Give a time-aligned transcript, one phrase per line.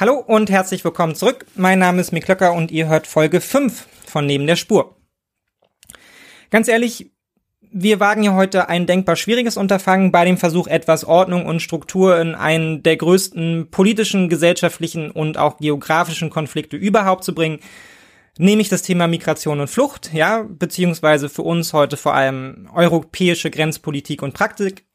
[0.00, 1.44] Hallo und herzlich willkommen zurück.
[1.56, 4.94] Mein Name ist Miklöcker und ihr hört Folge 5 von Neben der Spur.
[6.50, 7.10] Ganz ehrlich,
[7.62, 12.20] wir wagen ja heute ein denkbar schwieriges Unterfangen bei dem Versuch, etwas Ordnung und Struktur
[12.20, 17.58] in einen der größten politischen, gesellschaftlichen und auch geografischen Konflikte überhaupt zu bringen,
[18.38, 24.22] nämlich das Thema Migration und Flucht, ja, beziehungsweise für uns heute vor allem europäische Grenzpolitik
[24.22, 24.86] und Praktik.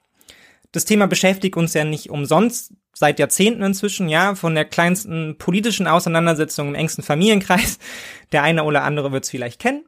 [0.72, 5.88] Das Thema beschäftigt uns ja nicht umsonst seit Jahrzehnten inzwischen, ja, von der kleinsten politischen
[5.88, 7.80] Auseinandersetzung im engsten Familienkreis.
[8.32, 9.84] Der eine oder andere wird es vielleicht kennen.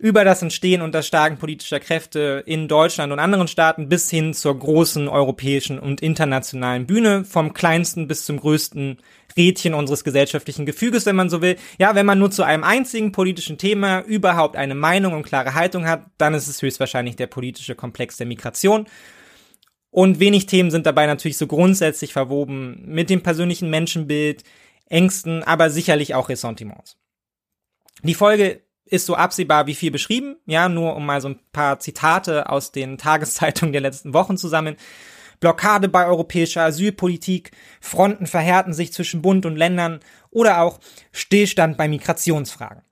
[0.00, 4.32] Über das Entstehen und das Starken politischer Kräfte in Deutschland und anderen Staaten bis hin
[4.32, 8.98] zur großen europäischen und internationalen Bühne, vom kleinsten bis zum größten
[9.36, 11.56] Rädchen unseres gesellschaftlichen Gefüges, wenn man so will.
[11.80, 15.86] Ja, wenn man nur zu einem einzigen politischen Thema überhaupt eine Meinung und klare Haltung
[15.86, 18.86] hat, dann ist es höchstwahrscheinlich der politische Komplex der Migration.
[19.98, 24.44] Und wenig Themen sind dabei natürlich so grundsätzlich verwoben mit dem persönlichen Menschenbild,
[24.86, 26.96] Ängsten, aber sicherlich auch Ressentiments.
[28.04, 31.80] Die Folge ist so absehbar wie viel beschrieben, ja, nur um mal so ein paar
[31.80, 34.76] Zitate aus den Tageszeitungen der letzten Wochen zu sammeln.
[35.40, 39.98] Blockade bei europäischer Asylpolitik, Fronten verhärten sich zwischen Bund und Ländern
[40.30, 40.78] oder auch
[41.10, 42.84] Stillstand bei Migrationsfragen.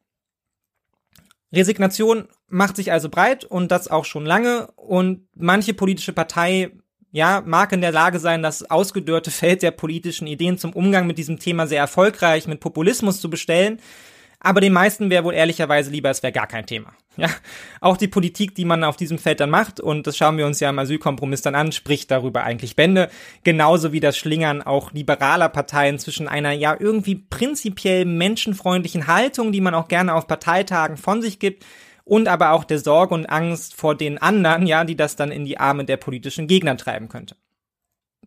[1.52, 6.72] Resignation macht sich also breit und das auch schon lange und manche politische Partei
[7.17, 11.17] ja, mag in der Lage sein, das ausgedörrte Feld der politischen Ideen zum Umgang mit
[11.17, 13.81] diesem Thema sehr erfolgreich mit Populismus zu bestellen.
[14.39, 16.92] Aber den meisten wäre wohl ehrlicherweise lieber, es wäre gar kein Thema.
[17.17, 17.30] Ja,
[17.80, 20.61] auch die Politik, die man auf diesem Feld dann macht, und das schauen wir uns
[20.61, 23.08] ja im Asylkompromiss dann an, spricht darüber eigentlich Bände.
[23.45, 29.63] Genauso wie das Schlingern auch liberaler Parteien zwischen einer ja irgendwie prinzipiell menschenfreundlichen Haltung, die
[29.63, 31.64] man auch gerne auf Parteitagen von sich gibt,
[32.06, 35.44] und aber auch der Sorge und Angst vor den anderen, ja, die das dann in
[35.44, 37.36] die Arme der politischen Gegner treiben könnte.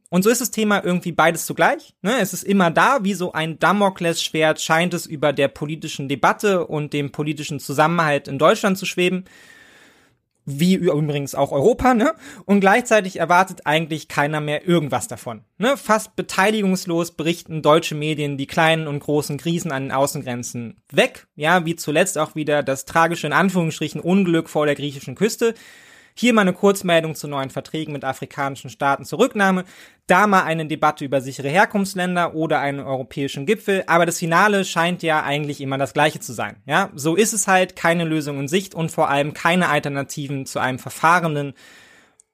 [0.10, 1.96] Und so ist das Thema irgendwie beides zugleich.
[2.02, 2.20] Ne?
[2.20, 6.94] Es ist immer da, wie so ein Damoklesschwert scheint es über der politischen Debatte und
[6.94, 9.26] dem politischen Zusammenhalt in Deutschland zu schweben
[10.50, 12.14] wie übrigens auch Europa, ne?
[12.46, 15.42] Und gleichzeitig erwartet eigentlich keiner mehr irgendwas davon.
[15.58, 15.78] Ne?
[15.78, 21.28] Fast beteiligungslos berichten deutsche Medien die kleinen und großen Krisen an den Außengrenzen weg.
[21.36, 25.54] Ja, wie zuletzt auch wieder das tragische in Anführungsstrichen Unglück vor der griechischen Küste.
[26.16, 29.64] Hier mal eine Kurzmeldung zu neuen Verträgen mit afrikanischen Staaten zur Rücknahme.
[30.08, 33.84] Da mal eine Debatte über sichere Herkunftsländer oder einen europäischen Gipfel.
[33.88, 36.58] Aber das Finale scheint ja eigentlich immer das gleiche zu sein.
[36.66, 37.76] Ja, so ist es halt.
[37.76, 41.54] Keine Lösung in Sicht und vor allem keine Alternativen zu einem verfahrenen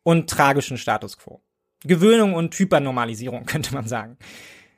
[0.03, 1.41] und tragischen Status quo.
[1.83, 4.17] Gewöhnung und Hypernormalisierung könnte man sagen.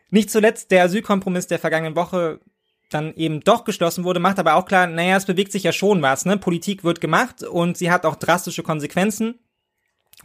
[0.09, 2.40] Nicht zuletzt der Asylkompromiss der vergangenen Woche
[2.90, 6.02] dann eben doch geschlossen wurde, macht aber auch klar, naja, es bewegt sich ja schon
[6.02, 6.38] was, ne?
[6.38, 9.36] Politik wird gemacht und sie hat auch drastische Konsequenzen.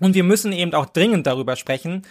[0.01, 2.03] Und wir müssen eben auch dringend darüber sprechen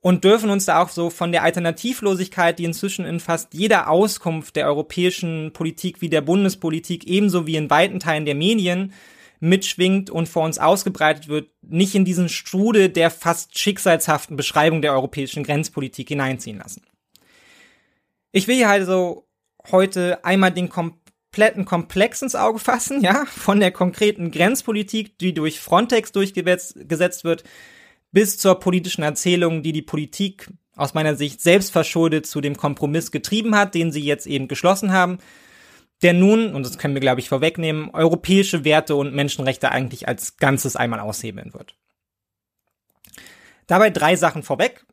[0.00, 4.56] und dürfen uns da auch so von der Alternativlosigkeit, die inzwischen in fast jeder Auskunft
[4.56, 8.92] der europäischen Politik wie der Bundespolitik ebenso wie in weiten Teilen der Medien
[9.40, 14.92] mitschwingt und vor uns ausgebreitet wird, nicht in diesen Strudel der fast schicksalshaften Beschreibung der
[14.92, 16.82] europäischen Grenzpolitik hineinziehen lassen.
[18.32, 19.26] Ich will hier also
[19.72, 25.60] heute einmal den kompletten Komplex ins Auge fassen, ja, von der konkreten Grenzpolitik, die durch
[25.60, 27.44] Frontex durchgesetzt wird,
[28.12, 33.10] bis zur politischen Erzählung, die die Politik aus meiner Sicht selbst verschuldet zu dem Kompromiss
[33.10, 35.18] getrieben hat, den sie jetzt eben geschlossen haben,
[36.02, 40.38] der nun, und das können wir glaube ich vorwegnehmen, europäische Werte und Menschenrechte eigentlich als
[40.38, 41.76] Ganzes einmal aushebeln wird.
[43.66, 44.84] Dabei drei Sachen vorweg.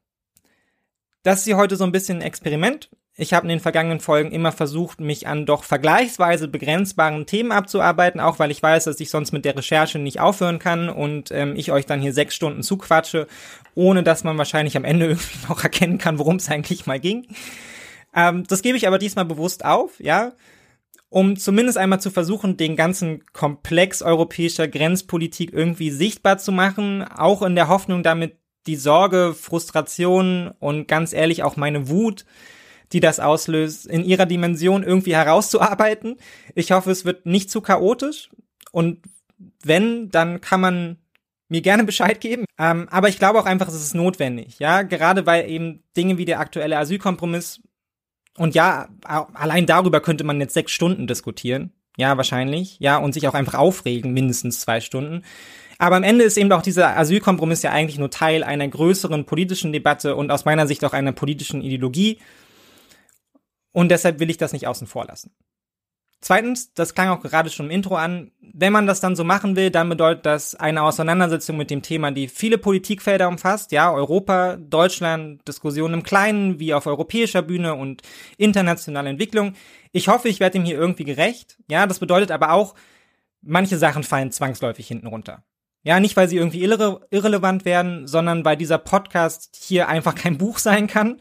[1.23, 2.89] Das ist hier heute so ein bisschen ein Experiment.
[3.19, 8.21] Ich habe in den vergangenen Folgen immer versucht, mich an doch vergleichsweise begrenzbaren Themen abzuarbeiten,
[8.21, 11.55] auch weil ich weiß, dass ich sonst mit der Recherche nicht aufhören kann und ähm,
[11.55, 13.25] ich euch dann hier sechs Stunden zuquatsche,
[13.73, 17.25] ohne dass man wahrscheinlich am Ende irgendwie noch erkennen kann, worum es eigentlich mal ging.
[18.15, 20.33] Ähm, das gebe ich aber diesmal bewusst auf, ja,
[21.09, 27.41] um zumindest einmal zu versuchen, den ganzen Komplex europäischer Grenzpolitik irgendwie sichtbar zu machen, auch
[27.41, 28.37] in der Hoffnung damit
[28.67, 32.25] die Sorge, Frustration und ganz ehrlich auch meine Wut
[32.93, 36.17] die das auslöst, in ihrer Dimension irgendwie herauszuarbeiten.
[36.55, 38.29] Ich hoffe, es wird nicht zu chaotisch.
[38.71, 38.99] Und
[39.63, 40.97] wenn, dann kann man
[41.49, 42.45] mir gerne Bescheid geben.
[42.57, 44.59] Ähm, aber ich glaube auch einfach, es ist notwendig.
[44.59, 47.61] Ja, gerade weil eben Dinge wie der aktuelle Asylkompromiss
[48.37, 51.73] und ja, allein darüber könnte man jetzt sechs Stunden diskutieren.
[51.97, 52.77] Ja, wahrscheinlich.
[52.79, 55.23] Ja, und sich auch einfach aufregen, mindestens zwei Stunden.
[55.79, 59.73] Aber am Ende ist eben auch dieser Asylkompromiss ja eigentlich nur Teil einer größeren politischen
[59.73, 62.19] Debatte und aus meiner Sicht auch einer politischen Ideologie.
[63.77, 65.35] Und deshalb will ich das nicht außen vor lassen.
[66.19, 69.55] Zweitens, das klang auch gerade schon im Intro an, wenn man das dann so machen
[69.55, 74.57] will, dann bedeutet das eine Auseinandersetzung mit dem Thema, die viele Politikfelder umfasst, ja, Europa,
[74.57, 78.01] Deutschland, Diskussionen im Kleinen, wie auf europäischer Bühne und
[78.37, 79.53] internationale Entwicklung.
[79.91, 81.59] Ich hoffe, ich werde dem hier irgendwie gerecht.
[81.69, 82.73] Ja, das bedeutet aber auch,
[83.43, 85.43] manche Sachen fallen zwangsläufig hinten runter.
[85.83, 90.39] Ja, nicht weil sie irgendwie irre irrelevant werden, sondern weil dieser Podcast hier einfach kein
[90.39, 91.19] Buch sein kann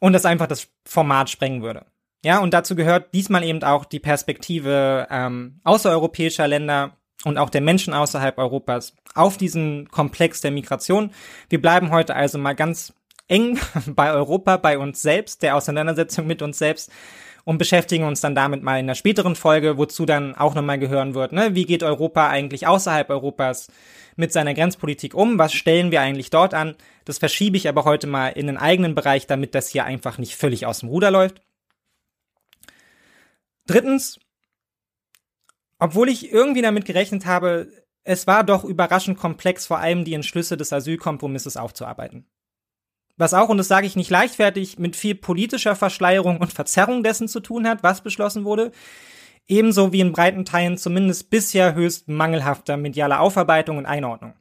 [0.00, 1.86] und das einfach das Format sprengen würde.
[2.24, 7.60] Ja, und dazu gehört diesmal eben auch die Perspektive ähm, außereuropäischer Länder und auch der
[7.60, 11.12] Menschen außerhalb Europas auf diesen Komplex der Migration.
[11.48, 12.92] Wir bleiben heute also mal ganz
[13.28, 16.90] eng bei Europa, bei uns selbst, der Auseinandersetzung mit uns selbst
[17.44, 21.14] und beschäftigen uns dann damit mal in einer späteren Folge, wozu dann auch nochmal gehören
[21.14, 21.54] wird, ne?
[21.54, 23.68] Wie geht Europa eigentlich außerhalb Europas
[24.16, 25.38] mit seiner Grenzpolitik um?
[25.38, 26.74] Was stellen wir eigentlich dort an?
[27.06, 30.34] Das verschiebe ich aber heute mal in einen eigenen Bereich, damit das hier einfach nicht
[30.34, 31.40] völlig aus dem Ruder läuft.
[33.66, 34.18] Drittens,
[35.78, 37.72] obwohl ich irgendwie damit gerechnet habe,
[38.02, 42.26] es war doch überraschend komplex, vor allem die Entschlüsse des Asylkompromisses aufzuarbeiten.
[43.16, 47.28] Was auch, und das sage ich nicht leichtfertig, mit viel politischer Verschleierung und Verzerrung dessen
[47.28, 48.72] zu tun hat, was beschlossen wurde,
[49.46, 54.34] ebenso wie in breiten Teilen zumindest bisher höchst mangelhafter medialer Aufarbeitung und Einordnung.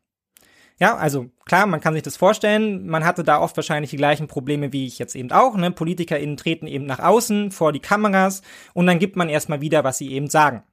[0.77, 2.85] Ja, also klar, man kann sich das vorstellen.
[2.87, 5.55] Man hatte da oft wahrscheinlich die gleichen Probleme wie ich jetzt eben auch.
[5.55, 5.71] Ne?
[5.71, 8.41] PolitikerInnen treten eben nach außen vor die Kameras
[8.73, 10.63] und dann gibt man erstmal wieder, was sie eben sagen.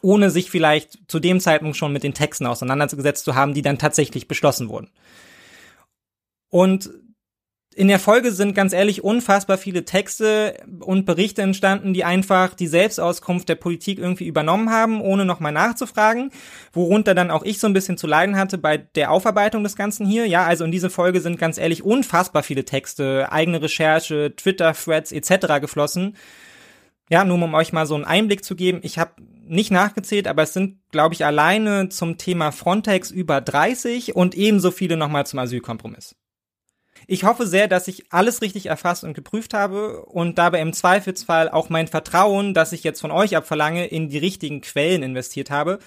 [0.00, 3.78] Ohne sich vielleicht zu dem Zeitpunkt schon mit den Texten auseinandergesetzt zu haben, die dann
[3.78, 4.90] tatsächlich beschlossen wurden.
[6.48, 6.90] Und
[7.74, 12.66] in der Folge sind ganz ehrlich unfassbar viele Texte und Berichte entstanden, die einfach die
[12.66, 16.30] Selbstauskunft der Politik irgendwie übernommen haben, ohne nochmal nachzufragen,
[16.72, 20.06] worunter dann auch ich so ein bisschen zu leiden hatte bei der Aufarbeitung des Ganzen
[20.06, 20.26] hier.
[20.26, 25.60] Ja, also in diese Folge sind ganz ehrlich unfassbar viele Texte, eigene Recherche, Twitter-Threads etc.
[25.60, 26.16] geflossen.
[27.08, 29.12] Ja, nur um euch mal so einen Einblick zu geben, ich habe
[29.44, 34.70] nicht nachgezählt, aber es sind, glaube ich, alleine zum Thema Frontex über 30 und ebenso
[34.70, 36.14] viele nochmal zum Asylkompromiss.
[37.12, 41.50] Ich hoffe sehr, dass ich alles richtig erfasst und geprüft habe und dabei im Zweifelsfall
[41.50, 45.78] auch mein Vertrauen, das ich jetzt von euch abverlange, in die richtigen Quellen investiert habe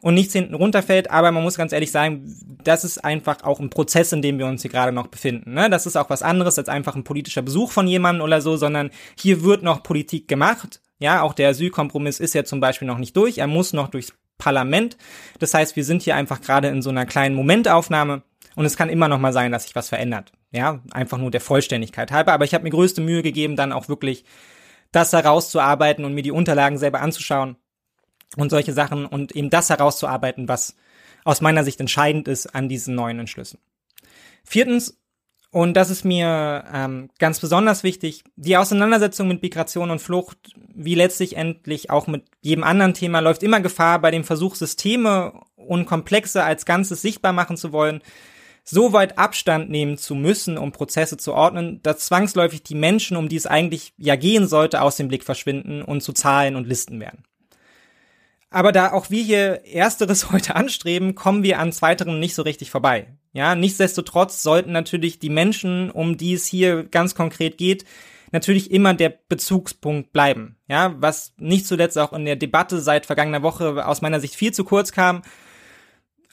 [0.00, 1.10] und nichts hinten runterfällt.
[1.10, 4.46] Aber man muss ganz ehrlich sagen, das ist einfach auch ein Prozess, in dem wir
[4.46, 5.54] uns hier gerade noch befinden.
[5.54, 5.70] Ne?
[5.70, 8.90] Das ist auch was anderes als einfach ein politischer Besuch von jemandem oder so, sondern
[9.18, 10.80] hier wird noch Politik gemacht.
[11.00, 13.38] Ja, auch der Asylkompromiss ist ja zum Beispiel noch nicht durch.
[13.38, 14.96] Er muss noch durchs Parlament.
[15.40, 18.22] Das heißt, wir sind hier einfach gerade in so einer kleinen Momentaufnahme
[18.54, 20.30] und es kann immer noch mal sein, dass sich was verändert.
[20.52, 22.32] Ja, einfach nur der Vollständigkeit halber.
[22.32, 24.24] Aber ich habe mir größte Mühe gegeben, dann auch wirklich
[24.92, 27.56] das herauszuarbeiten und mir die Unterlagen selber anzuschauen
[28.36, 30.76] und solche Sachen und eben das herauszuarbeiten, was
[31.24, 33.60] aus meiner Sicht entscheidend ist an diesen neuen Entschlüssen.
[34.42, 34.98] Viertens,
[35.52, 40.38] und das ist mir ähm, ganz besonders wichtig, die Auseinandersetzung mit Migration und Flucht,
[40.72, 45.32] wie letztlich endlich auch mit jedem anderen Thema, läuft immer Gefahr bei dem Versuch, Systeme
[45.56, 48.00] und Komplexe als Ganzes sichtbar machen zu wollen,
[48.64, 53.28] so weit Abstand nehmen zu müssen, um Prozesse zu ordnen, dass zwangsläufig die Menschen, um
[53.28, 57.00] die es eigentlich ja gehen sollte, aus dem Blick verschwinden und zu Zahlen und Listen
[57.00, 57.24] werden.
[58.50, 62.70] Aber da auch wir hier Ersteres heute anstreben, kommen wir an Zweiterem nicht so richtig
[62.70, 63.06] vorbei.
[63.32, 67.84] Ja, nichtsdestotrotz sollten natürlich die Menschen, um die es hier ganz konkret geht,
[68.32, 70.56] natürlich immer der Bezugspunkt bleiben.
[70.68, 74.52] Ja, was nicht zuletzt auch in der Debatte seit vergangener Woche aus meiner Sicht viel
[74.52, 75.22] zu kurz kam,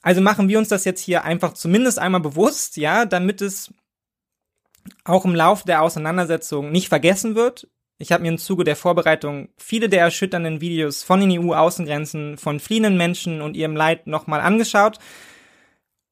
[0.01, 3.73] also machen wir uns das jetzt hier einfach zumindest einmal bewusst, ja, damit es
[5.03, 7.67] auch im Lauf der Auseinandersetzung nicht vergessen wird.
[7.99, 12.59] Ich habe mir im Zuge der Vorbereitung viele der erschütternden Videos von den EU-Außengrenzen, von
[12.59, 14.99] fliehenden Menschen und ihrem Leid nochmal angeschaut.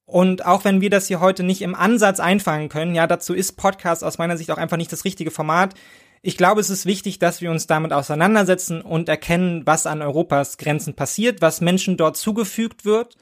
[0.06, 3.54] Und auch wenn wir das hier heute nicht im Ansatz einfangen können, ja, dazu ist
[3.54, 5.74] Podcast aus meiner Sicht auch einfach nicht das richtige Format.
[6.22, 10.58] Ich glaube, es ist wichtig, dass wir uns damit auseinandersetzen und erkennen, was an Europas
[10.58, 13.16] Grenzen passiert, was Menschen dort zugefügt wird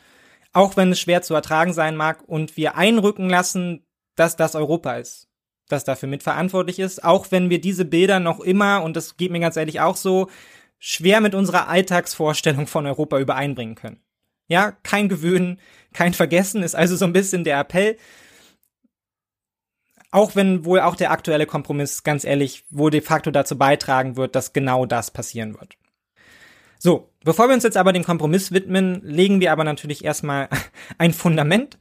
[0.53, 4.93] auch wenn es schwer zu ertragen sein mag und wir einrücken lassen, dass das Europa
[4.97, 5.27] ist,
[5.67, 9.39] das dafür mitverantwortlich ist, auch wenn wir diese Bilder noch immer, und das geht mir
[9.39, 10.29] ganz ehrlich auch so,
[10.77, 14.01] schwer mit unserer Alltagsvorstellung von Europa übereinbringen können.
[14.47, 15.59] Ja, kein Gewöhnen,
[15.93, 17.97] kein Vergessen ist also so ein bisschen der Appell.
[20.11, 24.35] Auch wenn wohl auch der aktuelle Kompromiss, ganz ehrlich, wohl de facto dazu beitragen wird,
[24.35, 25.77] dass genau das passieren wird.
[26.85, 30.49] So, bevor wir uns jetzt aber dem Kompromiss widmen, legen wir aber natürlich erstmal
[30.97, 31.77] ein Fundament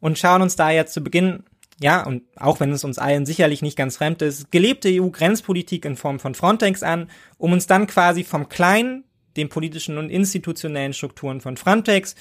[0.00, 1.42] und schauen uns da jetzt zu Beginn,
[1.78, 5.96] ja, und auch wenn es uns allen sicherlich nicht ganz fremd ist, gelebte EU-Grenzpolitik in
[5.96, 9.04] Form von Frontex an, um uns dann quasi vom kleinen,
[9.36, 12.14] den politischen und institutionellen Strukturen von Frontex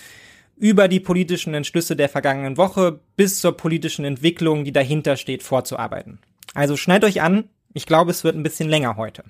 [0.58, 6.20] über die politischen Entschlüsse der vergangenen Woche bis zur politischen Entwicklung, die dahinter steht, vorzuarbeiten.
[6.54, 9.24] Also schneidet euch an, ich glaube, es wird ein bisschen länger heute.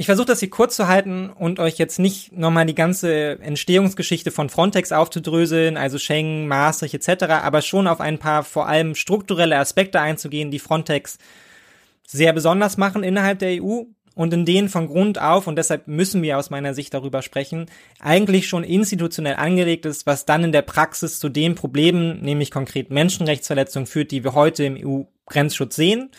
[0.00, 4.30] Ich versuche das hier kurz zu halten und euch jetzt nicht nochmal die ganze Entstehungsgeschichte
[4.30, 9.58] von Frontex aufzudröseln, also Schengen, Maastricht etc., aber schon auf ein paar vor allem strukturelle
[9.58, 11.18] Aspekte einzugehen, die Frontex
[12.06, 13.82] sehr besonders machen innerhalb der EU
[14.14, 17.66] und in denen von Grund auf, und deshalb müssen wir aus meiner Sicht darüber sprechen,
[17.98, 22.88] eigentlich schon institutionell angelegt ist, was dann in der Praxis zu den Problemen, nämlich konkret
[22.90, 26.10] Menschenrechtsverletzungen führt, die wir heute im EU-Grenzschutz sehen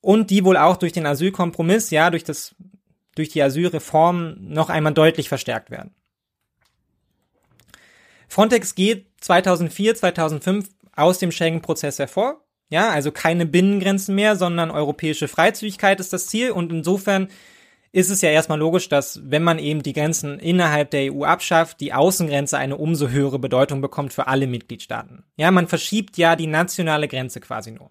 [0.00, 2.56] und die wohl auch durch den Asylkompromiss, ja, durch das
[3.20, 5.94] durch die Asylreform noch einmal deutlich verstärkt werden.
[8.28, 12.42] Frontex geht 2004, 2005 aus dem Schengen-Prozess hervor.
[12.70, 16.52] Ja, also keine Binnengrenzen mehr, sondern europäische Freizügigkeit ist das Ziel.
[16.52, 17.28] Und insofern
[17.92, 21.80] ist es ja erstmal logisch, dass wenn man eben die Grenzen innerhalb der EU abschafft,
[21.80, 25.24] die Außengrenze eine umso höhere Bedeutung bekommt für alle Mitgliedstaaten.
[25.36, 27.90] Ja, man verschiebt ja die nationale Grenze quasi nur.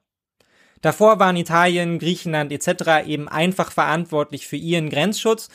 [0.82, 3.06] Davor waren Italien, Griechenland etc.
[3.06, 5.50] eben einfach verantwortlich für ihren Grenzschutz.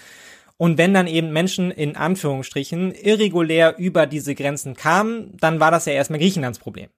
[0.56, 5.86] Und wenn dann eben Menschen in Anführungsstrichen irregulär über diese Grenzen kamen, dann war das
[5.86, 6.90] ja erstmal Griechenlands Problem.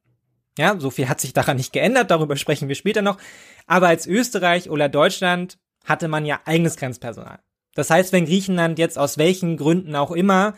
[0.59, 3.19] Ja, so viel hat sich daran nicht geändert, darüber sprechen wir später noch.
[3.67, 7.39] Aber als Österreich oder Deutschland hatte man ja eigenes Grenzpersonal.
[7.75, 10.55] Das heißt, wenn Griechenland jetzt aus welchen Gründen auch immer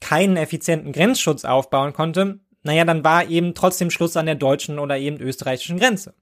[0.00, 4.98] keinen effizienten Grenzschutz aufbauen konnte, naja, dann war eben trotzdem Schluss an der deutschen oder
[4.98, 6.14] eben österreichischen Grenze.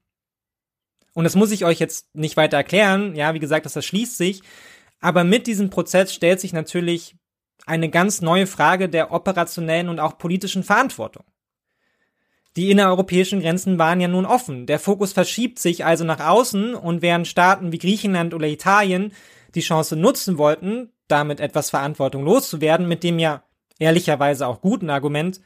[1.17, 3.15] Und das muss ich euch jetzt nicht weiter erklären.
[3.15, 4.43] Ja, wie gesagt, das erschließt sich.
[4.99, 7.15] Aber mit diesem Prozess stellt sich natürlich
[7.65, 11.23] eine ganz neue Frage der operationellen und auch politischen Verantwortung.
[12.55, 14.67] Die innereuropäischen Grenzen waren ja nun offen.
[14.67, 19.11] Der Fokus verschiebt sich also nach außen und während Staaten wie Griechenland oder Italien
[19.55, 23.41] die Chance nutzen wollten, damit etwas Verantwortung loszuwerden, mit dem ja
[23.79, 25.41] ehrlicherweise auch guten Argument,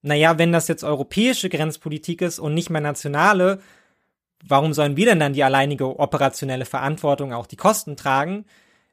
[0.00, 3.60] naja, wenn das jetzt europäische Grenzpolitik ist und nicht mehr nationale,
[4.42, 8.44] warum sollen wir denn dann die alleinige operationelle Verantwortung, auch die Kosten tragen,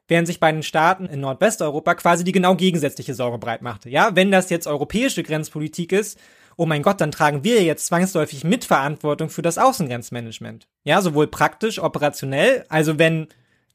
[0.08, 3.88] während sich bei den Staaten in Nordwesteuropa quasi die genau gegensätzliche Sorge breit machte.
[3.88, 6.18] Ja, wenn das jetzt europäische Grenzpolitik ist,
[6.56, 10.68] oh mein Gott, dann tragen wir jetzt zwangsläufig Mitverantwortung für das Außengrenzmanagement.
[10.84, 13.28] Ja, sowohl praktisch, operationell, also wenn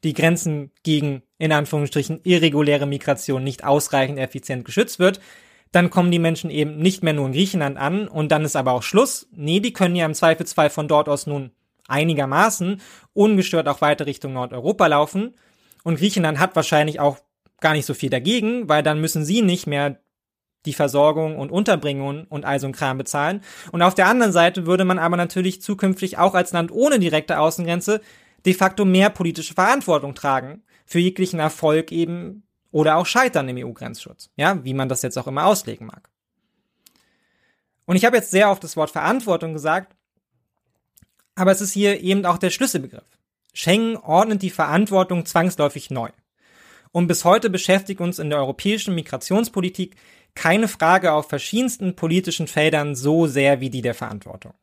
[0.04, 5.20] die Grenzen gegen, in Anführungsstrichen, irreguläre Migration nicht ausreichend effizient geschützt wird,
[5.72, 8.74] dann kommen die Menschen eben nicht mehr nur in Griechenland an und dann ist aber
[8.74, 9.28] auch Schluss.
[9.32, 11.52] Nee, die können ja im Zweifelsfall von dort aus nun
[11.88, 12.82] einigermaßen
[13.14, 15.36] ungestört auch weiter Richtung Nordeuropa laufen.
[15.84, 17.20] Und Griechenland hat wahrscheinlich auch
[17.62, 20.00] gar nicht so viel dagegen, weil dann müssen sie nicht mehr
[20.66, 23.42] die Versorgung und Unterbringung und all so ein Kram bezahlen.
[23.72, 27.40] Und auf der anderen Seite würde man aber natürlich zukünftig auch als Land ohne direkte
[27.40, 28.02] Außengrenze
[28.46, 34.30] de facto mehr politische Verantwortung tragen für jeglichen Erfolg eben oder auch Scheitern im EU-Grenzschutz.
[34.36, 36.10] Ja, wie man das jetzt auch immer auslegen mag.
[37.86, 39.96] Und ich habe jetzt sehr oft das Wort Verantwortung gesagt,
[41.36, 43.20] aber es ist hier eben auch der Schlüsselbegriff.
[43.54, 46.10] Schengen ordnet die Verantwortung zwangsläufig neu.
[46.92, 49.96] Und bis heute beschäftigt uns in der europäischen Migrationspolitik
[50.34, 54.54] keine Frage auf verschiedensten politischen Feldern so sehr wie die der Verantwortung.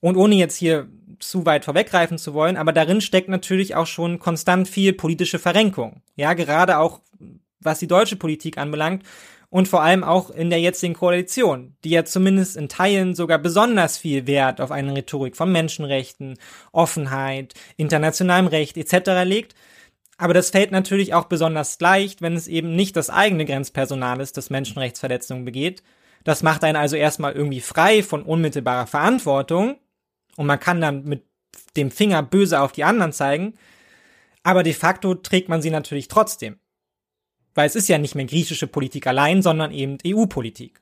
[0.00, 4.18] Und ohne jetzt hier zu weit vorweggreifen zu wollen, aber darin steckt natürlich auch schon
[4.18, 6.02] konstant viel politische Verrenkung.
[6.16, 7.00] Ja, gerade auch
[7.60, 9.04] was die deutsche Politik anbelangt
[9.52, 13.98] und vor allem auch in der jetzigen Koalition, die ja zumindest in Teilen sogar besonders
[13.98, 16.38] viel Wert auf eine Rhetorik von Menschenrechten,
[16.72, 19.10] Offenheit, internationalem Recht etc.
[19.26, 19.54] legt.
[20.16, 24.38] Aber das fällt natürlich auch besonders leicht, wenn es eben nicht das eigene Grenzpersonal ist,
[24.38, 25.82] das Menschenrechtsverletzungen begeht.
[26.24, 29.76] Das macht einen also erstmal irgendwie frei von unmittelbarer Verantwortung
[30.36, 31.26] und man kann dann mit
[31.76, 33.52] dem Finger böse auf die anderen zeigen,
[34.44, 36.58] aber de facto trägt man sie natürlich trotzdem.
[37.54, 40.80] Weil es ist ja nicht mehr griechische Politik allein, sondern eben EU-Politik.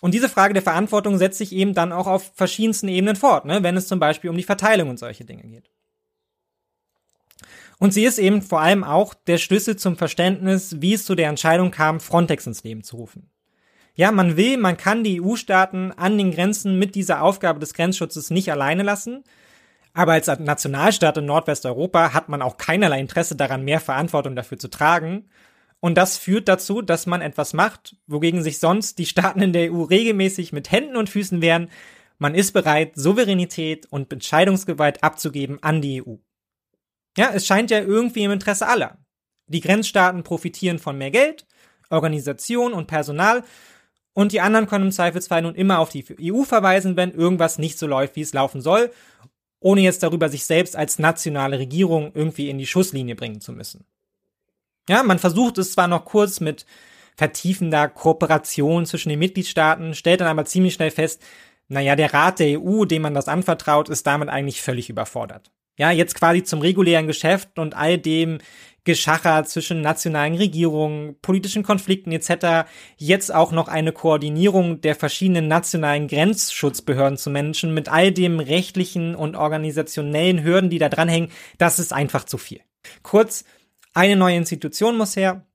[0.00, 3.62] Und diese Frage der Verantwortung setzt sich eben dann auch auf verschiedensten Ebenen fort, ne,
[3.62, 5.70] wenn es zum Beispiel um die Verteilung und solche Dinge geht.
[7.78, 11.28] Und sie ist eben vor allem auch der Schlüssel zum Verständnis, wie es zu der
[11.28, 13.30] Entscheidung kam, Frontex ins Leben zu rufen.
[13.94, 18.30] Ja, man will, man kann die EU-Staaten an den Grenzen mit dieser Aufgabe des Grenzschutzes
[18.30, 19.24] nicht alleine lassen,
[19.94, 24.68] aber als Nationalstaat in Nordwesteuropa hat man auch keinerlei Interesse daran, mehr Verantwortung dafür zu
[24.68, 25.30] tragen.
[25.78, 29.72] Und das führt dazu, dass man etwas macht, wogegen sich sonst die Staaten in der
[29.72, 31.70] EU regelmäßig mit Händen und Füßen wehren.
[32.18, 36.16] Man ist bereit, Souveränität und Entscheidungsgewalt abzugeben an die EU.
[37.16, 38.98] Ja, es scheint ja irgendwie im Interesse aller.
[39.46, 41.46] Die Grenzstaaten profitieren von mehr Geld,
[41.90, 43.44] Organisation und Personal
[44.12, 47.78] und die anderen können im Zweifelsfall nun immer auf die EU verweisen, wenn irgendwas nicht
[47.78, 48.90] so läuft, wie es laufen soll
[49.64, 53.86] ohne jetzt darüber sich selbst als nationale Regierung irgendwie in die Schusslinie bringen zu müssen.
[54.90, 56.66] Ja, man versucht es zwar noch kurz mit
[57.16, 61.22] vertiefender Kooperation zwischen den Mitgliedstaaten, stellt dann aber ziemlich schnell fest,
[61.68, 65.50] naja, der Rat der EU, dem man das anvertraut, ist damit eigentlich völlig überfordert.
[65.76, 68.38] Ja, jetzt quasi zum regulären Geschäft und all dem
[68.84, 72.68] Geschacher zwischen nationalen Regierungen, politischen Konflikten etc.
[72.98, 79.14] jetzt auch noch eine Koordinierung der verschiedenen nationalen Grenzschutzbehörden zu managen mit all dem rechtlichen
[79.14, 82.60] und organisationellen Hürden, die da dranhängen, das ist einfach zu viel.
[83.02, 83.44] Kurz,
[83.94, 85.46] eine neue Institution muss her,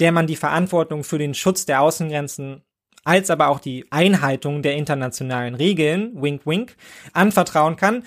[0.00, 2.62] der man die Verantwortung für den Schutz der Außengrenzen
[3.04, 6.76] als aber auch die Einhaltung der internationalen Regeln, wink wink,
[7.12, 8.04] anvertrauen kann.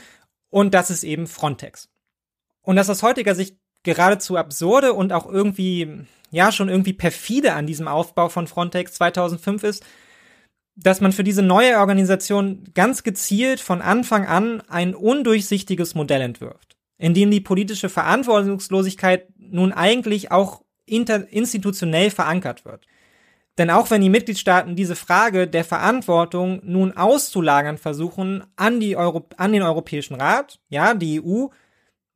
[0.49, 1.89] Und das ist eben Frontex.
[2.61, 7.67] Und das aus heutiger Sicht geradezu absurde und auch irgendwie, ja, schon irgendwie perfide an
[7.67, 9.85] diesem Aufbau von Frontex 2005 ist,
[10.75, 16.75] dass man für diese neue Organisation ganz gezielt von Anfang an ein undurchsichtiges Modell entwirft,
[16.97, 22.85] in dem die politische Verantwortungslosigkeit nun eigentlich auch institutionell verankert wird.
[23.57, 29.25] Denn auch wenn die Mitgliedstaaten diese Frage der Verantwortung nun auszulagern versuchen an, die Euro
[29.37, 31.47] an den Europäischen Rat, ja, die EU,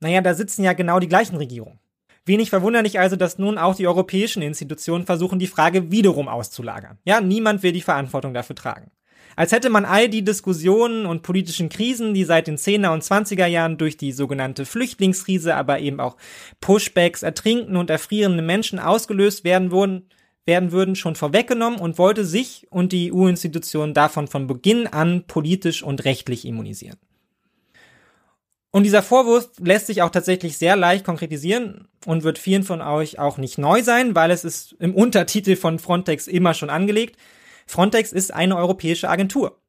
[0.02, 1.80] naja, da sitzen ja genau die gleichen Regierungen.
[2.26, 6.98] Wenig verwunderlich also, dass nun auch die europäischen Institutionen versuchen, die Frage wiederum auszulagern.
[7.06, 8.92] Ja, niemand will die Verantwortung dafür tragen.
[9.36, 13.46] Als hätte man all die Diskussionen und politischen Krisen, die seit den 10er und 20er
[13.46, 16.18] Jahren durch die sogenannte Flüchtlingskrise, aber eben auch
[16.60, 20.10] Pushbacks, ertrinkende und erfrierende Menschen ausgelöst werden wurden,
[20.50, 25.84] werden würden, schon vorweggenommen und wollte sich und die EU-Institutionen davon von Beginn an politisch
[25.84, 26.98] und rechtlich immunisieren.
[28.72, 33.20] Und dieser Vorwurf lässt sich auch tatsächlich sehr leicht konkretisieren und wird vielen von euch
[33.20, 37.18] auch nicht neu sein, weil es ist im Untertitel von Frontex immer schon angelegt.
[37.66, 39.60] Frontex ist eine europäische Agentur.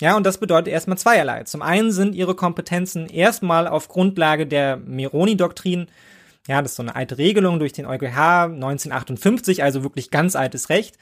[0.00, 1.44] Ja, und das bedeutet erstmal zweierlei.
[1.44, 5.88] Zum einen sind ihre Kompetenzen erstmal auf Grundlage der Meroni-Doktrin,
[6.48, 10.68] ja, das ist so eine alte Regelung durch den EuGH 1958, also wirklich ganz altes
[10.68, 10.96] Recht,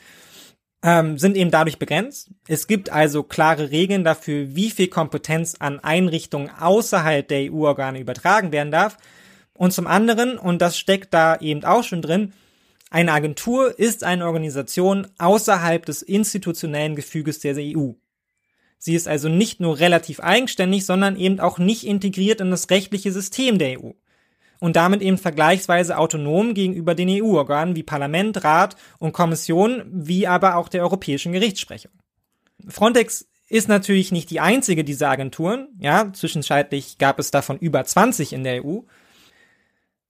[0.83, 2.31] ähm, sind eben dadurch begrenzt.
[2.46, 8.53] Es gibt also klare Regeln dafür, wie viel Kompetenz an Einrichtungen außerhalb der EU-Organe übertragen
[8.53, 8.96] werden darf.
[9.55, 12.33] Und zum anderen, und das steckt da eben auch schon drin,
[12.90, 17.92] eine Agentur ist eine Organisation außerhalb des institutionellen Gefüges der EU.
[18.79, 23.12] Sie ist also nicht nur relativ eigenständig, sondern eben auch nicht integriert in das rechtliche
[23.12, 23.90] System der EU
[24.60, 30.56] und damit eben vergleichsweise autonom gegenüber den EU-Organen wie Parlament, Rat und Kommission, wie aber
[30.56, 31.92] auch der Europäischen Gerichtssprechung.
[32.68, 38.32] Frontex ist natürlich nicht die einzige dieser Agenturen, ja, zwischenzeitlich gab es davon über 20
[38.32, 38.80] in der EU,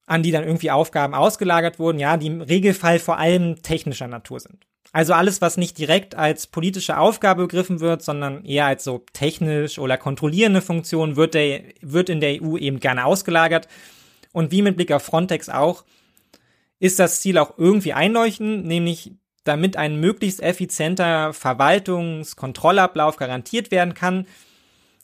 [0.06, 4.40] an die dann irgendwie Aufgaben ausgelagert wurden, ja, die im Regelfall vor allem technischer Natur
[4.40, 4.66] sind.
[4.90, 9.78] Also alles, was nicht direkt als politische Aufgabe begriffen wird, sondern eher als so technisch
[9.78, 13.68] oder kontrollierende Funktion, wird, der, wird in der EU eben gerne ausgelagert
[14.32, 15.84] und wie mit Blick auf Frontex auch,
[16.80, 19.12] ist das Ziel auch irgendwie einleuchtend, nämlich
[19.44, 24.26] damit ein möglichst effizienter Verwaltungskontrollablauf garantiert werden kann,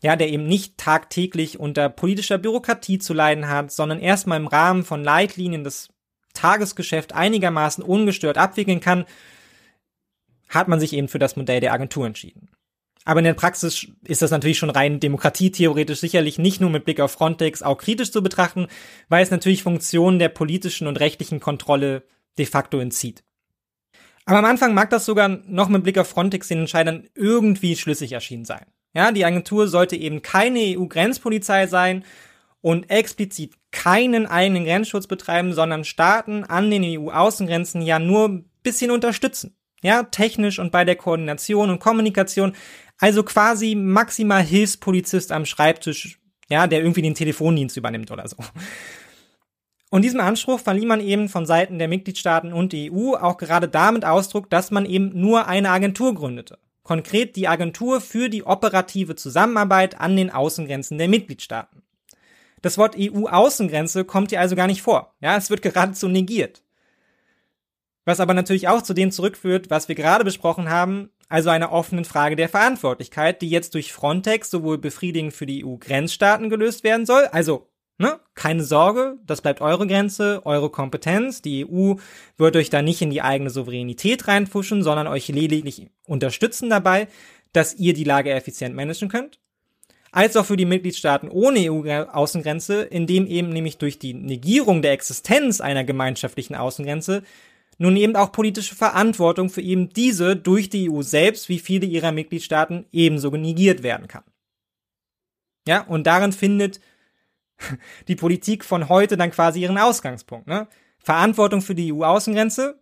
[0.02, 4.84] ja, der eben nicht tagtäglich unter politischer Bürokratie zu leiden hat, sondern erstmal im Rahmen
[4.84, 5.88] von Leitlinien das
[6.34, 9.06] Tagesgeschäft einigermaßen ungestört abwickeln kann,
[10.48, 12.53] hat man sich eben für das Modell der Agentur entschieden.
[13.04, 17.00] Aber in der Praxis ist das natürlich schon rein demokratietheoretisch sicherlich nicht nur mit Blick
[17.00, 18.66] auf Frontex auch kritisch zu betrachten,
[19.08, 22.04] weil es natürlich Funktionen der politischen und rechtlichen Kontrolle
[22.38, 23.22] de facto entzieht.
[24.24, 28.12] Aber am Anfang mag das sogar noch mit Blick auf Frontex den Entscheidern irgendwie schlüssig
[28.12, 28.64] erschienen sein.
[28.94, 32.04] Ja, die Agentur sollte eben keine EU-Grenzpolizei sein
[32.60, 38.90] und explizit keinen eigenen Grenzschutz betreiben, sondern Staaten an den EU-Außengrenzen ja nur ein bisschen
[38.90, 39.56] unterstützen.
[39.82, 42.54] Ja, technisch und bei der Koordination und Kommunikation,
[42.98, 48.36] also quasi maximal Hilfspolizist am Schreibtisch, ja, der irgendwie den Telefondienst übernimmt oder so.
[49.90, 53.68] Und diesem Anspruch verlieh man eben von Seiten der Mitgliedstaaten und der EU auch gerade
[53.68, 56.58] damit Ausdruck, dass man eben nur eine Agentur gründete.
[56.82, 61.82] Konkret die Agentur für die operative Zusammenarbeit an den Außengrenzen der Mitgliedstaaten.
[62.60, 65.14] Das Wort EU-Außengrenze kommt hier also gar nicht vor.
[65.20, 66.62] Ja, es wird geradezu negiert.
[68.04, 72.04] Was aber natürlich auch zu dem zurückführt, was wir gerade besprochen haben, also einer offenen
[72.04, 77.24] Frage der Verantwortlichkeit, die jetzt durch Frontex sowohl befriedigend für die EU-Grenzstaaten gelöst werden soll,
[77.26, 78.18] also Ne?
[78.34, 81.42] Keine Sorge, das bleibt eure Grenze, eure Kompetenz.
[81.42, 81.94] Die EU
[82.36, 87.06] wird euch da nicht in die eigene Souveränität reinfuschen, sondern euch lediglich unterstützen dabei,
[87.52, 89.38] dass ihr die Lage effizient managen könnt.
[90.10, 95.60] Als auch für die Mitgliedstaaten ohne EU-Außengrenze, indem eben nämlich durch die Negierung der Existenz
[95.60, 97.22] einer gemeinschaftlichen Außengrenze
[97.78, 102.12] nun eben auch politische Verantwortung für eben diese durch die EU selbst wie viele ihrer
[102.12, 104.24] Mitgliedstaaten ebenso negiert werden kann.
[105.66, 106.80] Ja, und darin findet
[108.08, 110.46] die Politik von heute dann quasi ihren Ausgangspunkt.
[110.46, 110.68] Ne?
[110.98, 112.80] Verantwortung für die EU-Außengrenze.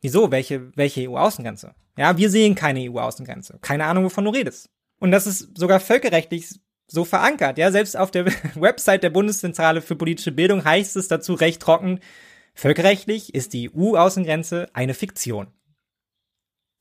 [0.00, 0.30] Wieso?
[0.30, 1.74] Welche, welche EU-Außengrenze?
[1.96, 3.58] Ja, wir sehen keine EU-Außengrenze.
[3.60, 4.70] Keine Ahnung, wovon du redest.
[5.00, 7.58] Und das ist sogar völkerrechtlich so verankert.
[7.58, 12.00] Ja, selbst auf der Website der Bundeszentrale für politische Bildung heißt es dazu recht trocken,
[12.58, 15.46] völkerrechtlich ist die EU-Außengrenze eine Fiktion.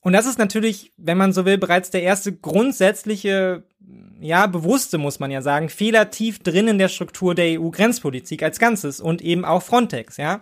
[0.01, 3.63] Und das ist natürlich, wenn man so will, bereits der erste grundsätzliche,
[4.19, 8.59] ja, bewusste, muss man ja sagen, Fehler tief drin in der Struktur der EU-Grenzpolitik als
[8.59, 10.41] Ganzes und eben auch Frontex, ja.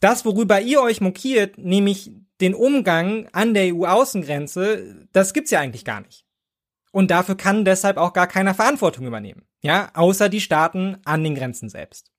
[0.00, 5.84] Das, worüber ihr euch mokiert, nämlich den Umgang an der EU-Außengrenze, das gibt's ja eigentlich
[5.84, 6.26] gar nicht.
[6.90, 9.44] Und dafür kann deshalb auch gar keiner Verantwortung übernehmen.
[9.60, 12.11] Ja, außer die Staaten an den Grenzen selbst.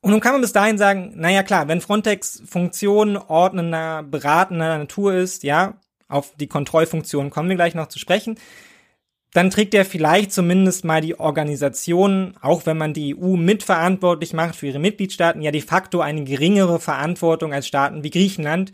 [0.00, 5.14] Und nun kann man bis dahin sagen, naja klar, wenn Frontex Funktion ordnender, beratender Natur
[5.14, 5.74] ist, ja,
[6.08, 8.38] auf die Kontrollfunktion kommen wir gleich noch zu sprechen,
[9.32, 14.56] dann trägt er vielleicht zumindest mal die Organisation, auch wenn man die EU mitverantwortlich macht
[14.56, 18.72] für ihre Mitgliedstaaten, ja de facto eine geringere Verantwortung als Staaten wie Griechenland,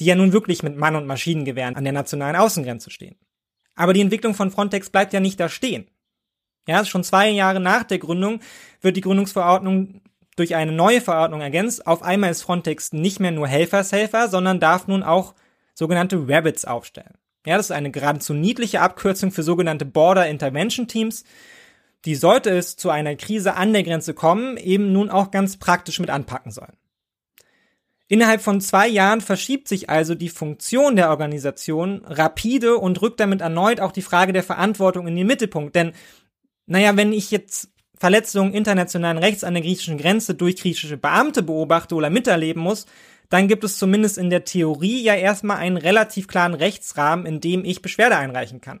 [0.00, 3.16] die ja nun wirklich mit Mann- und Maschinengewehren an der nationalen Außengrenze stehen.
[3.76, 5.86] Aber die Entwicklung von Frontex bleibt ja nicht da stehen.
[6.66, 8.40] Ja, schon zwei Jahre nach der Gründung
[8.80, 10.00] wird die Gründungsverordnung
[10.36, 11.86] durch eine neue Verordnung ergänzt.
[11.86, 15.34] Auf einmal ist Frontex nicht mehr nur Helfershelfer, sondern darf nun auch
[15.74, 17.14] sogenannte Rabbits aufstellen.
[17.46, 21.24] Ja, das ist eine geradezu niedliche Abkürzung für sogenannte Border Intervention Teams.
[22.04, 26.00] Die sollte es zu einer Krise an der Grenze kommen, eben nun auch ganz praktisch
[26.00, 26.76] mit anpacken sollen.
[28.06, 33.40] Innerhalb von zwei Jahren verschiebt sich also die Funktion der Organisation rapide und rückt damit
[33.40, 35.74] erneut auch die Frage der Verantwortung in den Mittelpunkt.
[35.74, 35.92] Denn,
[36.66, 41.94] naja, wenn ich jetzt Verletzungen internationalen Rechts an der griechischen Grenze durch griechische Beamte beobachte
[41.94, 42.86] oder miterleben muss,
[43.28, 47.64] dann gibt es zumindest in der Theorie ja erstmal einen relativ klaren Rechtsrahmen, in dem
[47.64, 48.80] ich Beschwerde einreichen kann.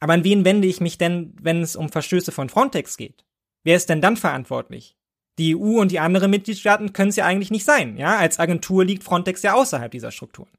[0.00, 3.24] Aber an wen wende ich mich denn, wenn es um Verstöße von Frontex geht?
[3.62, 4.96] Wer ist denn dann verantwortlich?
[5.38, 7.96] Die EU und die anderen Mitgliedstaaten können es ja eigentlich nicht sein.
[7.96, 10.50] Ja, als Agentur liegt Frontex ja außerhalb dieser Strukturen.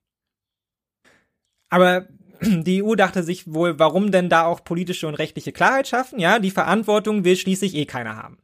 [1.70, 2.08] Aber
[2.42, 6.20] die EU dachte sich wohl, warum denn da auch politische und rechtliche Klarheit schaffen?
[6.20, 8.38] Ja, die Verantwortung will schließlich eh keiner haben.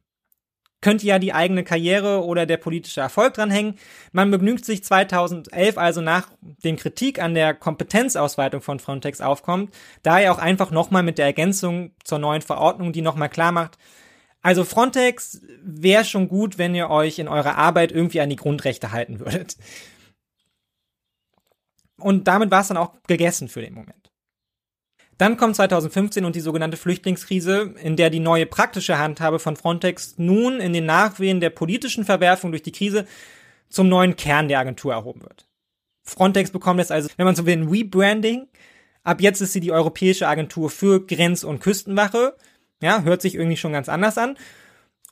[0.80, 3.76] Könnte ja die eigene Karriere oder der politische Erfolg dranhängen.
[4.10, 10.18] Man begnügt sich 2011 also nach dem Kritik an der Kompetenzausweitung von Frontex aufkommt, da
[10.18, 13.78] er auch einfach nochmal mit der Ergänzung zur neuen Verordnung, die nochmal klar macht,
[14.42, 18.90] also Frontex wäre schon gut, wenn ihr euch in eurer Arbeit irgendwie an die Grundrechte
[18.90, 19.56] halten würdet.
[22.02, 24.10] Und damit war es dann auch gegessen für den Moment.
[25.18, 30.14] Dann kommt 2015 und die sogenannte Flüchtlingskrise, in der die neue praktische Handhabe von Frontex
[30.16, 33.06] nun in den Nachwehen der politischen Verwerfung durch die Krise
[33.68, 35.46] zum neuen Kern der Agentur erhoben wird.
[36.02, 38.48] Frontex bekommt jetzt also, wenn man so will, ein Rebranding.
[39.04, 42.34] Ab jetzt ist sie die Europäische Agentur für Grenz- und Küstenwache
[42.82, 44.36] ja, hört sich irgendwie schon ganz anders an.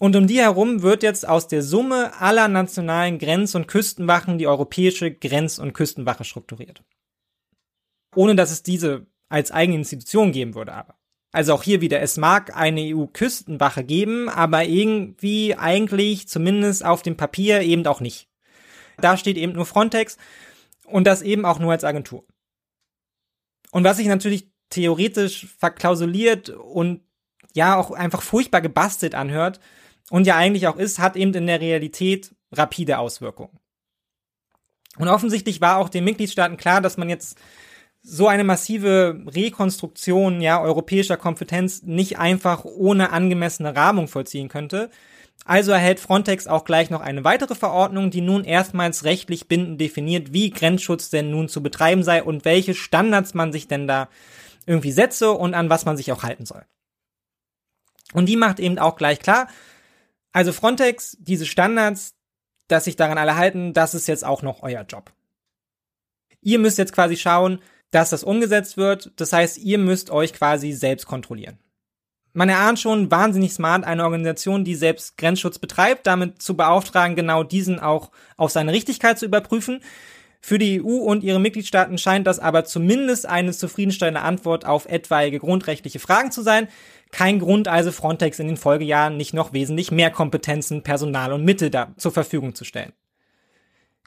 [0.00, 4.46] Und um die herum wird jetzt aus der Summe aller nationalen Grenz- und Küstenwachen die
[4.46, 6.82] europäische Grenz- und Küstenwache strukturiert.
[8.16, 10.96] Ohne dass es diese als eigene Institution geben würde aber.
[11.32, 17.18] Also auch hier wieder, es mag eine EU-Küstenwache geben, aber irgendwie eigentlich zumindest auf dem
[17.18, 18.26] Papier eben auch nicht.
[19.02, 20.16] Da steht eben nur Frontex
[20.86, 22.24] und das eben auch nur als Agentur.
[23.70, 27.02] Und was sich natürlich theoretisch verklausuliert und
[27.54, 29.60] ja auch einfach furchtbar gebastelt anhört
[30.11, 33.59] und ja eigentlich auch ist, hat eben in der Realität rapide Auswirkungen.
[34.99, 37.38] Und offensichtlich war auch den Mitgliedstaaten klar, dass man jetzt
[38.03, 44.90] so eine massive Rekonstruktion ja europäischer Kompetenz nicht einfach ohne angemessene Rahmung vollziehen könnte.
[45.44, 50.33] Also erhält Frontex auch gleich noch eine weitere Verordnung, die nun erstmals rechtlich bindend definiert,
[50.33, 54.09] wie Grenzschutz denn nun zu betreiben sei und welche Standards man sich denn da
[54.66, 56.64] irgendwie setze und an was man sich auch halten soll.
[58.12, 59.49] Und die macht eben auch gleich klar,
[60.32, 62.14] also Frontex, diese Standards,
[62.68, 65.12] dass sich daran alle halten, das ist jetzt auch noch euer Job.
[66.40, 69.12] Ihr müsst jetzt quasi schauen, dass das umgesetzt wird.
[69.16, 71.58] Das heißt, ihr müsst euch quasi selbst kontrollieren.
[72.32, 77.42] Man erahnt schon wahnsinnig smart, eine Organisation, die selbst Grenzschutz betreibt, damit zu beauftragen, genau
[77.42, 79.82] diesen auch auf seine Richtigkeit zu überprüfen.
[80.40, 85.40] Für die EU und ihre Mitgliedstaaten scheint das aber zumindest eine zufriedenstellende Antwort auf etwaige
[85.40, 86.68] grundrechtliche Fragen zu sein.
[87.12, 91.70] Kein Grund also Frontex in den Folgejahren nicht noch wesentlich mehr Kompetenzen, Personal und Mittel
[91.70, 92.92] da zur Verfügung zu stellen.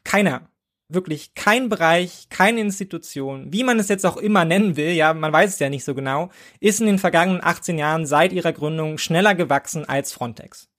[0.04, 0.50] Keiner,
[0.90, 5.34] wirklich kein Bereich, keine Institution, wie man es jetzt auch immer nennen will, ja, man
[5.34, 8.98] weiß es ja nicht so genau, ist in den vergangenen 18 Jahren seit ihrer Gründung
[8.98, 10.70] schneller gewachsen als Frontex.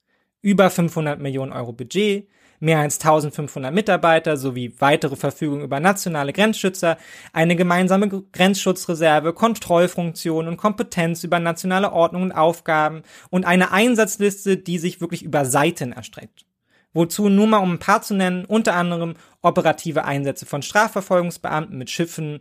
[0.41, 2.27] Über 500 Millionen Euro Budget,
[2.59, 6.97] mehr als 1500 Mitarbeiter sowie weitere Verfügungen über nationale Grenzschützer,
[7.33, 14.79] eine gemeinsame Grenzschutzreserve, Kontrollfunktion und Kompetenz über nationale Ordnung und Aufgaben und eine Einsatzliste, die
[14.79, 16.45] sich wirklich über Seiten erstreckt.
[16.93, 21.89] Wozu nur mal um ein paar zu nennen, unter anderem operative Einsätze von Strafverfolgungsbeamten mit
[21.89, 22.39] Schiffen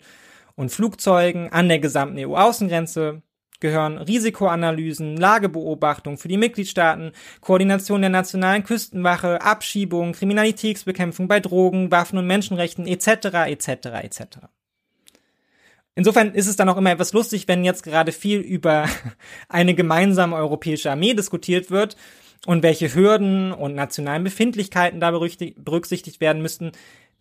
[0.54, 3.22] und Flugzeugen an der gesamten EU-Außengrenze,
[3.64, 12.18] gehören Risikoanalysen, Lagebeobachtung für die Mitgliedstaaten, Koordination der nationalen Küstenwache, Abschiebung, Kriminalitätsbekämpfung bei Drogen, Waffen
[12.18, 13.08] und Menschenrechten etc.
[13.46, 13.68] etc.
[14.02, 14.20] etc.
[15.94, 18.86] Insofern ist es dann auch immer etwas lustig, wenn jetzt gerade viel über
[19.48, 21.96] eine gemeinsame europäische Armee diskutiert wird
[22.44, 26.72] und welche Hürden und nationalen Befindlichkeiten da berücksichtigt werden müssten.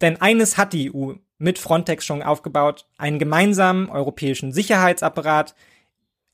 [0.01, 5.55] Denn eines hat die EU mit Frontex schon aufgebaut, einen gemeinsamen europäischen Sicherheitsapparat,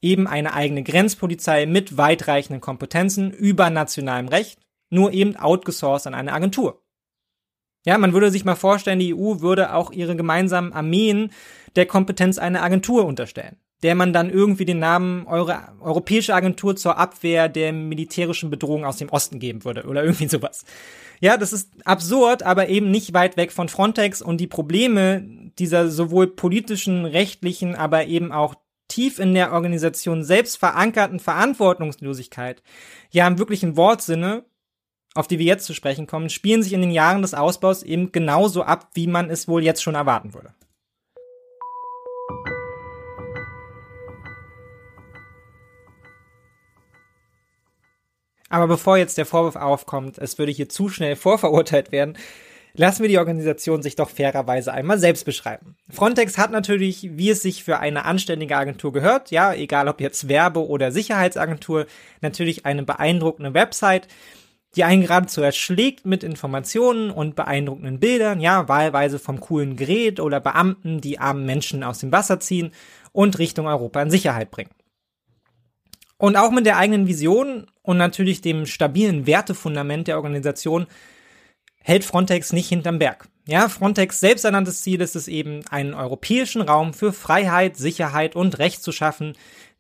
[0.02, 4.60] eben eine eigene Grenzpolizei mit weitreichenden Kompetenzen über nationalem Recht,
[4.90, 6.82] nur eben outgesourced an eine Agentur.
[7.86, 11.32] Ja, man würde sich mal vorstellen, die EU würde auch ihre gemeinsamen Armeen
[11.76, 16.98] der Kompetenz einer Agentur unterstellen, der man dann irgendwie den Namen Euro Europäische Agentur zur
[16.98, 20.66] Abwehr der militärischen Bedrohung aus dem Osten geben würde oder irgendwie sowas.
[21.22, 25.90] Ja, das ist absurd, aber eben nicht weit weg von Frontex und die Probleme dieser
[25.90, 28.56] sowohl politischen, rechtlichen, aber eben auch
[28.90, 32.62] tief in der Organisation selbst verankerten Verantwortungslosigkeit,
[33.12, 34.44] ja im wirklichen Wortsinne
[35.16, 38.12] auf die wir jetzt zu sprechen kommen, spielen sich in den Jahren des Ausbaus eben
[38.12, 40.54] genauso ab, wie man es wohl jetzt schon erwarten würde.
[48.52, 52.18] Aber bevor jetzt der Vorwurf aufkommt, es würde hier zu schnell vorverurteilt werden,
[52.74, 55.76] lassen wir die Organisation sich doch fairerweise einmal selbst beschreiben.
[55.90, 60.28] Frontex hat natürlich, wie es sich für eine anständige Agentur gehört, ja, egal ob jetzt
[60.28, 61.86] Werbe- oder Sicherheitsagentur,
[62.22, 64.08] natürlich eine beeindruckende Website,
[64.76, 70.40] die einen geradezu erschlägt mit Informationen und beeindruckenden Bildern, ja, wahlweise vom coolen Gerät oder
[70.40, 72.72] Beamten, die armen Menschen aus dem Wasser ziehen
[73.12, 74.72] und Richtung Europa in Sicherheit bringen.
[76.18, 80.86] Und auch mit der eigenen Vision und natürlich dem stabilen Wertefundament der Organisation
[81.90, 83.28] hält Frontex nicht hinterm Berg.
[83.48, 88.84] Ja, Frontex selbsternanntes Ziel ist es eben, einen europäischen Raum für Freiheit, Sicherheit und Recht
[88.84, 89.36] zu schaffen,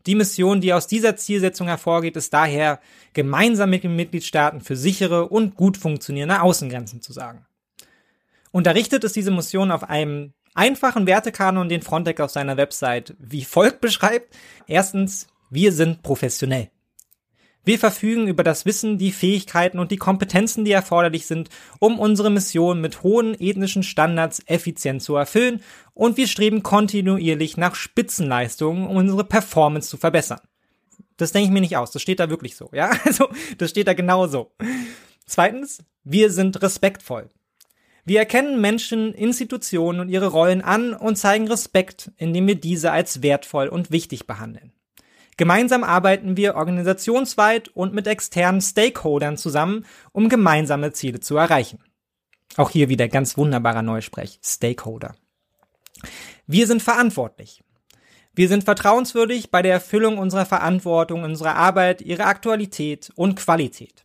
[0.07, 2.79] die Mission, die aus dieser Zielsetzung hervorgeht, ist daher,
[3.13, 7.45] gemeinsam mit den Mitgliedstaaten für sichere und gut funktionierende Außengrenzen zu sagen.
[8.49, 13.81] Unterrichtet ist diese Mission auf einem einfachen Wertekanon, den Frontex auf seiner Website wie folgt
[13.81, 14.35] beschreibt.
[14.65, 16.71] Erstens, wir sind professionell.
[17.69, 22.31] Wir verfügen über das Wissen, die Fähigkeiten und die Kompetenzen, die erforderlich sind, um unsere
[22.31, 25.61] Mission mit hohen ethnischen Standards effizient zu erfüllen
[25.93, 30.39] und wir streben kontinuierlich nach Spitzenleistungen, um unsere Performance zu verbessern.
[31.17, 32.89] Das denke ich mir nicht aus, das steht da wirklich so, ja?
[33.05, 33.29] Also,
[33.59, 34.51] das steht da genau so.
[35.27, 37.29] Zweitens, wir sind respektvoll.
[38.03, 43.21] Wir erkennen Menschen, Institutionen und ihre Rollen an und zeigen Respekt, indem wir diese als
[43.21, 44.73] wertvoll und wichtig behandeln.
[45.39, 51.79] Gemeinsam arbeiten wir organisationsweit und mit externen Stakeholdern zusammen, um gemeinsame Ziele zu erreichen.
[52.57, 54.41] Auch hier wieder ganz wunderbarer Neusprech.
[54.43, 55.15] Stakeholder.
[56.45, 57.63] Wir sind verantwortlich.
[58.35, 64.03] Wir sind vertrauenswürdig bei der Erfüllung unserer Verantwortung, unserer Arbeit, ihrer Aktualität und Qualität.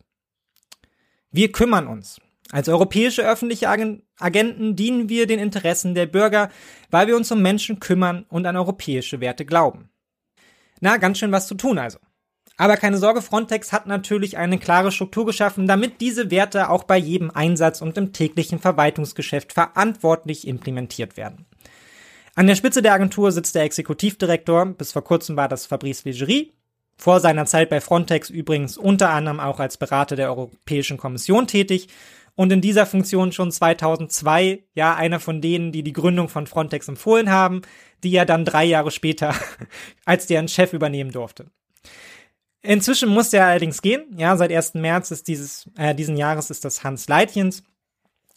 [1.31, 2.21] Wir kümmern uns.
[2.51, 6.49] Als europäische öffentliche Agenten dienen wir den Interessen der Bürger,
[6.91, 9.89] weil wir uns um Menschen kümmern und an europäische Werte glauben.
[10.81, 11.99] Na, ganz schön was zu tun also.
[12.57, 16.97] Aber keine Sorge, Frontex hat natürlich eine klare Struktur geschaffen, damit diese Werte auch bei
[16.97, 21.45] jedem Einsatz und im täglichen Verwaltungsgeschäft verantwortlich implementiert werden.
[22.35, 26.53] An der Spitze der Agentur sitzt der Exekutivdirektor, bis vor kurzem war das Fabrice Legerie,
[26.97, 31.89] vor seiner Zeit bei Frontex übrigens unter anderem auch als Berater der Europäischen Kommission tätig
[32.35, 36.87] und in dieser Funktion schon 2002, ja, einer von denen, die die Gründung von Frontex
[36.87, 37.61] empfohlen haben,
[38.03, 39.33] die er dann drei Jahre später
[40.05, 41.47] als deren Chef übernehmen durfte.
[42.61, 44.05] Inzwischen musste er allerdings gehen.
[44.17, 44.73] Ja, seit 1.
[44.73, 47.63] März ist dieses, äh, diesen Jahres ist das Hans Leitjens,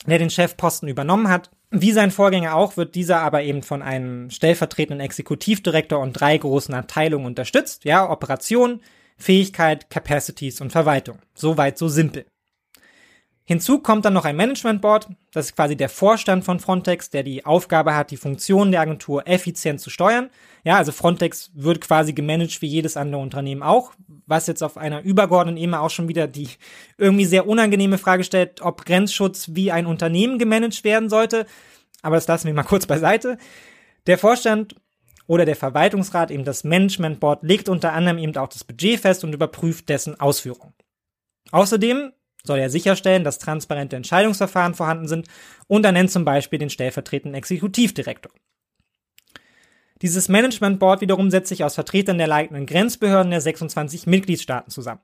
[0.06, 1.50] der den Chefposten übernommen hat.
[1.70, 6.74] Wie sein Vorgänger auch, wird dieser aber eben von einem stellvertretenden Exekutivdirektor und drei großen
[6.74, 7.84] Abteilungen unterstützt.
[7.84, 8.80] Ja, Operation,
[9.16, 11.18] Fähigkeit, Capacities und Verwaltung.
[11.34, 12.26] Soweit so simpel.
[13.48, 17.22] Hinzu kommt dann noch ein Management Board, das ist quasi der Vorstand von Frontex, der
[17.22, 20.28] die Aufgabe hat, die Funktionen der Agentur effizient zu steuern.
[20.64, 23.94] Ja, also Frontex wird quasi gemanagt wie jedes andere Unternehmen auch,
[24.26, 26.50] was jetzt auf einer übergeordneten Ebene auch schon wieder die
[26.98, 31.46] irgendwie sehr unangenehme Frage stellt, ob Grenzschutz wie ein Unternehmen gemanagt werden sollte.
[32.02, 33.38] Aber das lassen wir mal kurz beiseite.
[34.06, 34.74] Der Vorstand
[35.26, 39.24] oder der Verwaltungsrat, eben das Management Board, legt unter anderem eben auch das Budget fest
[39.24, 40.74] und überprüft dessen Ausführung.
[41.50, 42.12] Außerdem
[42.44, 45.28] soll er sicherstellen, dass transparente Entscheidungsverfahren vorhanden sind
[45.66, 48.32] und er nennt zum Beispiel den stellvertretenden Exekutivdirektor.
[50.02, 55.00] Dieses Management Board wiederum setzt sich aus Vertretern der leitenden Grenzbehörden der 26 Mitgliedstaaten zusammen,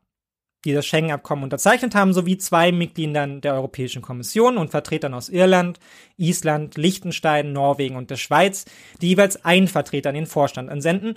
[0.64, 5.80] die das Schengen-Abkommen unterzeichnet haben, sowie zwei Mitgliedern der Europäischen Kommission und Vertretern aus Irland,
[6.16, 8.66] Island, Liechtenstein, Norwegen und der Schweiz,
[9.00, 11.14] die jeweils einen Vertreter in den Vorstand entsenden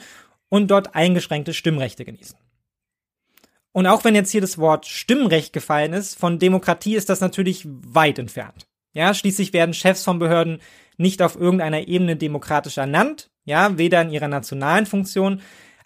[0.49, 2.37] und dort eingeschränkte Stimmrechte genießen.
[3.77, 7.63] Und auch wenn jetzt hier das Wort Stimmrecht gefallen ist, von Demokratie ist das natürlich
[7.67, 8.65] weit entfernt.
[8.93, 10.61] Ja, schließlich werden Chefs von Behörden
[10.97, 15.41] nicht auf irgendeiner Ebene demokratisch ernannt, ja, weder in ihrer nationalen Funktion,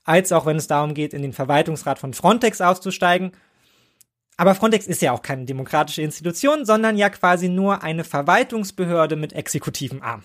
[0.06, 3.34] als auch wenn es darum geht, in den Verwaltungsrat von Frontex auszusteigen.
[4.38, 9.34] Aber Frontex ist ja auch keine demokratische Institution, sondern ja quasi nur eine Verwaltungsbehörde mit
[9.34, 10.24] exekutivem Arm.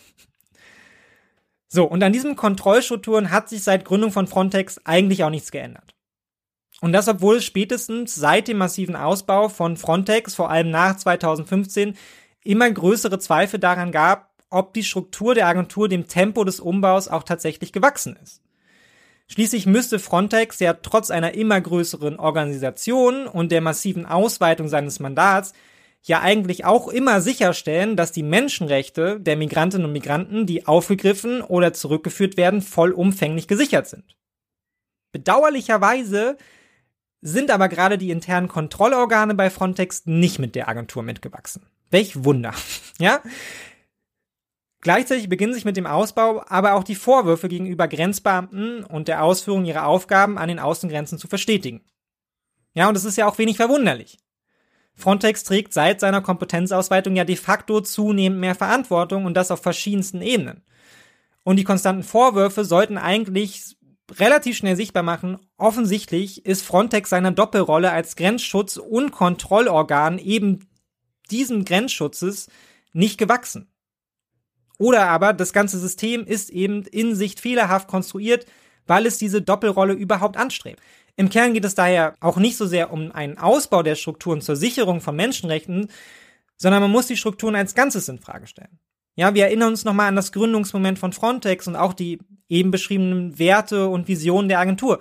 [1.66, 5.95] So, und an diesen Kontrollstrukturen hat sich seit Gründung von Frontex eigentlich auch nichts geändert.
[6.80, 11.96] Und das, obwohl es spätestens seit dem massiven Ausbau von Frontex, vor allem nach 2015,
[12.44, 17.22] immer größere Zweifel daran gab, ob die Struktur der Agentur dem Tempo des Umbaus auch
[17.22, 18.42] tatsächlich gewachsen ist.
[19.28, 25.52] Schließlich müsste Frontex ja trotz einer immer größeren Organisation und der massiven Ausweitung seines Mandats
[26.02, 31.72] ja eigentlich auch immer sicherstellen, dass die Menschenrechte der Migrantinnen und Migranten, die aufgegriffen oder
[31.72, 34.16] zurückgeführt werden, vollumfänglich gesichert sind.
[35.10, 36.36] Bedauerlicherweise
[37.20, 41.66] sind aber gerade die internen Kontrollorgane bei Frontex nicht mit der Agentur mitgewachsen.
[41.90, 42.54] Welch Wunder.
[42.98, 43.20] Ja?
[44.80, 49.64] Gleichzeitig beginnen sich mit dem Ausbau aber auch die Vorwürfe gegenüber Grenzbeamten und der Ausführung
[49.64, 51.82] ihrer Aufgaben an den Außengrenzen zu verstetigen.
[52.72, 54.18] Ja, und das ist ja auch wenig verwunderlich.
[54.94, 60.22] Frontex trägt seit seiner Kompetenzausweitung ja de facto zunehmend mehr Verantwortung und das auf verschiedensten
[60.22, 60.62] Ebenen.
[61.42, 63.75] Und die konstanten Vorwürfe sollten eigentlich
[64.12, 70.68] relativ schnell sichtbar machen, offensichtlich ist Frontex seiner Doppelrolle als Grenzschutz und Kontrollorgan eben
[71.30, 72.48] diesem Grenzschutzes
[72.92, 73.68] nicht gewachsen.
[74.78, 78.46] Oder aber das ganze System ist eben in Sicht fehlerhaft konstruiert,
[78.86, 80.80] weil es diese Doppelrolle überhaupt anstrebt.
[81.16, 84.54] Im Kern geht es daher auch nicht so sehr um einen Ausbau der Strukturen zur
[84.54, 85.88] Sicherung von Menschenrechten,
[86.56, 88.78] sondern man muss die Strukturen als Ganzes in Frage stellen.
[89.16, 93.38] Ja, wir erinnern uns nochmal an das Gründungsmoment von Frontex und auch die eben beschriebenen
[93.38, 95.00] Werte und Visionen der Agentur.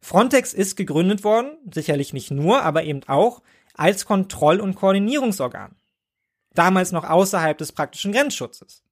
[0.00, 3.42] Frontex ist gegründet worden, sicherlich nicht nur, aber eben auch
[3.74, 5.74] als Kontroll- und Koordinierungsorgan.
[6.54, 8.82] Damals noch außerhalb des praktischen Grenzschutzes.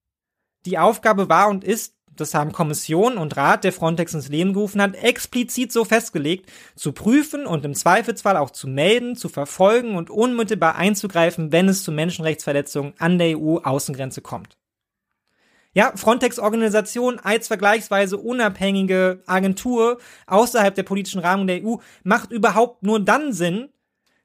[0.64, 4.83] Die Aufgabe war und ist, das haben Kommission und Rat der Frontex ins Leben gerufen
[4.83, 10.11] hat, explizit so festgelegt, zu prüfen und im Zweifelsfall auch zu melden, zu verfolgen und
[10.11, 14.57] unmittelbar einzugreifen, wenn es zu Menschenrechtsverletzungen an der EU-Außengrenze kommt.
[15.74, 23.00] Ja, Frontex-Organisation als vergleichsweise unabhängige Agentur außerhalb der politischen Rahmung der EU macht überhaupt nur
[23.00, 23.68] dann Sinn,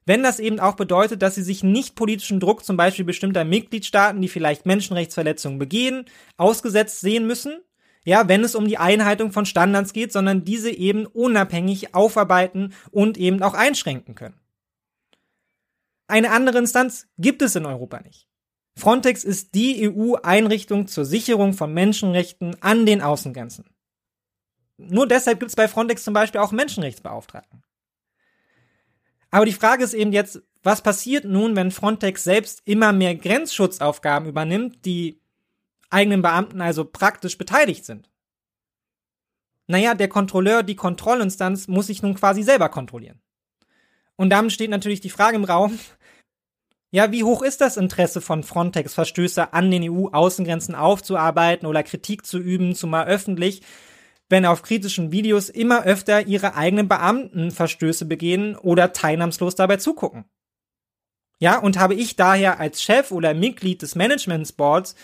[0.06, 4.22] wenn das eben auch bedeutet, dass sie sich nicht politischen Druck zum Beispiel bestimmter Mitgliedstaaten,
[4.22, 6.06] die vielleicht Menschenrechtsverletzungen begehen,
[6.38, 7.62] ausgesetzt sehen müssen,
[8.04, 13.18] ja, wenn es um die Einhaltung von Standards geht, sondern diese eben unabhängig aufarbeiten und
[13.18, 14.40] eben auch einschränken können.
[16.08, 18.28] Eine andere Instanz gibt es in Europa nicht.
[18.76, 23.66] Frontex ist die EU-Einrichtung zur Sicherung von Menschenrechten an den Außengrenzen.
[24.78, 27.64] Nur deshalb gibt es bei Frontex zum Beispiel auch Menschenrechtsbeauftragten.
[29.30, 34.28] Aber die Frage ist eben jetzt, was passiert nun, wenn Frontex selbst immer mehr Grenzschutzaufgaben
[34.28, 35.23] übernimmt, die
[35.94, 38.10] eigenen Beamten also praktisch beteiligt sind?
[39.68, 43.22] Naja, der Kontrolleur, die Kontrollinstanz muss sich nun quasi selber kontrollieren.
[44.16, 45.80] Und damit steht natürlich die Frage im Raum,
[46.92, 52.26] ja, wie hoch ist das Interesse von Frontex, Verstöße an den EU-Außengrenzen aufzuarbeiten oder Kritik
[52.26, 53.62] zu üben, zumal öffentlich,
[54.30, 60.26] wenn auf kritischen Videos immer öfter ihre eigenen Beamten Verstöße begehen oder teilnahmslos dabei zugucken?
[61.40, 64.96] Ja, und habe ich daher als Chef oder Mitglied des Management Boards,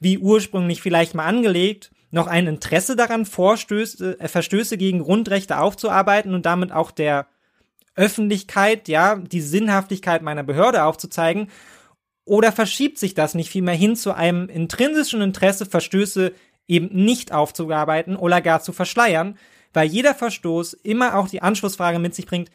[0.00, 6.34] wie ursprünglich vielleicht mal angelegt, noch ein Interesse daran, Vorstöße, äh, Verstöße gegen Grundrechte aufzuarbeiten
[6.34, 7.26] und damit auch der
[7.94, 11.50] Öffentlichkeit, ja, die Sinnhaftigkeit meiner Behörde aufzuzeigen?
[12.24, 16.32] Oder verschiebt sich das nicht vielmehr hin zu einem intrinsischen Interesse, Verstöße
[16.66, 19.38] eben nicht aufzuarbeiten oder gar zu verschleiern,
[19.72, 22.50] weil jeder Verstoß immer auch die Anschlussfrage mit sich bringt,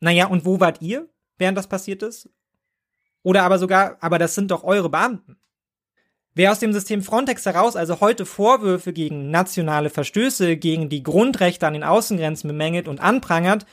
[0.00, 2.28] naja, und wo wart ihr, während das passiert ist?
[3.22, 5.37] Oder aber sogar, aber das sind doch eure Beamten.
[6.38, 11.66] Wer aus dem System Frontex heraus also heute Vorwürfe gegen nationale Verstöße gegen die Grundrechte
[11.66, 13.66] an den Außengrenzen bemängelt und anprangert,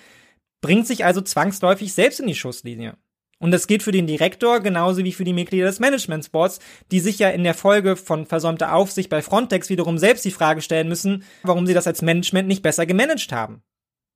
[0.61, 2.97] bringt sich also zwangsläufig selbst in die Schusslinie.
[3.37, 6.57] Und das gilt für den Direktor genauso wie für die Mitglieder des Management Boards,
[6.91, 10.63] die sich ja in der Folge von versäumter Aufsicht bei Frontex wiederum selbst die Frage
[10.63, 13.61] stellen müssen, warum sie das als Management nicht besser gemanagt haben.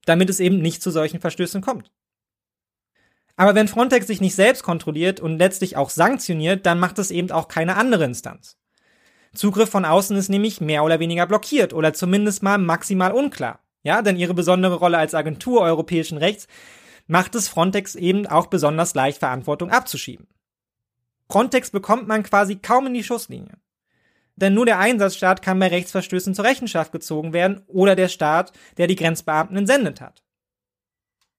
[0.05, 1.91] Damit es eben nicht zu solchen Verstößen kommt.
[3.39, 7.31] Aber wenn Frontex sich nicht selbst kontrolliert und letztlich auch sanktioniert, dann macht es eben
[7.31, 8.57] auch keine andere Instanz.
[9.33, 13.61] Zugriff von außen ist nämlich mehr oder weniger blockiert oder zumindest mal maximal unklar.
[13.81, 16.47] Ja, denn ihre besondere Rolle als Agentur europäischen Rechts
[17.07, 20.27] macht es Frontex eben auch besonders leicht, Verantwortung abzuschieben.
[21.31, 23.55] Frontex bekommt man quasi kaum in die Schusslinie.
[24.35, 28.87] denn nur der Einsatzstaat kann bei Rechtsverstößen zur Rechenschaft gezogen werden oder der Staat, der
[28.87, 30.23] die Grenzbeamten entsendet hat.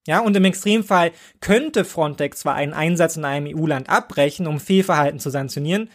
[0.07, 5.21] Ja, und im Extremfall könnte Frontex zwar einen Einsatz in einem EU-Land abbrechen, um Fehlverhalten
[5.21, 5.91] zu sanktionieren.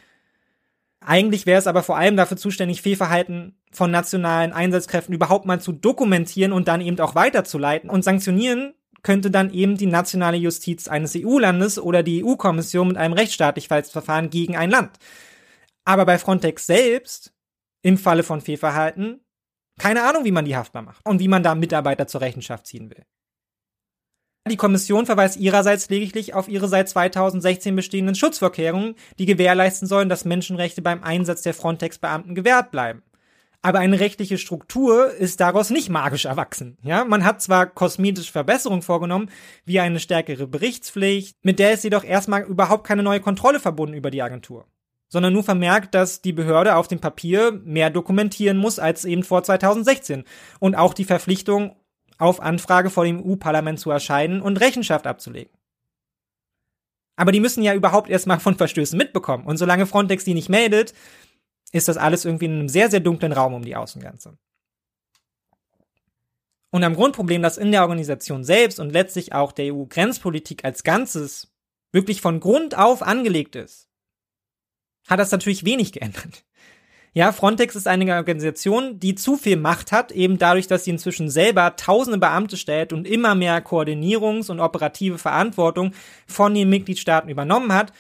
[1.00, 5.72] Eigentlich wäre es aber vor allem dafür zuständig, Fehlverhalten von nationalen Einsatzkräften überhaupt mal zu
[5.72, 7.90] dokumentieren und dann eben auch weiterzuleiten.
[7.90, 13.14] Und sanktionieren könnte dann eben die nationale Justiz eines EU-Landes oder die EU-Kommission mit einem
[13.14, 14.98] Rechtsstaatlichkeitsverfahren gegen ein Land.
[15.84, 17.32] Aber bei Frontex selbst,
[17.84, 19.22] im Falle von Fehlverhalten,
[19.78, 22.90] keine Ahnung, wie man die haftbar macht und wie man da Mitarbeiter zur Rechenschaft ziehen
[22.90, 23.06] will.
[24.48, 30.24] Die Kommission verweist ihrerseits lediglich auf ihre seit 2016 bestehenden Schutzvorkehrungen, die gewährleisten sollen, dass
[30.24, 33.02] Menschenrechte beim Einsatz der Frontex-Beamten gewährt bleiben.
[33.64, 36.78] Aber eine rechtliche Struktur ist daraus nicht magisch erwachsen.
[36.84, 39.32] Ja, man hat zwar kosmetische Verbesserungen vorgenommen,
[39.66, 44.12] wie eine stärkere Berichtspflicht, mit der ist jedoch erstmal überhaupt keine neue Kontrolle verbunden über
[44.12, 44.68] die Agentur,
[45.08, 49.42] sondern nur vermerkt, dass die Behörde auf dem Papier mehr dokumentieren muss als eben vor
[49.42, 50.24] 2016
[50.60, 51.76] und auch die Verpflichtung
[52.18, 55.54] auf Anfrage vor dem EU-Parlament zu erscheinen und Rechenschaft abzulegen.
[57.16, 59.46] Aber die müssen ja überhaupt erstmal von Verstößen mitbekommen.
[59.46, 60.94] Und solange Frontex die nicht meldet,
[61.72, 64.38] ist das alles irgendwie in einem sehr, sehr dunklen Raum um die Außengrenze.
[66.72, 71.54] Und am Grundproblem, dass in der Organisation selbst und letztlich auch der EU-Grenzpolitik als Ganzes
[71.92, 73.88] wirklich von Grund auf angelegt ist,
[75.08, 76.45] hat das natürlich wenig geändert.
[77.18, 81.30] Ja, Frontex ist eine Organisation, die zu viel Macht hat, eben dadurch, dass sie inzwischen
[81.30, 85.94] selber tausende Beamte stellt und immer mehr Koordinierungs- und operative Verantwortung
[86.28, 87.94] von den Mitgliedstaaten übernommen hat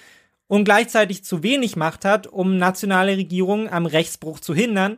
[0.48, 4.98] und gleichzeitig zu wenig Macht hat, um nationale Regierungen am Rechtsbruch zu hindern.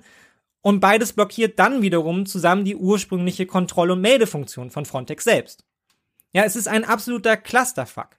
[0.61, 5.63] Und beides blockiert dann wiederum zusammen die ursprüngliche Kontroll- und Meldefunktion von Frontex selbst.
[6.33, 8.17] Ja, es ist ein absoluter Clusterfuck.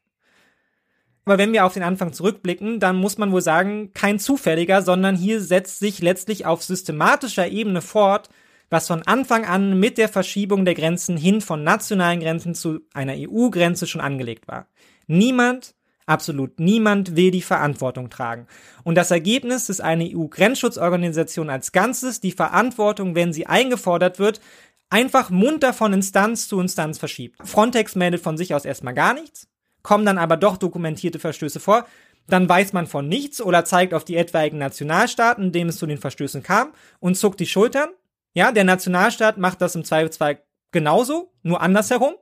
[1.29, 5.15] Aber wenn wir auf den Anfang zurückblicken, dann muss man wohl sagen, kein zufälliger, sondern
[5.15, 8.31] hier setzt sich letztlich auf systematischer Ebene fort,
[8.71, 13.13] was von Anfang an mit der Verschiebung der Grenzen hin von nationalen Grenzen zu einer
[13.15, 14.69] EU-Grenze schon angelegt war.
[15.07, 15.75] Niemand,
[16.07, 18.47] absolut niemand will die Verantwortung tragen.
[18.83, 24.41] Und das Ergebnis ist eine EU-Grenzschutzorganisation als Ganzes, die Verantwortung, wenn sie eingefordert wird,
[24.89, 27.37] einfach munter von Instanz zu Instanz verschiebt.
[27.47, 29.48] Frontex meldet von sich aus erstmal gar nichts
[29.89, 31.87] kommen dann aber doch dokumentierte Verstöße vor,
[32.27, 35.87] dann weiß man von nichts oder zeigt auf die etwaigen Nationalstaaten, in denen es zu
[35.87, 37.89] den Verstößen kam und zuckt die Schultern.
[38.35, 42.17] Ja, der Nationalstaat macht das im Zweifelsfall genauso, nur andersherum.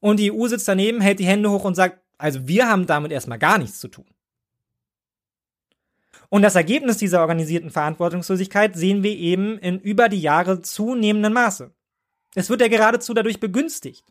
[0.00, 3.12] Und die EU sitzt daneben, hält die Hände hoch und sagt, also wir haben damit
[3.12, 4.04] erstmal gar nichts zu tun.
[6.28, 11.72] Und das Ergebnis dieser organisierten Verantwortungslosigkeit sehen wir eben in über die Jahre zunehmendem Maße.
[12.34, 14.04] Es wird ja geradezu dadurch begünstigt.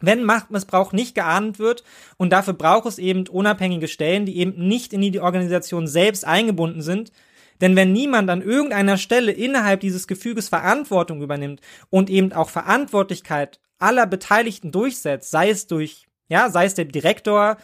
[0.00, 1.84] Wenn Machtmissbrauch nicht geahndet wird
[2.16, 6.82] und dafür braucht es eben unabhängige Stellen, die eben nicht in die Organisation selbst eingebunden
[6.82, 7.12] sind,
[7.60, 13.58] denn wenn niemand an irgendeiner Stelle innerhalb dieses Gefüges Verantwortung übernimmt und eben auch Verantwortlichkeit
[13.78, 17.56] aller Beteiligten durchsetzt, sei es durch, ja, sei es der Direktor,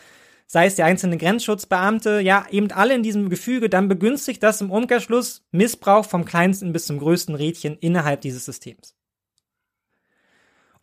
[0.47, 4.71] sei es der einzelne Grenzschutzbeamte, ja, eben alle in diesem Gefüge, dann begünstigt das im
[4.71, 8.95] Umkehrschluss Missbrauch vom kleinsten bis zum größten Rädchen innerhalb dieses Systems.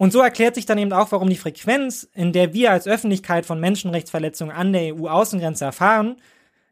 [0.02, 3.46] Und so erklärt sich dann eben auch, warum die Frequenz, in der wir als Öffentlichkeit
[3.46, 6.16] von Menschenrechtsverletzungen an der EU-Außengrenze erfahren,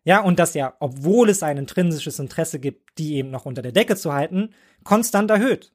[0.04, 3.72] ja, und das ja, obwohl es ein intrinsisches Interesse gibt, die eben noch unter der
[3.72, 4.50] Decke zu halten,
[4.84, 5.72] konstant erhöht.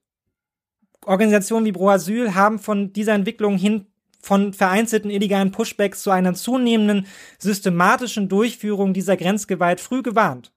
[1.07, 3.87] Organisationen wie Pro Asyl haben von dieser Entwicklung hin
[4.21, 7.07] von vereinzelten illegalen Pushbacks zu einer zunehmenden
[7.39, 10.53] systematischen Durchführung dieser Grenzgewalt früh gewarnt.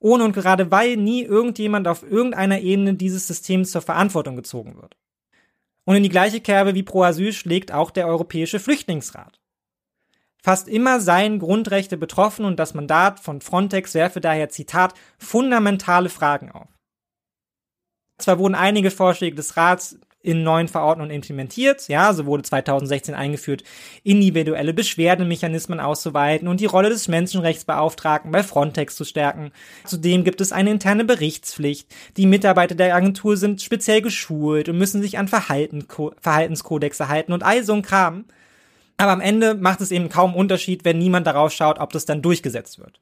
[0.00, 4.96] Ohne und gerade weil nie irgendjemand auf irgendeiner Ebene dieses Systems zur Verantwortung gezogen wird.
[5.88, 9.40] Und in die gleiche Kerbe wie Pro Asyl schlägt auch der Europäische Flüchtlingsrat.
[10.42, 16.52] Fast immer seien Grundrechte betroffen und das Mandat von Frontex werfe daher, Zitat, fundamentale Fragen
[16.52, 16.68] auf.
[18.18, 19.98] Zwar wurden einige Vorschläge des Rats
[20.28, 21.88] in neuen Verordnungen implementiert.
[21.88, 23.64] Ja, so wurde 2016 eingeführt,
[24.04, 29.52] individuelle Beschwerdemechanismen auszuweiten und die Rolle des Menschenrechtsbeauftragten bei Frontex zu stärken.
[29.86, 31.88] Zudem gibt es eine interne Berichtspflicht.
[32.18, 35.86] Die Mitarbeiter der Agentur sind speziell geschult und müssen sich an Verhalten,
[36.20, 38.26] Verhaltenskodexe halten und all so ein Kram.
[38.98, 42.20] Aber am Ende macht es eben kaum Unterschied, wenn niemand darauf schaut, ob das dann
[42.20, 43.00] durchgesetzt wird.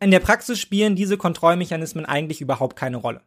[0.00, 3.20] In der Praxis spielen diese Kontrollmechanismen eigentlich überhaupt keine Rolle.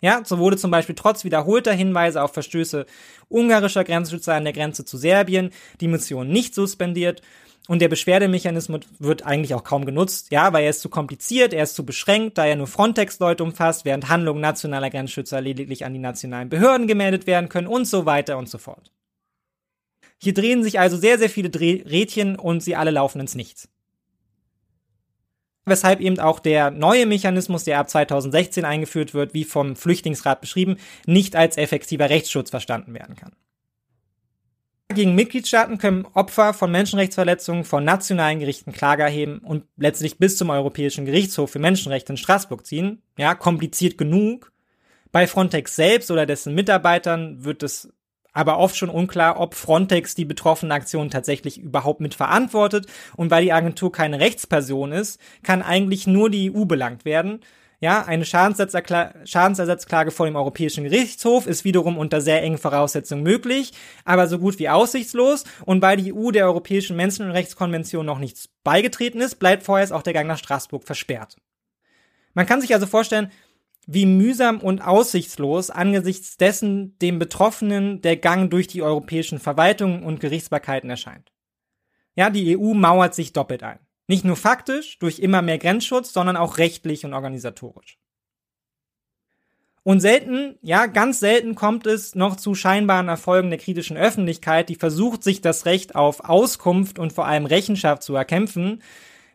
[0.00, 2.86] Ja, so wurde zum Beispiel trotz wiederholter Hinweise auf Verstöße
[3.28, 7.22] ungarischer Grenzschützer an der Grenze zu Serbien die Mission nicht suspendiert
[7.66, 11.64] und der Beschwerdemechanismus wird eigentlich auch kaum genutzt, ja, weil er ist zu kompliziert, er
[11.64, 15.98] ist zu beschränkt, da er nur Frontex-Leute umfasst, während Handlungen nationaler Grenzschützer lediglich an die
[15.98, 18.92] nationalen Behörden gemeldet werden können und so weiter und so fort.
[20.18, 23.68] Hier drehen sich also sehr, sehr viele Dreh Rädchen und sie alle laufen ins Nichts.
[25.66, 30.76] Weshalb eben auch der neue Mechanismus, der ab 2016 eingeführt wird, wie vom Flüchtlingsrat beschrieben,
[31.06, 33.32] nicht als effektiver Rechtsschutz verstanden werden kann.
[34.88, 40.48] Gegen Mitgliedstaaten können Opfer von Menschenrechtsverletzungen von nationalen Gerichten Klage erheben und letztlich bis zum
[40.48, 43.02] Europäischen Gerichtshof für Menschenrechte in Straßburg ziehen.
[43.18, 44.52] Ja, kompliziert genug.
[45.10, 47.92] Bei Frontex selbst oder dessen Mitarbeitern wird es
[48.36, 52.86] aber oft schon unklar, ob Frontex die betroffene Aktion tatsächlich überhaupt mitverantwortet.
[53.16, 57.40] Und weil die Agentur keine Rechtsperson ist, kann eigentlich nur die EU belangt werden.
[57.80, 63.72] Ja, eine Schadensersatzklage vor dem Europäischen Gerichtshof ist wiederum unter sehr engen Voraussetzungen möglich,
[64.04, 65.44] aber so gut wie aussichtslos.
[65.64, 70.12] Und weil die EU der Europäischen Menschenrechtskonvention noch nichts beigetreten ist, bleibt vorerst auch der
[70.12, 71.36] Gang nach Straßburg versperrt.
[72.34, 73.30] Man kann sich also vorstellen,
[73.86, 80.20] wie mühsam und aussichtslos angesichts dessen dem Betroffenen der Gang durch die europäischen Verwaltungen und
[80.20, 81.32] Gerichtsbarkeiten erscheint.
[82.16, 83.78] Ja, die EU mauert sich doppelt ein.
[84.08, 87.98] Nicht nur faktisch durch immer mehr Grenzschutz, sondern auch rechtlich und organisatorisch.
[89.86, 94.74] Und selten, ja, ganz selten kommt es noch zu scheinbaren Erfolgen der kritischen Öffentlichkeit, die
[94.74, 98.82] versucht, sich das Recht auf Auskunft und vor allem Rechenschaft zu erkämpfen,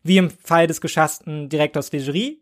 [0.03, 2.41] wie im Fall des geschassten Direktors Legerie.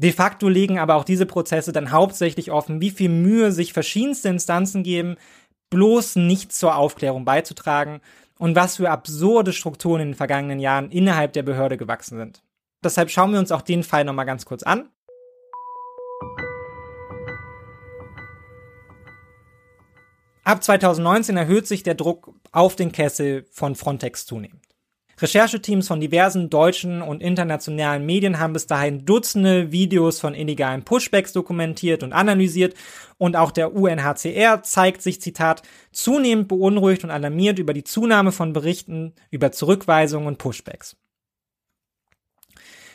[0.00, 4.30] De facto legen aber auch diese Prozesse dann hauptsächlich offen, wie viel Mühe sich verschiedenste
[4.30, 5.16] Instanzen geben,
[5.68, 8.00] bloß nicht zur Aufklärung beizutragen
[8.38, 12.42] und was für absurde Strukturen in den vergangenen Jahren innerhalb der Behörde gewachsen sind.
[12.82, 14.88] Deshalb schauen wir uns auch den Fall nochmal ganz kurz an.
[20.44, 24.69] Ab 2019 erhöht sich der Druck auf den Kessel von Frontex zunehmend.
[25.20, 31.32] Rechercheteams von diversen deutschen und internationalen Medien haben bis dahin Dutzende Videos von illegalen Pushbacks
[31.32, 32.74] dokumentiert und analysiert
[33.18, 35.62] und auch der UNHCR zeigt sich, Zitat,
[35.92, 40.96] zunehmend beunruhigt und alarmiert über die Zunahme von Berichten über Zurückweisungen und Pushbacks.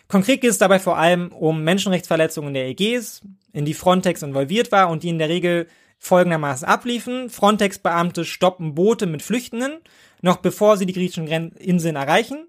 [0.08, 3.22] Konkret geht es dabei vor allem um Menschenrechtsverletzungen der EGs,
[3.54, 5.68] in die Frontex involviert war und die in der Regel
[5.98, 7.30] folgendermaßen abliefen.
[7.30, 9.80] Frontex-Beamte stoppen Boote mit Flüchtenden
[10.22, 12.48] noch bevor sie die griechischen Inseln erreichen.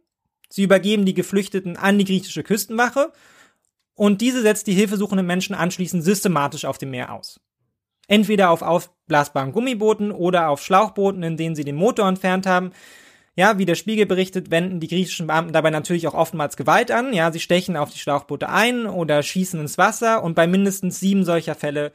[0.48, 3.12] Sie übergeben die Geflüchteten an die griechische Küstenwache
[3.94, 7.40] und diese setzt die hilfesuchenden Menschen anschließend systematisch auf dem Meer aus.
[8.08, 12.70] Entweder auf aufblasbaren Gummibooten oder auf Schlauchbooten, in denen sie den Motor entfernt haben.
[13.34, 17.12] Ja, wie der Spiegel berichtet, wenden die griechischen Beamten dabei natürlich auch oftmals Gewalt an.
[17.12, 21.24] Ja, sie stechen auf die Schlauchboote ein oder schießen ins Wasser und bei mindestens sieben
[21.24, 21.92] solcher Fälle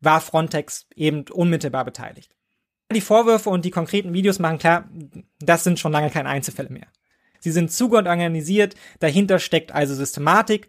[0.00, 2.34] war Frontex eben unmittelbar beteiligt.
[2.92, 4.88] Die Vorwürfe und die konkreten Videos machen klar,
[5.38, 6.88] das sind schon lange keine Einzelfälle mehr.
[7.38, 10.68] Sie sind zu gut organisiert, dahinter steckt also Systematik,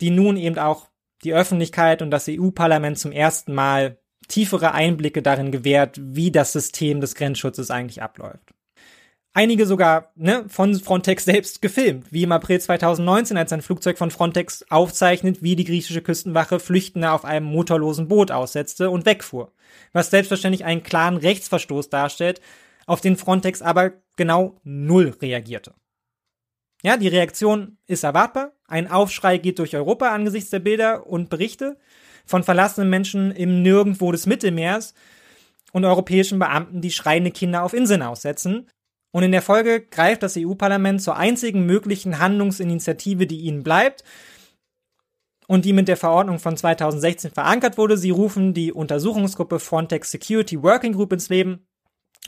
[0.00, 0.88] die nun eben auch
[1.22, 3.98] die Öffentlichkeit und das EU-Parlament zum ersten Mal
[4.28, 8.54] tiefere Einblicke darin gewährt, wie das System des Grenzschutzes eigentlich abläuft
[9.32, 14.10] einige sogar ne, von Frontex selbst gefilmt, wie im April 2019, als ein Flugzeug von
[14.10, 19.52] Frontex aufzeichnet, wie die griechische Küstenwache Flüchtende auf einem motorlosen Boot aussetzte und wegfuhr.
[19.92, 22.40] Was selbstverständlich einen klaren Rechtsverstoß darstellt,
[22.86, 25.74] auf den Frontex aber genau null reagierte.
[26.82, 28.52] Ja, die Reaktion ist erwartbar.
[28.66, 31.76] Ein Aufschrei geht durch Europa angesichts der Bilder und Berichte
[32.24, 34.94] von verlassenen Menschen im Nirgendwo des Mittelmeers
[35.72, 38.68] und europäischen Beamten, die schreiende Kinder auf Inseln aussetzen,
[39.12, 44.04] und in der Folge greift das EU-Parlament zur einzigen möglichen Handlungsinitiative, die ihnen bleibt
[45.50, 47.96] und die mit der Verordnung von 2016 verankert wurde.
[47.96, 51.66] Sie rufen die Untersuchungsgruppe Frontex Security Working Group ins Leben,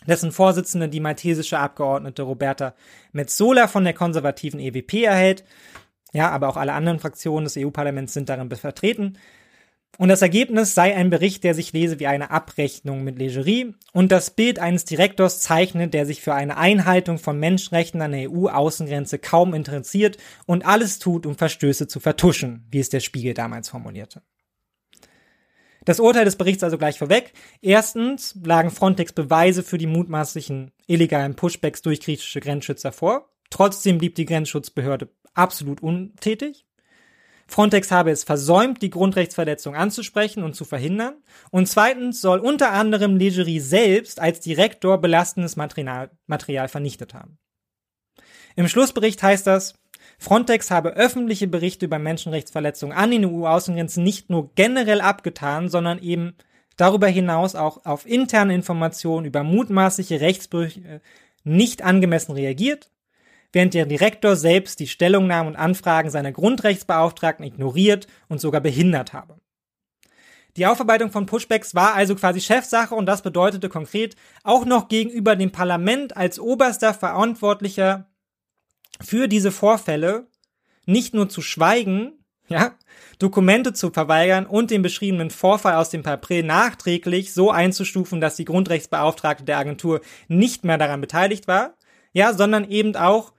[0.09, 2.75] dessen Vorsitzende die maltesische Abgeordnete Roberta
[3.13, 5.45] Metzola von der konservativen EWP erhält.
[6.13, 9.17] Ja, aber auch alle anderen Fraktionen des EU-Parlaments sind darin vertreten.
[9.99, 14.11] Und das Ergebnis sei ein Bericht, der sich lese wie eine Abrechnung mit Legerie und
[14.11, 19.19] das Bild eines Direktors zeichnet, der sich für eine Einhaltung von Menschenrechten an der EU-Außengrenze
[19.19, 20.17] kaum interessiert
[20.47, 24.23] und alles tut, um Verstöße zu vertuschen, wie es der Spiegel damals formulierte.
[25.85, 27.33] Das Urteil des Berichts also gleich vorweg.
[27.61, 33.29] Erstens lagen Frontex Beweise für die mutmaßlichen illegalen Pushbacks durch griechische Grenzschützer vor.
[33.51, 36.65] Trotzdem blieb die Grenzschutzbehörde absolut untätig.
[37.53, 41.17] Frontex habe es versäumt, die Grundrechtsverletzung anzusprechen und zu verhindern.
[41.51, 47.37] Und zweitens soll unter anderem Legerie selbst als Direktor belastendes Material, Material vernichtet haben.
[48.57, 49.75] Im Schlussbericht heißt das,
[50.19, 56.35] Frontex habe öffentliche Berichte über Menschenrechtsverletzungen an den EU-Außengrenzen nicht nur generell abgetan, sondern eben
[56.79, 61.03] darüber hinaus auch auf interne Informationen über mutmaßliche Rechtsbrüche
[61.45, 62.92] nicht angemessen reagiert
[63.53, 69.37] während der Direktor selbst die Stellungnahmen und Anfragen seiner Grundrechtsbeauftragten ignoriert und sogar behindert habe.
[70.57, 75.35] Die Aufarbeitung von Pushbacks war also quasi Chefsache und das bedeutete konkret auch noch gegenüber
[75.35, 78.11] dem Parlament als oberster Verantwortlicher
[79.01, 80.27] für diese Vorfälle
[80.85, 82.75] nicht nur zu schweigen, ja,
[83.19, 88.45] Dokumente zu verweigern und den beschriebenen Vorfall aus dem April nachträglich so einzustufen, dass die
[88.45, 91.77] Grundrechtsbeauftragte der Agentur nicht mehr daran beteiligt war,
[92.13, 93.33] ja, sondern eben auch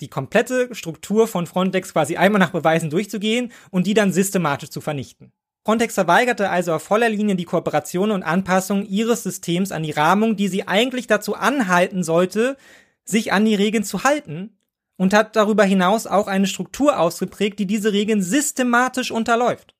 [0.00, 4.80] die komplette Struktur von Frontex quasi einmal nach Beweisen durchzugehen und die dann systematisch zu
[4.80, 5.32] vernichten.
[5.64, 10.36] Frontex verweigerte also auf voller Linie die Kooperation und Anpassung ihres Systems an die Rahmung,
[10.36, 12.56] die sie eigentlich dazu anhalten sollte,
[13.04, 14.56] sich an die Regeln zu halten
[14.96, 19.74] und hat darüber hinaus auch eine Struktur ausgeprägt, die diese Regeln systematisch unterläuft.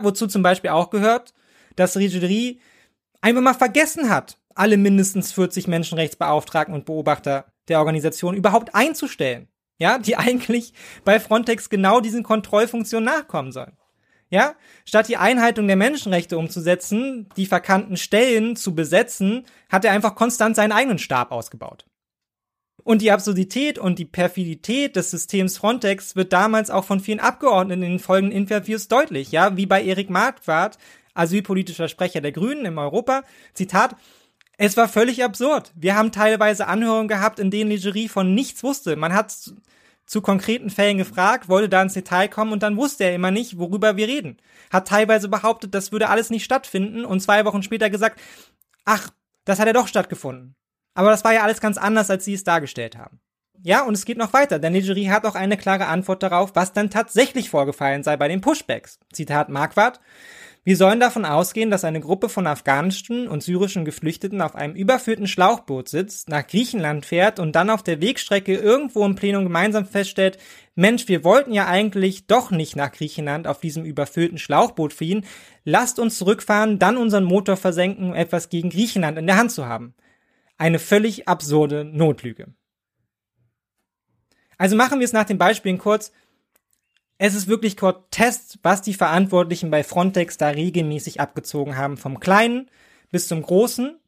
[0.00, 1.34] Wozu zum Beispiel auch gehört,
[1.76, 2.60] dass Rigerie
[3.20, 9.48] einfach mal vergessen hat, alle mindestens 40 Menschenrechtsbeauftragten und Beobachter der Organisation überhaupt einzustellen.
[9.78, 13.76] Ja, die eigentlich bei Frontex genau diesen Kontrollfunktionen nachkommen sollen.
[14.32, 14.54] Ja,
[14.84, 20.54] statt die Einhaltung der Menschenrechte umzusetzen, die verkannten Stellen zu besetzen, hat er einfach konstant
[20.54, 21.84] seinen eigenen Stab ausgebaut.
[22.84, 27.82] Und die Absurdität und die Perfidität des Systems Frontex wird damals auch von vielen Abgeordneten
[27.82, 30.78] in den folgenden Interviews deutlich, ja, wie bei Erik Marquardt,
[31.14, 33.96] asylpolitischer Sprecher der Grünen im Europa, Zitat,
[34.62, 35.72] es war völlig absurd.
[35.74, 38.94] Wir haben teilweise Anhörungen gehabt, in denen Legerie von nichts wusste.
[38.94, 39.34] Man hat
[40.04, 43.56] zu, konkreten Fällen gefragt, wollte da ins Detail kommen und dann wusste er immer nicht,
[43.56, 44.36] worüber wir reden.
[44.70, 48.20] Hat teilweise behauptet, das würde alles nicht stattfinden und zwei Wochen später gesagt,
[48.84, 49.08] ach,
[49.46, 50.56] das hat ja doch stattgefunden.
[50.92, 53.18] Aber das war ja alles ganz anders, als sie es dargestellt haben.
[53.62, 56.74] Ja, und es geht noch weiter, denn Nigerie hat auch eine klare Antwort darauf, was
[56.74, 58.98] dann tatsächlich vorgefallen sei bei den Pushbacks.
[59.10, 60.00] Zitat Marquardt.
[60.62, 65.26] Wir sollen davon ausgehen, dass eine Gruppe von afghanischen und syrischen Geflüchteten auf einem überführten
[65.26, 70.38] Schlauchboot sitzt, nach Griechenland fährt und dann auf der Wegstrecke irgendwo im Plenum gemeinsam feststellt,
[70.74, 75.24] Mensch, wir wollten ja eigentlich doch nicht nach Griechenland auf diesem überfüllten Schlauchboot fliehen,
[75.64, 79.66] lasst uns zurückfahren, dann unseren Motor versenken, um etwas gegen Griechenland in der Hand zu
[79.66, 79.94] haben.
[80.58, 82.48] Eine völlig absurde Notlüge.
[84.58, 86.12] Also machen wir es nach den Beispielen kurz.
[87.22, 92.70] Es ist wirklich grotesk, was die Verantwortlichen bei Frontex da regelmäßig abgezogen haben, vom Kleinen
[93.10, 94.00] bis zum Großen.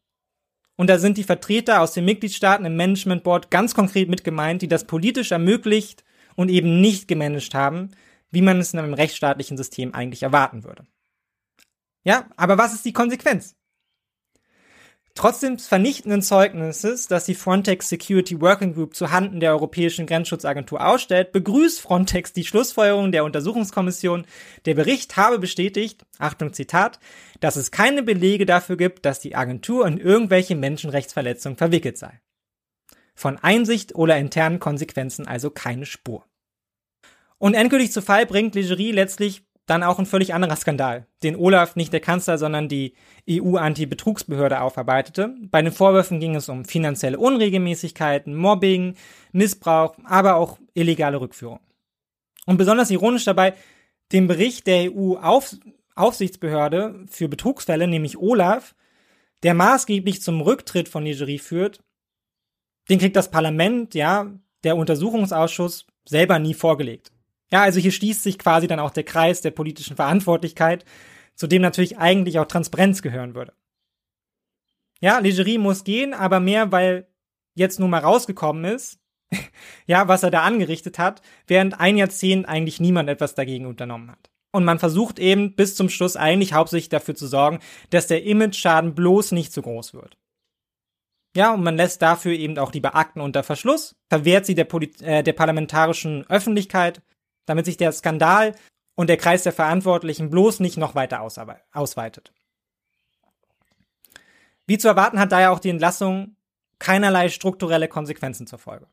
[0.76, 4.62] Und da sind die Vertreter aus den Mitgliedstaaten im Management Board ganz konkret mit gemeint,
[4.62, 6.04] die das politisch ermöglicht
[6.36, 7.90] und eben nicht gemanagt haben,
[8.30, 10.86] wie man es in einem rechtsstaatlichen System eigentlich erwarten würde.
[12.04, 13.54] Ja, aber was ist die Konsequenz?
[15.14, 20.86] Trotz des vernichtenden Zeugnisses, das die Frontex Security Working Group zu Handen der Europäischen Grenzschutzagentur
[20.86, 24.24] ausstellt, begrüßt Frontex die Schlussfolgerung der Untersuchungskommission.
[24.64, 26.98] Der Bericht habe bestätigt, Achtung Zitat,
[27.40, 32.20] dass es keine Belege dafür gibt, dass die Agentur in irgendwelche Menschenrechtsverletzungen verwickelt sei.
[33.14, 36.24] Von Einsicht oder internen Konsequenzen also keine Spur.
[37.36, 41.76] Und endgültig zu Fall bringt Legerie letztlich dann auch ein völlig anderer Skandal, den Olaf
[41.76, 42.94] nicht der Kanzler, sondern die
[43.30, 45.34] EU-Anti-Betrugsbehörde aufarbeitete.
[45.50, 48.96] Bei den Vorwürfen ging es um finanzielle Unregelmäßigkeiten, Mobbing,
[49.30, 51.60] Missbrauch, aber auch illegale Rückführung.
[52.46, 53.54] Und besonders ironisch dabei,
[54.10, 58.74] den Bericht der EU-Aufsichtsbehörde für Betrugsfälle, nämlich Olaf,
[59.44, 61.84] der maßgeblich zum Rücktritt von Nigerie führt,
[62.88, 64.32] den kriegt das Parlament, ja,
[64.64, 67.12] der Untersuchungsausschuss selber nie vorgelegt.
[67.52, 70.84] Ja, also hier schließt sich quasi dann auch der Kreis der politischen Verantwortlichkeit,
[71.34, 73.52] zu dem natürlich eigentlich auch Transparenz gehören würde.
[75.00, 77.08] Ja, Legerie muss gehen, aber mehr, weil
[77.54, 78.98] jetzt nun mal rausgekommen ist,
[79.86, 84.30] ja, was er da angerichtet hat, während ein Jahrzehnt eigentlich niemand etwas dagegen unternommen hat.
[84.54, 88.94] Und man versucht eben bis zum Schluss eigentlich hauptsächlich dafür zu sorgen, dass der Image-Schaden
[88.94, 90.16] bloß nicht zu groß wird.
[91.34, 95.00] Ja, und man lässt dafür eben auch die Akten unter Verschluss, verwehrt sie der, Polit
[95.00, 97.02] äh, der parlamentarischen Öffentlichkeit
[97.46, 98.54] damit sich der Skandal
[98.94, 102.32] und der Kreis der Verantwortlichen bloß nicht noch weiter ausweitet.
[104.66, 106.36] Wie zu erwarten hat daher auch die Entlassung
[106.78, 108.86] keinerlei strukturelle Konsequenzen zur Folge.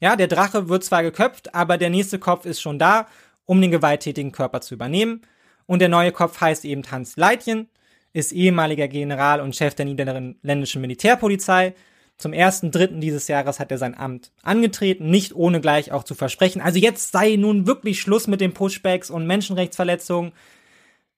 [0.00, 3.06] Ja, der Drache wird zwar geköpft, aber der nächste Kopf ist schon da,
[3.44, 5.22] um den gewalttätigen Körper zu übernehmen.
[5.66, 7.68] Und der neue Kopf heißt eben Hans Leitjen,
[8.12, 11.74] ist ehemaliger General und Chef der niederländischen Militärpolizei
[12.22, 16.14] zum ersten Dritten dieses Jahres hat er sein Amt angetreten, nicht ohne gleich auch zu
[16.14, 16.62] versprechen.
[16.62, 20.32] Also jetzt sei nun wirklich Schluss mit den Pushbacks und Menschenrechtsverletzungen.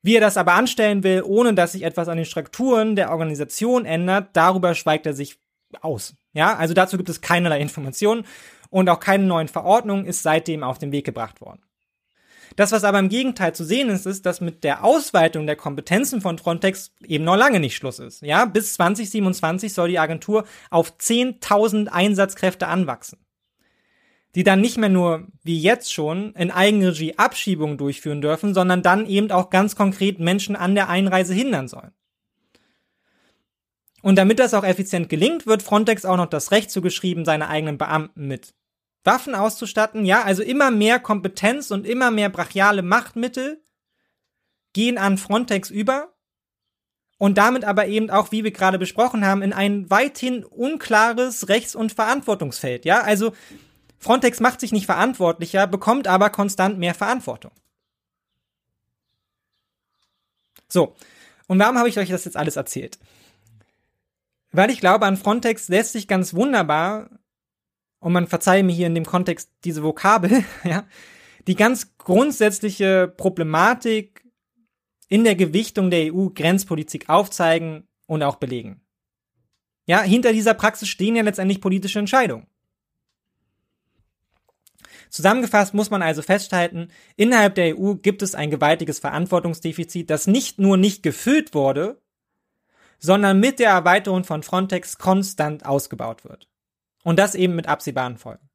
[0.02, 3.84] Wie er das aber anstellen will, ohne dass sich etwas an den Strukturen der Organisation
[3.84, 5.38] ändert, darüber schweigt er sich
[5.80, 6.14] aus.
[6.32, 8.24] Ja, also dazu gibt es keinerlei Informationen
[8.70, 11.62] und auch keine neuen Verordnungen ist seitdem auf den Weg gebracht worden.
[12.56, 16.20] Das, was aber im Gegenteil zu sehen ist, ist, dass mit der Ausweitung der Kompetenzen
[16.20, 18.22] von Frontex eben noch lange nicht Schluss ist.
[18.22, 23.18] Ja, bis 2027 soll die Agentur auf 10.000 Einsatzkräfte anwachsen.
[24.36, 29.06] Die dann nicht mehr nur, wie jetzt schon, in Eigenregie Abschiebungen durchführen dürfen, sondern dann
[29.06, 31.92] eben auch ganz konkret Menschen an der Einreise hindern sollen.
[34.02, 37.78] Und damit das auch effizient gelingt, wird Frontex auch noch das Recht zugeschrieben, seine eigenen
[37.78, 38.54] Beamten mit
[39.04, 43.62] Waffen auszustatten, ja, also immer mehr Kompetenz und immer mehr brachiale Machtmittel
[44.72, 46.14] gehen an Frontex über
[47.18, 51.76] und damit aber eben auch, wie wir gerade besprochen haben, in ein weithin unklares Rechts-
[51.76, 53.32] und Verantwortungsfeld, ja, also
[53.98, 57.52] Frontex macht sich nicht verantwortlicher, bekommt aber konstant mehr Verantwortung.
[60.68, 60.96] So,
[61.46, 62.98] und warum habe ich euch das jetzt alles erzählt?
[64.52, 67.10] Weil ich glaube, an Frontex lässt sich ganz wunderbar
[68.04, 70.84] und man verzeihe mir hier in dem Kontext diese Vokabel, ja,
[71.46, 74.22] die ganz grundsätzliche Problematik
[75.08, 78.82] in der Gewichtung der EU-Grenzpolitik aufzeigen und auch belegen.
[79.86, 82.46] Ja, hinter dieser Praxis stehen ja letztendlich politische Entscheidungen.
[85.08, 90.58] Zusammengefasst muss man also festhalten, innerhalb der EU gibt es ein gewaltiges Verantwortungsdefizit, das nicht
[90.58, 92.02] nur nicht gefüllt wurde,
[92.98, 96.50] sondern mit der Erweiterung von Frontex konstant ausgebaut wird.
[97.04, 98.48] Und das eben mit absehbaren Folgen.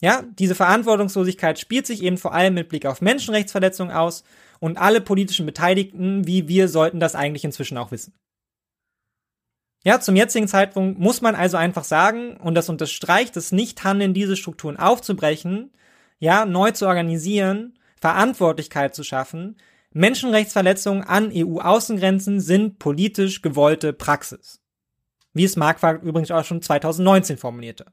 [0.00, 4.22] Ja, diese Verantwortungslosigkeit spielt sich eben vor allem mit Blick auf Menschenrechtsverletzungen aus
[4.60, 8.14] und alle politischen Beteiligten, wie wir, sollten das eigentlich inzwischen auch wissen.
[9.84, 14.36] Ja, zum jetzigen Zeitpunkt muss man also einfach sagen, und das unterstreicht es Nicht-Handeln, diese
[14.36, 15.72] Strukturen aufzubrechen,
[16.18, 19.56] ja, neu zu organisieren, Verantwortlichkeit zu schaffen,
[19.92, 24.60] Menschenrechtsverletzungen an EU-Außengrenzen sind politisch gewollte Praxis
[25.38, 27.86] wie es Marquardt übrigens auch schon 2019 formulierte.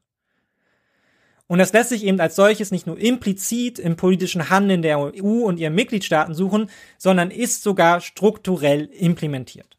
[1.46, 5.44] Und das lässt sich eben als solches nicht nur implizit im politischen Handeln der EU
[5.44, 6.68] und ihren Mitgliedstaaten suchen,
[6.98, 9.78] sondern ist sogar strukturell implementiert.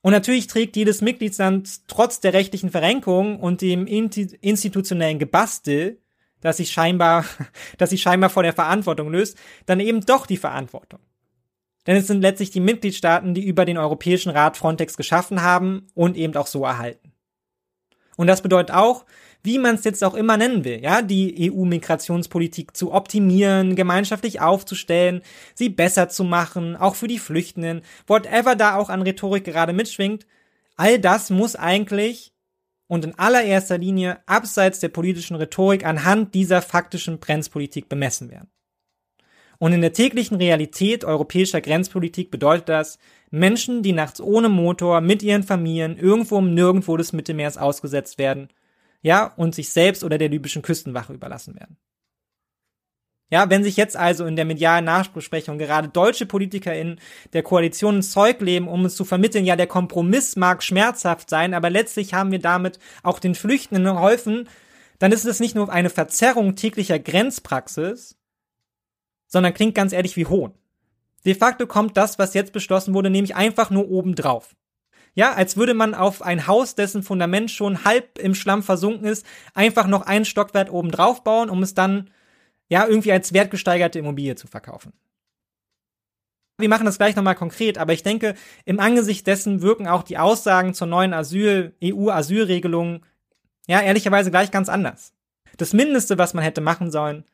[0.00, 6.00] Und natürlich trägt jedes Mitgliedsland trotz der rechtlichen Verrenkung und dem institutionellen Gebastel,
[6.40, 7.24] das sich scheinbar,
[7.78, 11.00] das sich scheinbar vor der Verantwortung löst, dann eben doch die Verantwortung.
[11.86, 16.16] Denn es sind letztlich die Mitgliedstaaten, die über den Europäischen Rat Frontex geschaffen haben und
[16.16, 17.12] eben auch so erhalten.
[18.16, 19.04] Und das bedeutet auch,
[19.42, 25.22] wie man es jetzt auch immer nennen will, ja, die EU-Migrationspolitik zu optimieren, gemeinschaftlich aufzustellen,
[25.54, 30.26] sie besser zu machen, auch für die Flüchtenden, whatever da auch an Rhetorik gerade mitschwingt,
[30.76, 32.32] all das muss eigentlich
[32.86, 38.51] und in allererster Linie abseits der politischen Rhetorik anhand dieser faktischen Bremspolitik bemessen werden.
[39.62, 42.98] Und in der täglichen Realität europäischer Grenzpolitik bedeutet das,
[43.30, 48.48] Menschen, die nachts ohne Motor mit ihren Familien irgendwo um nirgendwo des Mittelmeers ausgesetzt werden,
[49.02, 51.76] ja, und sich selbst oder der libyschen Küstenwache überlassen werden.
[53.30, 56.98] Ja, wenn sich jetzt also in der medialen Nachbesprechung gerade deutsche PolitikerInnen
[57.32, 61.54] der Koalition ins Zeug leben, um es zu vermitteln, ja, der Kompromiss mag schmerzhaft sein,
[61.54, 64.48] aber letztlich haben wir damit auch den Flüchtenden geholfen,
[64.98, 68.16] dann ist es nicht nur eine Verzerrung täglicher Grenzpraxis,
[69.32, 70.52] sondern klingt ganz ehrlich wie Hohn.
[71.24, 74.54] De facto kommt das, was jetzt beschlossen wurde, nämlich einfach nur oben drauf.
[75.14, 79.26] Ja, als würde man auf ein Haus, dessen Fundament schon halb im Schlamm versunken ist,
[79.54, 82.10] einfach noch einen Stockwert oben drauf bauen, um es dann
[82.68, 84.92] ja irgendwie als wertgesteigerte Immobilie zu verkaufen.
[86.58, 90.18] Wir machen das gleich nochmal konkret, aber ich denke, im Angesicht dessen wirken auch die
[90.18, 93.04] Aussagen zur neuen Asyl, EU-Asylregelung,
[93.66, 95.12] ja, ehrlicherweise gleich ganz anders.
[95.56, 97.24] Das Mindeste, was man hätte machen sollen,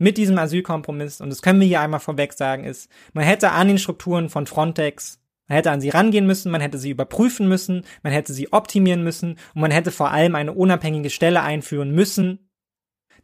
[0.00, 3.68] mit diesem Asylkompromiss, und das können wir hier einmal vorweg sagen, ist, man hätte an
[3.68, 7.84] den Strukturen von Frontex, man hätte an sie rangehen müssen, man hätte sie überprüfen müssen,
[8.02, 12.50] man hätte sie optimieren müssen und man hätte vor allem eine unabhängige Stelle einführen müssen,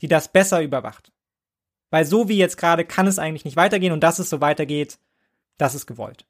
[0.03, 1.13] die das besser überwacht.
[1.91, 4.99] Weil so wie jetzt gerade kann es eigentlich nicht weitergehen und dass es so weitergeht,
[5.57, 6.27] das ist gewollt.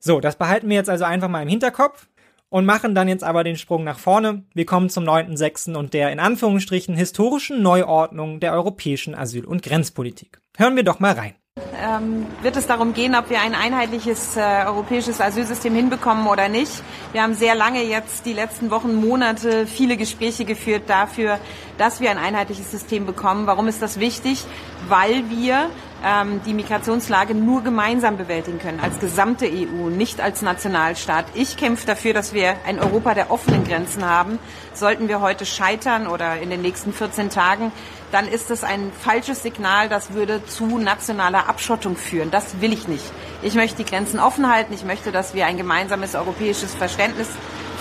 [0.00, 2.07] So, das behalten wir jetzt also einfach mal im Hinterkopf
[2.50, 4.44] und machen dann jetzt aber den Sprung nach vorne.
[4.54, 5.74] Wir kommen zum 9.6.
[5.74, 10.40] und der in Anführungsstrichen historischen Neuordnung der europäischen Asyl- und Grenzpolitik.
[10.56, 11.34] Hören wir doch mal rein.
[11.80, 16.82] Ähm, wird es darum gehen, ob wir ein einheitliches äh, europäisches Asylsystem hinbekommen oder nicht.
[17.12, 21.38] Wir haben sehr lange jetzt die letzten Wochen, Monate viele Gespräche geführt dafür,
[21.76, 23.46] dass wir ein einheitliches System bekommen.
[23.46, 24.44] Warum ist das wichtig?
[24.88, 25.70] Weil wir
[26.04, 31.26] ähm, die Migrationslage nur gemeinsam bewältigen können, als gesamte EU, nicht als Nationalstaat.
[31.34, 34.38] Ich kämpfe dafür, dass wir ein Europa der offenen Grenzen haben.
[34.74, 37.72] Sollten wir heute scheitern oder in den nächsten 14 Tagen,
[38.12, 42.30] dann ist das ein falsches Signal, das würde zu nationaler Abschottung führen.
[42.30, 43.04] Das will ich nicht.
[43.42, 44.72] Ich möchte die Grenzen offen halten.
[44.72, 47.28] Ich möchte, dass wir ein gemeinsames europäisches Verständnis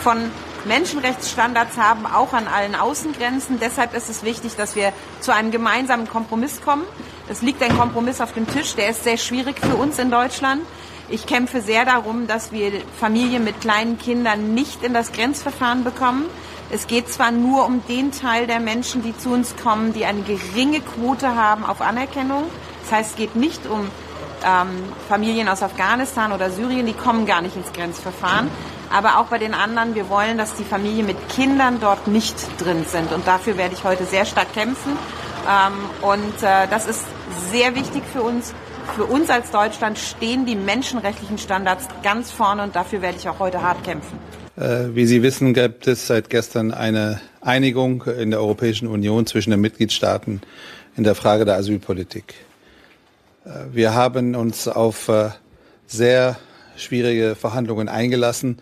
[0.04, 0.18] von
[0.66, 3.60] Menschenrechtsstandards haben, auch an allen Außengrenzen.
[3.60, 4.92] Deshalb ist es wichtig, dass wir
[5.22, 6.84] zu einem gemeinsamen Kompromiss kommen.
[7.30, 10.62] Es liegt ein Kompromiss auf dem Tisch, der ist sehr schwierig für uns in Deutschland.
[11.10, 16.26] Ich kämpfe sehr darum, dass wir Familien mit kleinen Kindern nicht in das Grenzverfahren bekommen.
[16.70, 20.22] Es geht zwar nur um den Teil der Menschen, die zu uns kommen, die eine
[20.22, 22.44] geringe Quote haben auf Anerkennung.
[22.84, 23.90] Das heißt, es geht nicht um
[24.46, 28.50] ähm, Familien aus Afghanistan oder Syrien, die kommen gar nicht ins Grenzverfahren.
[28.90, 32.86] Aber auch bei den anderen, wir wollen, dass die Familien mit Kindern dort nicht drin
[32.88, 33.12] sind.
[33.12, 34.98] Und dafür werde ich heute sehr stark kämpfen.
[35.46, 37.06] Ähm, und äh, das ist
[37.52, 38.54] sehr wichtig für uns.
[38.96, 43.40] Für uns als Deutschland stehen die menschenrechtlichen Standards ganz vorne und dafür werde ich auch
[43.40, 44.18] heute hart kämpfen.
[44.56, 49.52] Äh, wie Sie wissen, gibt es seit gestern eine Einigung in der Europäischen Union zwischen
[49.52, 50.42] den Mitgliedstaaten
[50.96, 52.34] in der Frage der Asylpolitik.
[53.46, 55.30] Äh, wir haben uns auf äh,
[55.86, 56.38] sehr
[56.76, 58.58] schwierige Verhandlungen eingelassen,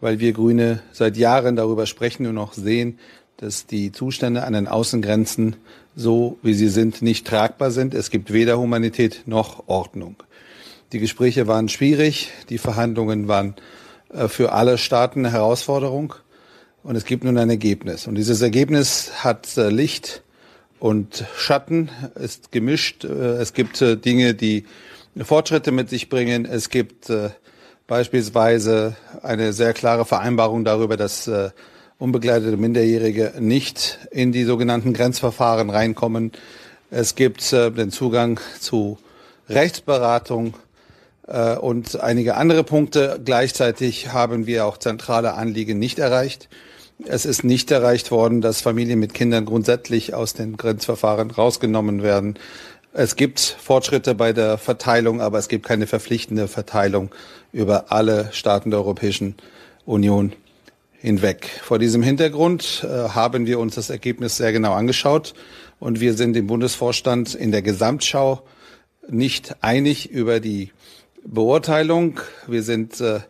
[0.00, 2.98] weil wir Grüne seit Jahren darüber sprechen und auch sehen,
[3.38, 5.56] dass die Zustände an den Außengrenzen
[5.98, 7.92] so, wie sie sind, nicht tragbar sind.
[7.92, 10.14] Es gibt weder Humanität noch Ordnung.
[10.92, 13.56] Die Gespräche waren schwierig, die Verhandlungen waren
[14.14, 16.14] äh, für alle Staaten eine Herausforderung
[16.84, 18.06] und es gibt nun ein Ergebnis.
[18.06, 20.22] Und dieses Ergebnis hat äh, Licht
[20.78, 23.04] und Schatten, ist gemischt.
[23.04, 24.66] Äh, es gibt Dinge, die
[25.20, 26.44] Fortschritte mit sich bringen.
[26.44, 27.10] Es gibt
[27.88, 31.28] beispielsweise eine sehr klare Vereinbarung darüber, dass
[31.98, 36.32] unbegleitete Minderjährige nicht in die sogenannten Grenzverfahren reinkommen.
[36.90, 38.98] Es gibt den Zugang zu
[39.48, 40.54] Rechtsberatung
[41.26, 43.20] äh, und einige andere Punkte.
[43.24, 46.48] Gleichzeitig haben wir auch zentrale Anliegen nicht erreicht.
[47.06, 52.38] Es ist nicht erreicht worden, dass Familien mit Kindern grundsätzlich aus den Grenzverfahren rausgenommen werden.
[52.92, 57.10] Es gibt Fortschritte bei der Verteilung, aber es gibt keine verpflichtende Verteilung
[57.52, 59.36] über alle Staaten der Europäischen
[59.84, 60.32] Union
[61.00, 61.48] hinweg.
[61.62, 65.34] Vor diesem Hintergrund äh, haben wir uns das Ergebnis sehr genau angeschaut
[65.78, 68.42] und wir sind im Bundesvorstand in der Gesamtschau
[69.08, 70.72] nicht einig über die
[71.24, 72.20] Beurteilung.
[72.46, 73.20] Wir sind, äh,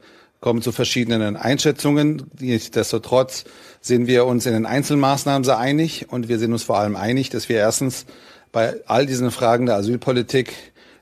[0.41, 2.31] kommen zu verschiedenen Einschätzungen.
[2.41, 3.45] Nichtsdestotrotz
[3.81, 7.31] sind wir uns in den Einzelmaßnahmen sehr einig und wir sind uns vor allem einig,
[7.31, 8.07] dass wir erstens
[8.51, 10.55] bei all diesen Fragen der Asylpolitik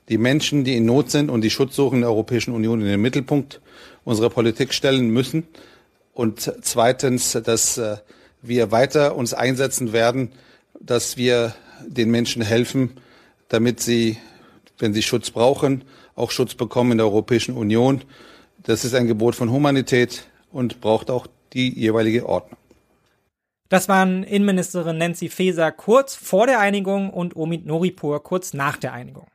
[0.09, 2.87] die Menschen, die in Not sind und die Schutz suchen in der Europäischen Union in
[2.87, 3.61] den Mittelpunkt
[4.03, 5.47] unserer Politik stellen müssen.
[6.17, 7.97] Und zweitens, dass äh,
[8.41, 10.31] wir weiter uns einsetzen werden,
[10.79, 11.53] dass wir
[11.85, 12.99] den Menschen helfen,
[13.49, 14.17] damit sie,
[14.79, 15.83] wenn sie Schutz brauchen,
[16.15, 18.03] auch Schutz bekommen in der Europäischen Union.
[18.63, 22.57] Das ist ein Gebot von Humanität und braucht auch die jeweilige Ordnung.
[23.69, 28.91] Das waren Innenministerin Nancy Faeser kurz vor der Einigung und Omid Noripur kurz nach der
[28.91, 29.27] Einigung.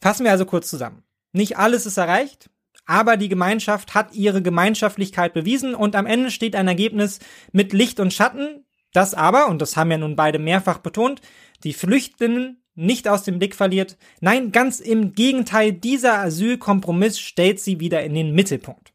[0.00, 1.02] Fassen wir also kurz zusammen.
[1.34, 2.48] Nicht alles ist erreicht,
[2.90, 7.20] aber die Gemeinschaft hat ihre Gemeinschaftlichkeit bewiesen und am Ende steht ein Ergebnis
[7.52, 11.20] mit Licht und Schatten, das aber, und das haben ja nun beide mehrfach betont,
[11.62, 13.96] die Flüchtenden nicht aus dem Blick verliert.
[14.20, 18.92] Nein, ganz im Gegenteil, dieser Asylkompromiss stellt sie wieder in den Mittelpunkt.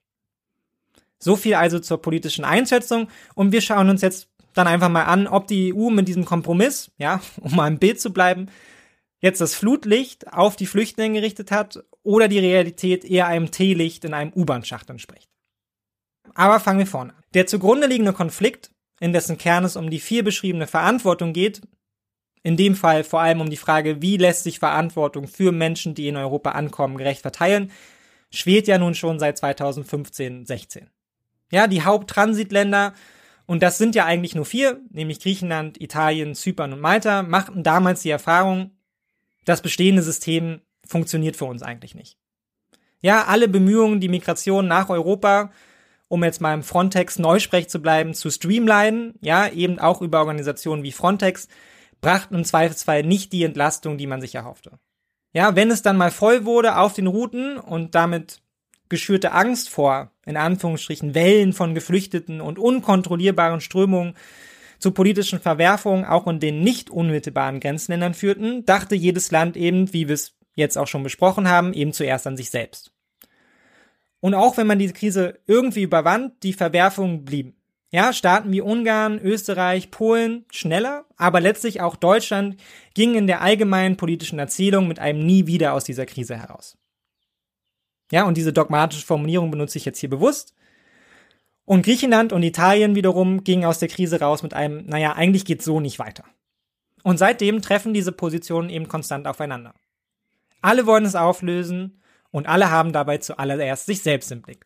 [1.18, 5.26] So viel also zur politischen Einschätzung und wir schauen uns jetzt dann einfach mal an,
[5.26, 8.48] ob die EU mit diesem Kompromiss, ja, um mal im Bild zu bleiben,
[9.26, 14.14] jetzt das Flutlicht auf die Flüchtlinge gerichtet hat oder die Realität eher einem Teelicht in
[14.14, 15.28] einem U-Bahn-Schacht entspricht.
[16.36, 17.24] Aber fangen wir vorne an.
[17.34, 18.70] Der zugrunde liegende Konflikt,
[19.00, 21.62] in dessen Kern es um die vier beschriebene Verantwortung geht,
[22.44, 26.08] in dem Fall vor allem um die Frage, wie lässt sich Verantwortung für Menschen, die
[26.08, 27.72] in Europa ankommen, gerecht verteilen,
[28.30, 30.92] schwelt ja nun schon seit 2015, 16.
[31.52, 32.94] Ja, die Haupttransitländer,
[33.48, 38.04] und das sind ja eigentlich nur vier, nämlich Griechenland, Italien, Zypern und Malta, machten damals
[38.04, 38.70] die Erfahrung,
[39.46, 42.18] das bestehende System funktioniert für uns eigentlich nicht.
[43.02, 45.52] Ja, alle Bemühungen, die Migration nach Europa,
[46.08, 50.84] um jetzt mal im Frontex Neusprech zu bleiben, zu streamlinen, ja, eben auch über Organisationen
[50.84, 51.48] wie Frontex,
[52.02, 54.80] brachten im Zweifelsfall nicht die Entlastung, die man sich erhoffte.
[55.34, 58.42] Ja, wenn es dann mal voll wurde auf den Routen und damit
[58.90, 64.16] geschürte Angst vor, in Anführungsstrichen, Wellen von Geflüchteten und unkontrollierbaren Strömungen
[64.80, 70.08] zu politischen Verwerfungen auch in den nicht unmittelbaren Grenzländern führten, dachte jedes Land eben, wie
[70.08, 72.92] wir es jetzt auch schon besprochen haben, eben zuerst an sich selbst.
[74.20, 77.56] Und auch wenn man diese Krise irgendwie überwand, die Verwerfungen blieben.
[77.92, 82.58] Ja, Staaten wie Ungarn, Österreich, Polen schneller, aber letztlich auch Deutschland
[82.94, 86.78] gingen in der allgemeinen politischen Erzählung mit einem Nie wieder aus dieser Krise heraus.
[88.12, 90.54] Ja, und diese dogmatische Formulierung benutze ich jetzt hier bewusst.
[91.66, 95.66] Und Griechenland und Italien wiederum gingen aus der Krise raus mit einem, naja, eigentlich geht's
[95.66, 96.24] so nicht weiter.
[97.04, 99.74] Und seitdem treffen diese Positionen eben konstant aufeinander.
[100.62, 102.02] Alle wollen es auflösen
[102.32, 104.66] und alle haben dabei zuallererst sich selbst im Blick.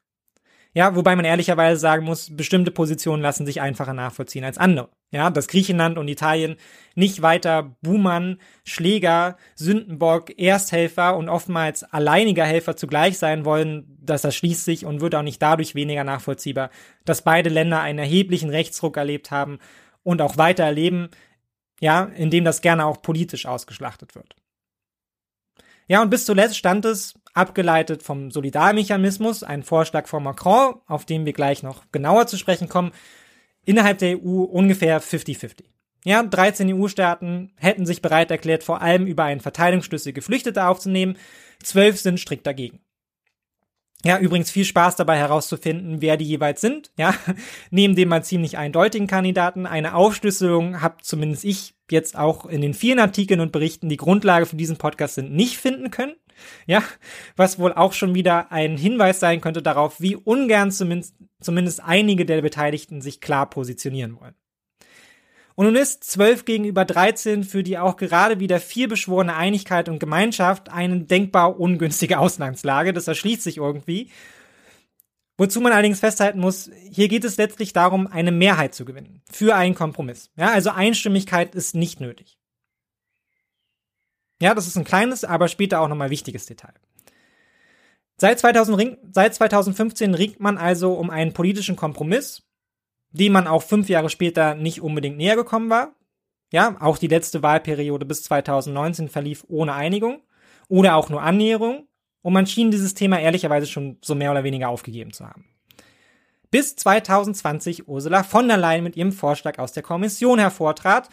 [0.80, 4.88] Ja, wobei man ehrlicherweise sagen muss, bestimmte Positionen lassen sich einfacher nachvollziehen als andere.
[5.12, 6.56] Ja, dass Griechenland und Italien
[6.96, 14.64] nicht weiter Buhmann, Schläger, Sündenbock, Ersthelfer und oftmals alleiniger Helfer zugleich sein wollen, das erschließt
[14.64, 16.70] sich und wird auch nicht dadurch weniger nachvollziehbar,
[17.04, 19.60] dass beide Länder einen erheblichen Rechtsruck erlebt haben
[20.04, 21.10] und auch weiter erleben,
[21.82, 24.34] ja, indem das gerne auch politisch ausgeschlachtet wird.
[25.90, 31.26] Ja, und bis zuletzt stand es, abgeleitet vom Solidarmechanismus, ein Vorschlag von Macron, auf den
[31.26, 32.92] wir gleich noch genauer zu sprechen kommen,
[33.66, 35.64] innerhalb der EU ungefähr 50-50.
[36.06, 41.18] Ja, 13 EU-Staaten hätten sich bereit erklärt, vor allem über einen Verteilungsschlüssel Geflüchtete aufzunehmen,
[41.64, 42.80] 12 sind strikt dagegen.
[44.06, 46.92] Ja, übrigens viel Spaß dabei herauszufinden, wer die jeweils sind.
[46.98, 47.14] Ja,
[47.70, 49.66] neben dem mal ziemlich eindeutigen Kandidaten.
[49.66, 54.46] Eine Aufschlüsselung habe zumindest ich jetzt auch in den vielen Artikeln und Berichten, die Grundlage
[54.46, 56.16] für diesen Podcast sind, nicht finden können.
[56.66, 56.84] Ja,
[57.36, 62.26] was wohl auch schon wieder ein Hinweis sein könnte darauf, wie ungern zumindest, zumindest einige
[62.26, 64.36] der Beteiligten sich klar positionieren wollen.
[65.60, 70.00] Und nun ist 12 gegenüber 13 für die auch gerade wieder viel beschworene Einigkeit und
[70.00, 72.94] Gemeinschaft eine denkbar ungünstige Ausgangslage.
[72.94, 74.10] Das erschließt sich irgendwie.
[75.38, 79.22] Wozu man allerdings festhalten muss, hier geht es letztlich darum, eine Mehrheit zu gewinnen.
[79.30, 80.32] Für einen Kompromiss.
[80.38, 82.39] Ja, also Einstimmigkeit ist nicht nötig.
[84.42, 86.74] Ja, das ist ein kleines, aber später auch nochmal wichtiges Detail.
[88.18, 92.44] Seit, 2000, seit 2015 ringt man also um einen politischen Kompromiss,
[93.12, 95.96] dem man auch fünf Jahre später nicht unbedingt näher gekommen war.
[96.52, 100.22] Ja, auch die letzte Wahlperiode bis 2019 verlief ohne Einigung
[100.68, 101.88] oder auch nur Annäherung
[102.22, 105.46] und man schien dieses Thema ehrlicherweise schon so mehr oder weniger aufgegeben zu haben.
[106.52, 111.10] Bis 2020 Ursula von der Leyen mit ihrem Vorschlag aus der Kommission hervortrat,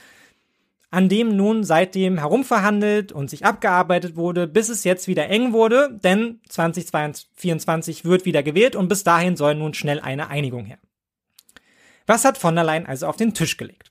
[0.91, 5.99] an dem nun seitdem herumverhandelt und sich abgearbeitet wurde, bis es jetzt wieder eng wurde,
[6.03, 10.79] denn 2024 wird wieder gewählt und bis dahin soll nun schnell eine Einigung her.
[12.07, 13.91] Was hat von der Leyen also auf den Tisch gelegt?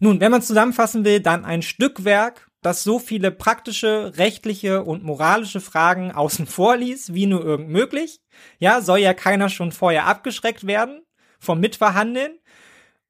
[0.00, 5.60] Nun, wenn man zusammenfassen will, dann ein Stückwerk, das so viele praktische, rechtliche und moralische
[5.60, 8.20] Fragen außen vor ließ, wie nur irgend möglich.
[8.58, 11.02] Ja, soll ja keiner schon vorher abgeschreckt werden
[11.38, 12.38] vom Mitverhandeln.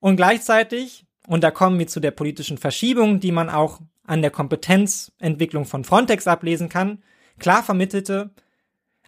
[0.00, 4.30] Und gleichzeitig, und da kommen wir zu der politischen Verschiebung, die man auch an der
[4.30, 7.02] Kompetenzentwicklung von Frontex ablesen kann,
[7.38, 8.30] klar vermittelte,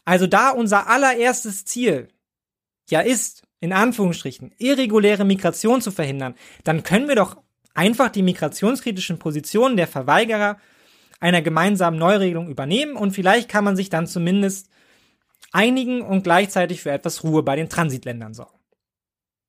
[0.05, 2.09] also da unser allererstes Ziel
[2.91, 6.35] ja ist, in Anführungsstrichen, irreguläre Migration zu verhindern,
[6.65, 7.39] dann können wir doch
[7.75, 10.59] einfach die migrationskritischen Positionen der Verweigerer
[11.21, 14.69] einer gemeinsamen Neuregelung übernehmen und vielleicht kann man sich dann zumindest
[15.53, 18.54] einigen und gleichzeitig für etwas Ruhe bei den Transitländern sorgen.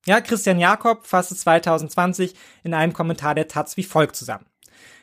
[0.08, 4.46] Ja, Christian Jakob fasste 2020 in einem Kommentar der Taz wie folgt zusammen.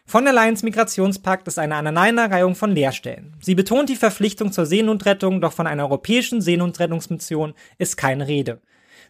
[0.04, 3.34] Von der Leyen's Migrationspakt ist eine Aneinanderreihung von Leerstellen.
[3.40, 8.60] Sie betont die Verpflichtung zur Seenotrettung, doch von einer europäischen Seenotrettungsmission ist keine Rede.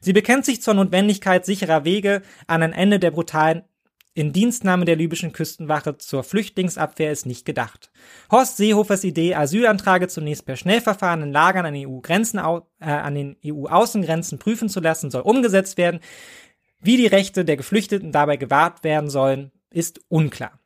[0.01, 3.63] Sie bekennt sich zur Notwendigkeit sicherer Wege an ein Ende der brutalen
[4.15, 7.91] Indienstnahme der libyschen Küstenwache zur Flüchtlingsabwehr ist nicht gedacht.
[8.31, 14.39] Horst Seehofers Idee, Asylanträge zunächst per Schnellverfahren in Lagern an, EU-Grenzen, äh, an den EU-Außengrenzen
[14.39, 16.01] prüfen zu lassen, soll umgesetzt werden.
[16.79, 20.59] Wie die Rechte der Geflüchteten dabei gewahrt werden sollen, ist unklar.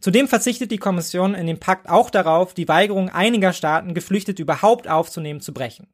[0.00, 4.88] Zudem verzichtet die Kommission in dem Pakt auch darauf, die Weigerung einiger Staaten, Geflüchtete überhaupt
[4.88, 5.88] aufzunehmen, zu brechen.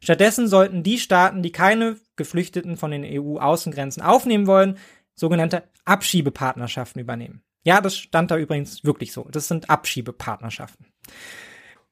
[0.00, 4.78] Stattdessen sollten die Staaten, die keine Geflüchteten von den EU-Außengrenzen aufnehmen wollen,
[5.14, 7.42] sogenannte Abschiebepartnerschaften übernehmen.
[7.64, 9.28] Ja, das stand da übrigens wirklich so.
[9.30, 10.86] Das sind Abschiebepartnerschaften.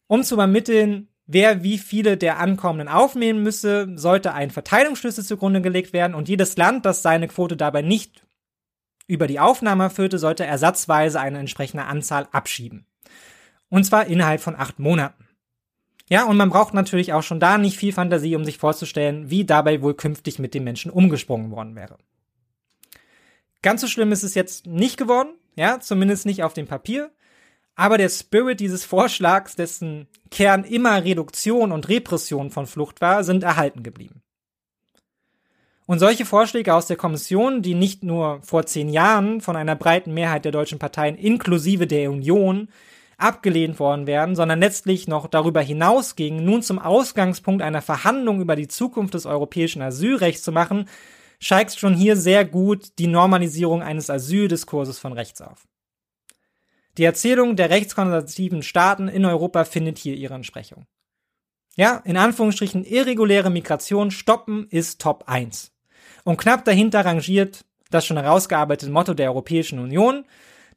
[0.07, 5.93] Um zu übermitteln, wer wie viele der Ankommenden aufnehmen müsse, sollte ein Verteilungsschlüssel zugrunde gelegt
[5.93, 8.25] werden und jedes Land, das seine Quote dabei nicht
[9.07, 12.87] über die Aufnahme erfüllte, sollte ersatzweise eine entsprechende Anzahl abschieben.
[13.69, 15.29] Und zwar innerhalb von acht Monaten.
[16.09, 19.45] Ja, und man braucht natürlich auch schon da nicht viel Fantasie, um sich vorzustellen, wie
[19.45, 21.99] dabei wohl künftig mit den Menschen umgesprungen worden wäre.
[23.63, 27.11] Ganz so schlimm ist es jetzt nicht geworden, ja, zumindest nicht auf dem Papier.
[27.75, 33.43] Aber der Spirit dieses Vorschlags, dessen Kern immer Reduktion und Repression von Flucht war, sind
[33.43, 34.23] erhalten geblieben.
[35.87, 40.15] Und solche Vorschläge aus der Kommission, die nicht nur vor zehn Jahren von einer breiten
[40.15, 42.69] Mehrheit der deutschen Parteien inklusive der Union
[43.19, 48.69] abgelehnt worden wären, sondern letztlich noch darüber hinausgingen, nun zum Ausgangspunkt einer Verhandlung über die
[48.69, 50.87] Zukunft des europäischen Asylrechts zu machen,
[51.41, 55.67] scheigt schon hier sehr gut die Normalisierung eines Asyldiskurses von rechts auf.
[56.99, 60.87] Die Erzählung der rechtskonservativen Staaten in Europa findet hier ihre Entsprechung.
[61.77, 65.73] Ja, in Anführungsstrichen irreguläre Migration stoppen ist Top 1.
[66.25, 70.25] Und knapp dahinter rangiert das schon herausgearbeitete Motto der Europäischen Union,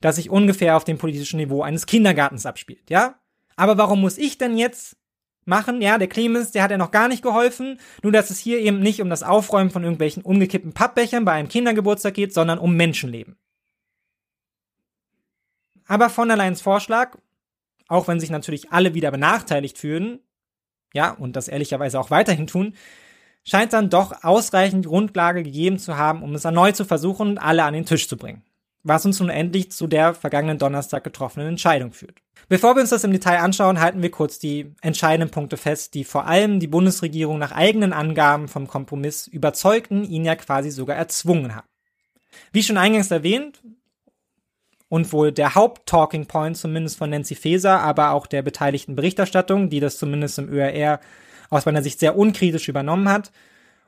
[0.02, 3.16] das sich ungefähr auf dem politischen Niveau eines Kindergartens abspielt, ja?
[3.56, 4.98] Aber warum muss ich denn jetzt
[5.48, 5.82] machen?
[5.82, 8.80] Ja, der Clemens, der hat ja noch gar nicht geholfen, nur dass es hier eben
[8.80, 13.36] nicht um das Aufräumen von irgendwelchen umgekippten Pappbechern bei einem Kindergeburtstag geht, sondern um Menschenleben.
[15.86, 17.18] Aber von der Leyen's Vorschlag,
[17.88, 20.20] auch wenn sich natürlich alle wieder benachteiligt fühlen,
[20.94, 22.76] ja, und das ehrlicherweise auch weiterhin tun,
[23.44, 27.64] scheint dann doch ausreichend Grundlage gegeben zu haben, um es erneut zu versuchen und alle
[27.64, 28.44] an den Tisch zu bringen.
[28.84, 32.20] Was uns nun endlich zu der vergangenen Donnerstag getroffenen Entscheidung führt.
[32.50, 36.04] Bevor wir uns das im Detail anschauen, halten wir kurz die entscheidenden Punkte fest, die
[36.04, 41.56] vor allem die Bundesregierung nach eigenen Angaben vom Kompromiss überzeugten, ihn ja quasi sogar erzwungen
[41.56, 41.68] haben.
[42.52, 43.62] Wie schon eingangs erwähnt,
[44.94, 49.80] und wohl der Haupt-Talking Point zumindest von Nancy Faeser, aber auch der beteiligten Berichterstattung, die
[49.80, 51.00] das zumindest im ÖRR
[51.50, 53.32] aus meiner Sicht sehr unkritisch übernommen hat.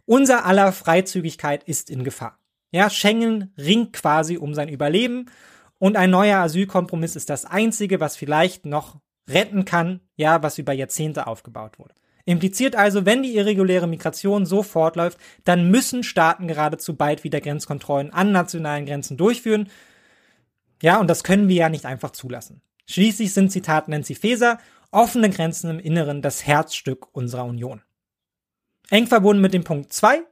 [0.08, 2.40] Unser aller Freizügigkeit ist in Gefahr.
[2.76, 5.28] Ja, Schengen ringt quasi um sein Überleben
[5.80, 8.98] und ein neuer Asylkompromiss ist das einzige, was vielleicht noch
[9.30, 11.94] retten kann, ja, was über Jahrzehnte aufgebaut wurde.
[12.26, 18.12] Impliziert also, wenn die irreguläre Migration so fortläuft, dann müssen Staaten geradezu bald wieder Grenzkontrollen
[18.12, 19.70] an nationalen Grenzen durchführen,
[20.82, 22.62] ja, und das können wir ja nicht einfach zulassen.
[22.88, 24.58] Schließlich sind, Zitat Nancy Faeser,
[24.92, 27.84] offene Grenzen im Inneren das Herzstück unserer Union.
[28.90, 30.26] Eng verbunden mit dem Punkt 2,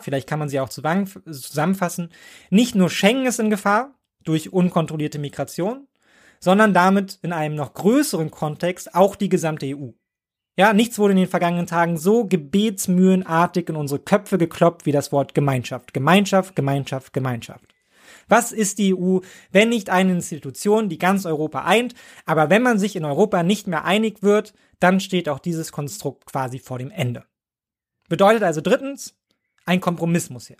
[0.00, 2.10] vielleicht kann man sie auch zusammenfassen,
[2.50, 5.86] nicht nur Schengen ist in Gefahr durch unkontrollierte Migration,
[6.40, 9.90] sondern damit in einem noch größeren Kontext auch die gesamte EU.
[10.56, 15.10] Ja, nichts wurde in den vergangenen Tagen so gebetsmühlenartig in unsere Köpfe gekloppt wie das
[15.10, 15.92] Wort Gemeinschaft.
[15.92, 17.74] Gemeinschaft, Gemeinschaft, Gemeinschaft.
[18.28, 19.18] Was ist die EU,
[19.50, 21.94] wenn nicht eine Institution, die ganz Europa eint?
[22.24, 26.26] Aber wenn man sich in Europa nicht mehr einig wird, dann steht auch dieses Konstrukt
[26.26, 27.24] quasi vor dem Ende.
[28.08, 29.16] Bedeutet also drittens,
[29.64, 30.58] ein Kompromiss muss her,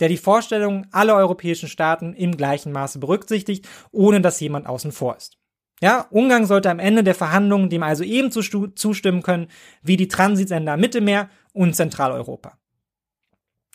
[0.00, 5.16] der die Vorstellungen aller europäischen Staaten im gleichen Maße berücksichtigt, ohne dass jemand außen vor
[5.16, 5.38] ist.
[5.80, 9.48] Ja, Ungarn sollte am Ende der Verhandlungen dem also ebenso zustimmen können
[9.82, 12.58] wie die Transitsender Mittelmeer und Zentraleuropa.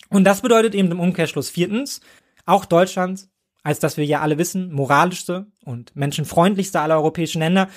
[0.10, 2.02] Und das bedeutet eben im Umkehrschluss viertens,
[2.46, 3.30] auch Deutschland,
[3.64, 7.70] als dass wir ja alle wissen, moralischste und menschenfreundlichste aller europäischen Länder,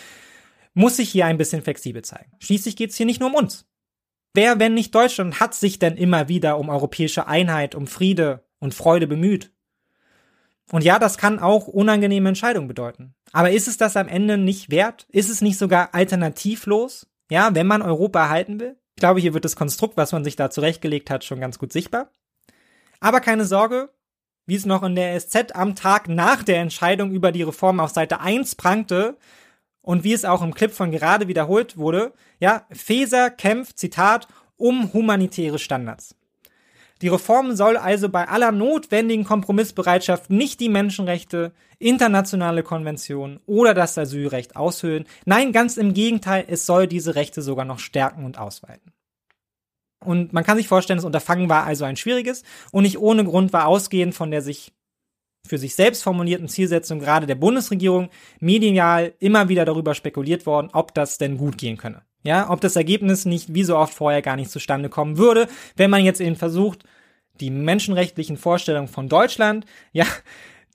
[0.73, 2.33] muss sich hier ein bisschen flexibel zeigen.
[2.39, 3.67] Schließlich geht es hier nicht nur um uns.
[4.35, 8.75] Wer, wenn nicht Deutschland, hat sich denn immer wieder um europäische Einheit, um Friede und
[8.75, 9.53] Freude bemüht?
[10.71, 13.15] Und ja, das kann auch unangenehme Entscheidungen bedeuten.
[13.33, 15.07] Aber ist es das am Ende nicht wert?
[15.11, 17.07] Ist es nicht sogar alternativlos?
[17.31, 18.77] Ja, wenn man Europa erhalten will?
[18.97, 21.73] Ich glaube, hier wird das Konstrukt, was man sich da zurechtgelegt hat, schon ganz gut
[21.73, 22.11] sichtbar.
[23.01, 23.91] Aber keine Sorge,
[24.47, 27.91] wie es noch in der SZ am Tag nach der Entscheidung über die Reform auf
[27.91, 29.17] Seite 1 prangte
[29.83, 34.93] und wie es auch im Clip von gerade wiederholt wurde, ja, Feser kämpft, Zitat, um
[34.93, 36.15] humanitäre Standards.
[37.03, 43.99] Die Reform soll also bei aller notwendigen Kompromissbereitschaft nicht die Menschenrechte, internationale Konventionen oder das
[43.99, 45.07] Asylrecht aushöhlen.
[45.25, 48.93] Nein, ganz im Gegenteil, es soll diese Rechte sogar noch stärken und ausweiten.
[50.05, 53.53] Und man kann sich vorstellen, das Unterfangen war also ein schwieriges und nicht ohne Grund
[53.53, 54.73] war ausgehend von der sich
[55.47, 60.95] für sich selbst formulierten Zielsetzung gerade der Bundesregierung medial immer wieder darüber spekuliert worden, ob
[60.95, 62.03] das denn gut gehen könne.
[62.25, 65.91] Ja, ob das Ergebnis nicht wie so oft vorher gar nicht zustande kommen würde, wenn
[65.91, 66.85] man jetzt eben versucht,
[67.41, 70.07] die menschenrechtlichen Vorstellungen von Deutschland, ja,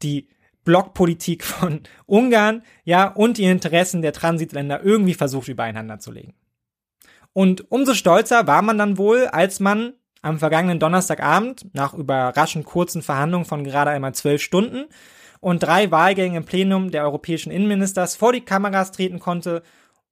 [0.03, 0.27] die
[0.65, 6.33] Blockpolitik von Ungarn, ja, und die Interessen der Transitländer irgendwie versucht übereinander zu legen.
[7.31, 13.01] Und umso stolzer war man dann wohl, als man am vergangenen Donnerstagabend nach überraschend kurzen
[13.01, 14.85] Verhandlungen von gerade einmal zwölf Stunden
[15.39, 19.63] und drei Wahlgängen im Plenum der europäischen Innenministers vor die Kameras treten konnte,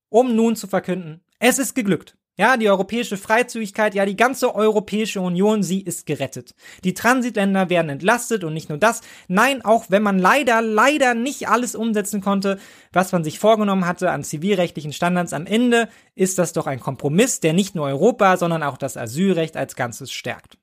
[0.09, 2.15] um nun zu verkünden, es ist geglückt.
[2.37, 6.53] Ja, die europäische Freizügigkeit, ja, die ganze Europäische Union, sie ist gerettet.
[6.83, 8.99] Die Transitländer werden entlastet und nicht nur das.
[9.29, 12.59] Nein, auch wenn man leider, leider nicht alles umsetzen konnte,
[12.91, 17.39] was man sich vorgenommen hatte an zivilrechtlichen Standards, am Ende ist das doch ein Kompromiss,
[17.39, 20.57] der nicht nur Europa, sondern auch das Asylrecht als Ganzes stärkt.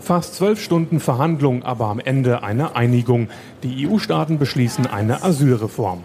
[0.00, 3.30] Fast zwölf Stunden Verhandlung, aber am Ende eine Einigung.
[3.62, 6.04] Die EU-Staaten beschließen eine Asylreform.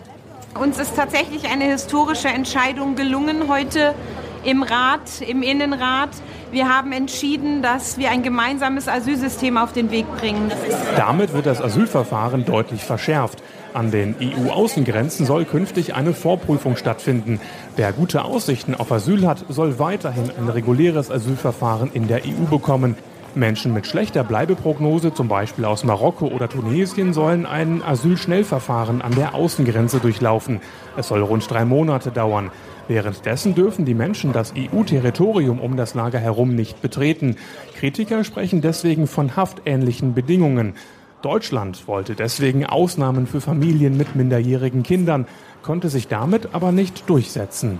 [0.59, 3.95] Uns ist tatsächlich eine historische Entscheidung gelungen heute
[4.43, 6.09] im Rat, im Innenrat.
[6.51, 10.51] Wir haben entschieden, dass wir ein gemeinsames Asylsystem auf den Weg bringen.
[10.97, 13.41] Damit wird das Asylverfahren deutlich verschärft.
[13.73, 17.39] An den EU-Außengrenzen soll künftig eine Vorprüfung stattfinden.
[17.77, 22.97] Wer gute Aussichten auf Asyl hat, soll weiterhin ein reguläres Asylverfahren in der EU bekommen.
[23.33, 29.35] Menschen mit schlechter Bleibeprognose, zum Beispiel aus Marokko oder Tunesien, sollen ein Asylschnellverfahren an der
[29.35, 30.59] Außengrenze durchlaufen.
[30.97, 32.51] Es soll rund drei Monate dauern.
[32.87, 37.37] Währenddessen dürfen die Menschen das EU-Territorium um das Lager herum nicht betreten.
[37.75, 40.73] Kritiker sprechen deswegen von haftähnlichen Bedingungen.
[41.21, 45.27] Deutschland wollte deswegen Ausnahmen für Familien mit minderjährigen Kindern,
[45.61, 47.79] konnte sich damit aber nicht durchsetzen.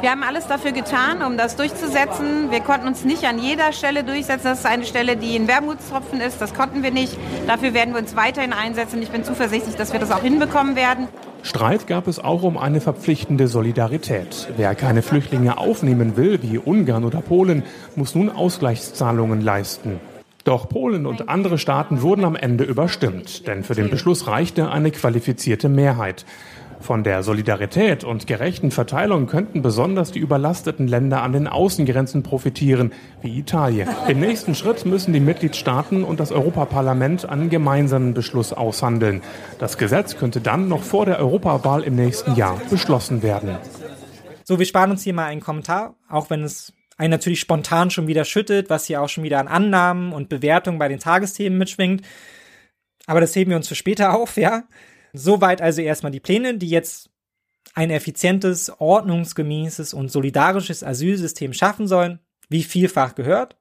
[0.00, 2.50] Wir haben alles dafür getan, um das durchzusetzen.
[2.50, 4.44] Wir konnten uns nicht an jeder Stelle durchsetzen.
[4.44, 6.40] Das ist eine Stelle, die ein Wermutstropfen ist.
[6.40, 7.18] Das konnten wir nicht.
[7.46, 9.02] Dafür werden wir uns weiterhin einsetzen.
[9.02, 11.08] Ich bin zuversichtlich, dass wir das auch hinbekommen werden.
[11.42, 14.48] Streit gab es auch um eine verpflichtende Solidarität.
[14.56, 17.62] Wer keine Flüchtlinge aufnehmen will, wie Ungarn oder Polen,
[17.96, 20.00] muss nun Ausgleichszahlungen leisten.
[20.44, 24.90] Doch Polen und andere Staaten wurden am Ende überstimmt, denn für den Beschluss reichte eine
[24.90, 26.24] qualifizierte Mehrheit.
[26.80, 32.92] Von der Solidarität und gerechten Verteilung könnten besonders die überlasteten Länder an den Außengrenzen profitieren,
[33.20, 33.88] wie Italien.
[34.08, 39.22] Im nächsten Schritt müssen die Mitgliedstaaten und das Europaparlament einen gemeinsamen Beschluss aushandeln.
[39.58, 43.58] Das Gesetz könnte dann noch vor der Europawahl im nächsten Jahr beschlossen werden.
[44.44, 48.08] So, wir sparen uns hier mal einen Kommentar, auch wenn es einen natürlich spontan schon
[48.08, 52.04] wieder schüttet, was hier auch schon wieder an Annahmen und Bewertungen bei den Tagesthemen mitschwingt.
[53.06, 54.64] Aber das heben wir uns für später auf, ja.
[55.12, 57.10] Soweit also erstmal die Pläne, die jetzt
[57.74, 63.56] ein effizientes, ordnungsgemäßes und solidarisches Asylsystem schaffen sollen, wie vielfach gehört.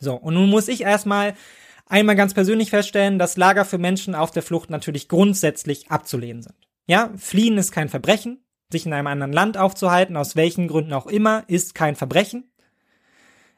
[0.00, 1.34] So, und nun muss ich erstmal
[1.86, 6.56] einmal ganz persönlich feststellen, dass Lager für Menschen auf der Flucht natürlich grundsätzlich abzulehnen sind.
[6.86, 11.06] Ja, fliehen ist kein Verbrechen, sich in einem anderen Land aufzuhalten, aus welchen Gründen auch
[11.06, 12.50] immer, ist kein Verbrechen.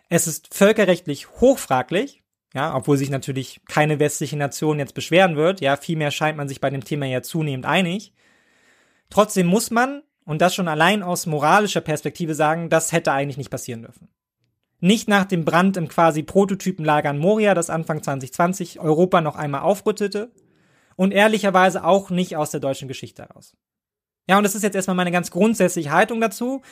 [0.08, 2.23] Es ist völkerrechtlich hochfraglich,
[2.55, 6.60] ja, obwohl sich natürlich keine westliche Nation jetzt beschweren wird, ja, vielmehr scheint man sich
[6.60, 8.14] bei dem Thema ja zunehmend einig.
[9.10, 13.51] Trotzdem muss man, und das schon allein aus moralischer Perspektive sagen, das hätte eigentlich nicht
[13.51, 14.09] passieren dürfen.
[14.81, 19.62] Nicht nach dem Brand im quasi Prototypenlager in Moria, das Anfang 2020 Europa noch einmal
[19.62, 20.31] aufrüttete,
[20.97, 23.56] und ehrlicherweise auch nicht aus der deutschen Geschichte heraus.
[24.28, 26.62] Ja, und das ist jetzt erstmal meine ganz grundsätzliche Haltung dazu.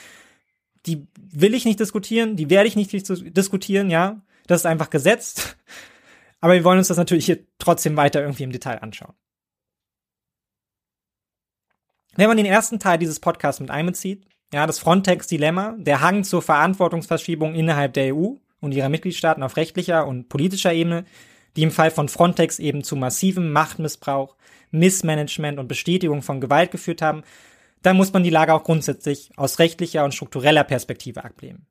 [0.87, 4.23] Die will ich nicht diskutieren, die werde ich nicht diskutieren, ja.
[4.47, 5.57] Das ist einfach gesetzt.
[6.41, 9.15] Aber wir wollen uns das natürlich hier trotzdem weiter irgendwie im Detail anschauen.
[12.17, 16.43] Wenn man den ersten Teil dieses Podcasts mit einbezieht, ja, das Frontex-Dilemma, der Hang zur
[16.43, 21.05] Verantwortungsverschiebung innerhalb der EU und ihrer Mitgliedstaaten auf rechtlicher und politischer Ebene,
[21.57, 24.37] die im Fall von Frontex eben zu massivem Machtmissbrauch,
[24.71, 27.23] Missmanagement und Bestätigung von Gewalt geführt haben,
[27.83, 31.67] dann muss man die Lage auch grundsätzlich aus rechtlicher und struktureller Perspektive ablehnen.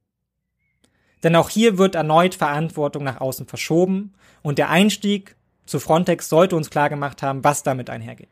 [1.24, 5.36] Denn auch hier wird erneut Verantwortung nach außen verschoben und der Einstieg
[5.66, 8.30] zu Frontex sollte uns klar gemacht haben, was damit einhergeht.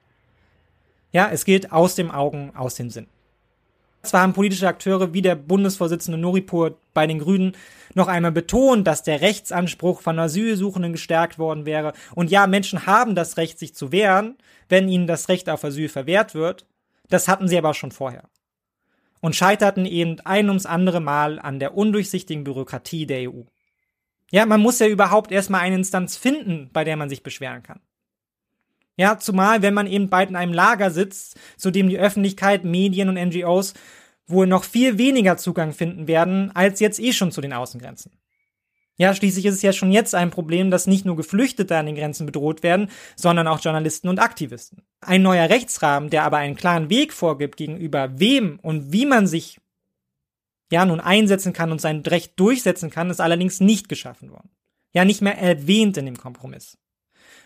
[1.11, 3.07] Ja, es geht aus dem Augen, aus dem Sinn.
[4.01, 7.55] Zwar haben politische Akteure wie der Bundesvorsitzende Noripur bei den Grünen
[7.95, 11.93] noch einmal betont, dass der Rechtsanspruch von Asylsuchenden gestärkt worden wäre.
[12.15, 14.37] Und ja, Menschen haben das Recht, sich zu wehren,
[14.69, 16.65] wenn ihnen das Recht auf Asyl verwehrt wird.
[17.09, 18.23] Das hatten sie aber schon vorher
[19.21, 23.41] und scheiterten eben ein ums andere Mal an der undurchsichtigen Bürokratie der EU.
[24.31, 27.79] Ja, man muss ja überhaupt erstmal eine Instanz finden, bei der man sich beschweren kann.
[28.95, 33.09] Ja, zumal wenn man eben bald in einem Lager sitzt, zu dem die Öffentlichkeit, Medien
[33.09, 33.73] und NGOs
[34.27, 38.11] wohl noch viel weniger Zugang finden werden, als jetzt eh schon zu den Außengrenzen.
[38.99, 41.95] Ja, schließlich ist es ja schon jetzt ein Problem, dass nicht nur Geflüchtete an den
[41.95, 44.83] Grenzen bedroht werden, sondern auch Journalisten und Aktivisten.
[44.99, 49.57] Ein neuer Rechtsrahmen, der aber einen klaren Weg vorgibt, gegenüber wem und wie man sich
[50.69, 54.49] ja nun einsetzen kann und sein Recht durchsetzen kann, ist allerdings nicht geschaffen worden.
[54.91, 56.77] Ja, nicht mehr erwähnt in dem Kompromiss.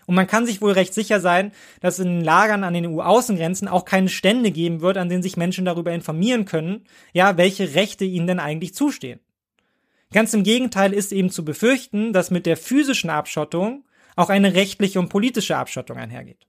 [0.06, 3.68] Und man kann sich wohl recht sicher sein, dass in den Lagern an den EU-Außengrenzen
[3.68, 8.04] auch keine Stände geben wird, an denen sich Menschen darüber informieren können, ja, welche Rechte
[8.04, 9.20] ihnen denn eigentlich zustehen.
[10.14, 13.84] Ganz im Gegenteil ist eben zu befürchten, dass mit der physischen Abschottung
[14.14, 16.46] auch eine rechtliche und politische Abschottung einhergeht.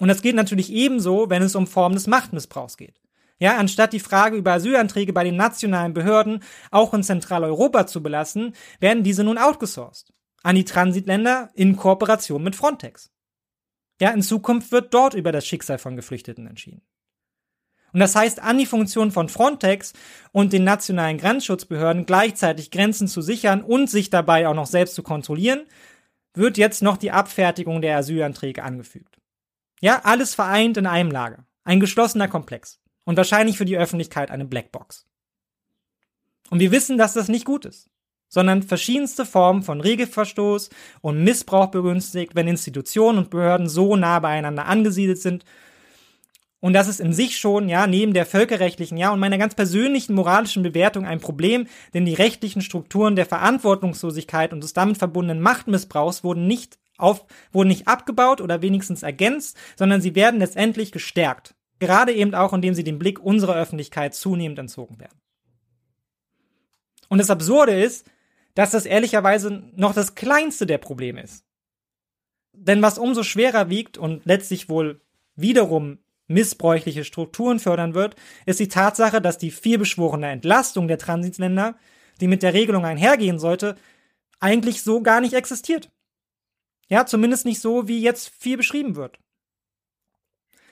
[0.00, 3.00] Und das geht natürlich ebenso, wenn es um Formen des Machtmissbrauchs geht.
[3.38, 6.42] Ja, anstatt die Frage über Asylanträge bei den nationalen Behörden
[6.72, 10.12] auch in Zentraleuropa zu belassen, werden diese nun outgesourced.
[10.42, 13.12] An die Transitländer in Kooperation mit Frontex.
[14.00, 16.82] Ja, in Zukunft wird dort über das Schicksal von Geflüchteten entschieden.
[17.94, 19.92] Und das heißt, an die Funktion von Frontex
[20.32, 25.04] und den nationalen Grenzschutzbehörden gleichzeitig Grenzen zu sichern und sich dabei auch noch selbst zu
[25.04, 25.62] kontrollieren,
[26.34, 29.20] wird jetzt noch die Abfertigung der Asylanträge angefügt.
[29.80, 31.46] Ja, alles vereint in einem Lager.
[31.62, 32.80] Ein geschlossener Komplex.
[33.04, 35.06] Und wahrscheinlich für die Öffentlichkeit eine Blackbox.
[36.50, 37.90] Und wir wissen, dass das nicht gut ist,
[38.28, 40.68] sondern verschiedenste Formen von Regelverstoß
[41.00, 45.44] und Missbrauch begünstigt, wenn Institutionen und Behörden so nah beieinander angesiedelt sind
[46.64, 50.14] und das ist in sich schon, ja, neben der völkerrechtlichen, ja, und meiner ganz persönlichen
[50.14, 56.24] moralischen Bewertung ein Problem, denn die rechtlichen Strukturen der Verantwortungslosigkeit und des damit verbundenen Machtmissbrauchs
[56.24, 61.54] wurden nicht auf, wurden nicht abgebaut oder wenigstens ergänzt, sondern sie werden letztendlich gestärkt.
[61.80, 65.20] Gerade eben auch, indem sie dem Blick unserer Öffentlichkeit zunehmend entzogen werden.
[67.10, 68.10] Und das Absurde ist,
[68.54, 71.44] dass das ehrlicherweise noch das kleinste der Probleme ist.
[72.54, 75.02] Denn was umso schwerer wiegt und letztlich wohl
[75.36, 81.76] wiederum missbräuchliche Strukturen fördern wird, ist die Tatsache, dass die vielbeschworene Entlastung der Transitländer,
[82.20, 83.76] die mit der Regelung einhergehen sollte,
[84.40, 85.90] eigentlich so gar nicht existiert.
[86.88, 89.18] Ja, zumindest nicht so, wie jetzt viel beschrieben wird.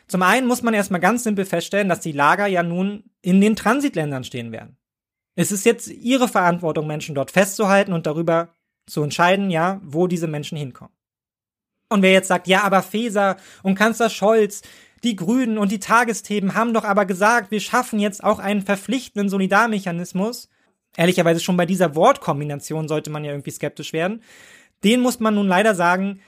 [0.09, 3.57] Zum einen muss man erstmal ganz simpel feststellen, dass die Lager ja nun in den
[3.57, 4.77] Transitländern stehen werden.
[5.35, 8.55] Es ist jetzt ihre Verantwortung, Menschen dort festzuhalten und darüber
[8.87, 10.93] zu entscheiden, ja, wo diese Menschen hinkommen.
[11.89, 14.63] Und wer jetzt sagt, ja, aber Feser und Kanzler Scholz,
[15.05, 19.29] die Grünen und die Tagesthemen haben doch aber gesagt, wir schaffen jetzt auch einen verpflichtenden
[19.29, 20.49] Solidarmechanismus.
[20.97, 24.23] Ehrlicherweise schon bei dieser Wortkombination sollte man ja irgendwie skeptisch werden.
[24.85, 26.21] Den muss man nun leider sagen,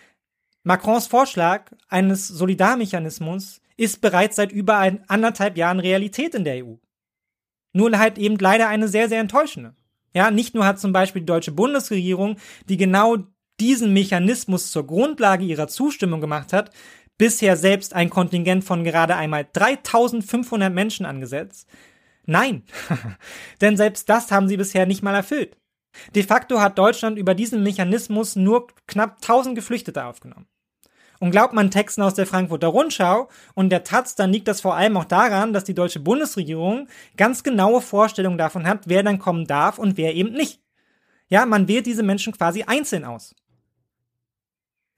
[0.63, 6.75] Macrons Vorschlag eines Solidarmechanismus ist bereits seit über ein, anderthalb Jahren Realität in der EU.
[7.73, 9.75] Nur halt eben leider eine sehr, sehr enttäuschende.
[10.15, 12.37] Ja, nicht nur hat zum Beispiel die deutsche Bundesregierung,
[12.69, 13.19] die genau
[13.61, 16.71] diesen Mechanismus zur Grundlage ihrer Zustimmung gemacht hat,
[17.19, 21.69] bisher selbst ein Kontingent von gerade einmal 3500 Menschen angesetzt?
[22.27, 22.63] Nein,
[23.61, 25.57] denn selbst das haben sie bisher nicht mal erfüllt.
[26.15, 30.47] De facto hat Deutschland über diesen Mechanismus nur knapp 1000 Geflüchtete aufgenommen.
[31.21, 34.75] Und glaubt man Texten aus der Frankfurter Rundschau und der Taz, dann liegt das vor
[34.75, 39.47] allem auch daran, dass die deutsche Bundesregierung ganz genaue Vorstellungen davon hat, wer dann kommen
[39.47, 40.61] darf und wer eben nicht.
[41.29, 43.35] Ja, man wählt diese Menschen quasi einzeln aus.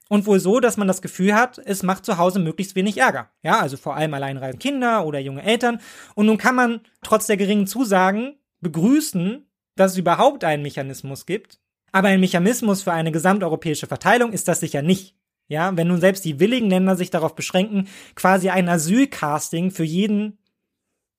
[0.09, 3.29] Und wohl so, dass man das Gefühl hat, es macht zu Hause möglichst wenig Ärger.
[3.43, 5.79] Ja, also vor allem alleinreisende Kinder oder junge Eltern.
[6.15, 11.59] Und nun kann man trotz der geringen Zusagen begrüßen, dass es überhaupt einen Mechanismus gibt.
[11.91, 15.15] Aber ein Mechanismus für eine gesamteuropäische Verteilung ist das sicher nicht.
[15.49, 20.39] Ja, wenn nun selbst die willigen Länder sich darauf beschränken, quasi ein Asylcasting für jeden,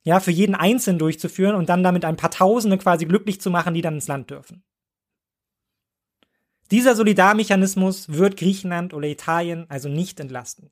[0.05, 3.73] ja, für jeden Einzelnen durchzuführen und dann damit ein paar Tausende quasi glücklich zu machen,
[3.73, 4.63] die dann ins Land dürfen.
[6.71, 10.71] Dieser Solidarmechanismus wird Griechenland oder Italien also nicht entlasten.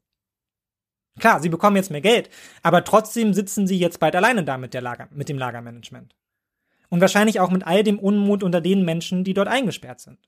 [1.18, 2.28] Klar, sie bekommen jetzt mehr Geld,
[2.62, 6.14] aber trotzdem sitzen sie jetzt bald alleine da mit, Lager, mit dem Lagermanagement.
[6.90, 10.18] Und wahrscheinlich auch mit all dem Unmut unter den Menschen, die dort eingesperrt sind.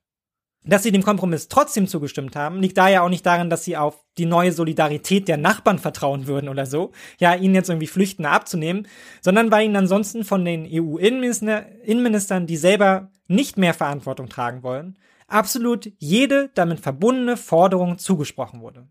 [0.65, 4.05] Dass sie dem Kompromiss trotzdem zugestimmt haben, liegt daher auch nicht daran, dass sie auf
[4.17, 8.89] die neue Solidarität der Nachbarn vertrauen würden oder so, ja, ihnen jetzt irgendwie Flüchtende abzunehmen,
[9.21, 14.97] sondern weil ihnen ansonsten von den EU-Innenministern, die selber nicht mehr Verantwortung tragen wollen,
[15.29, 18.89] absolut jede damit verbundene Forderung zugesprochen wurde,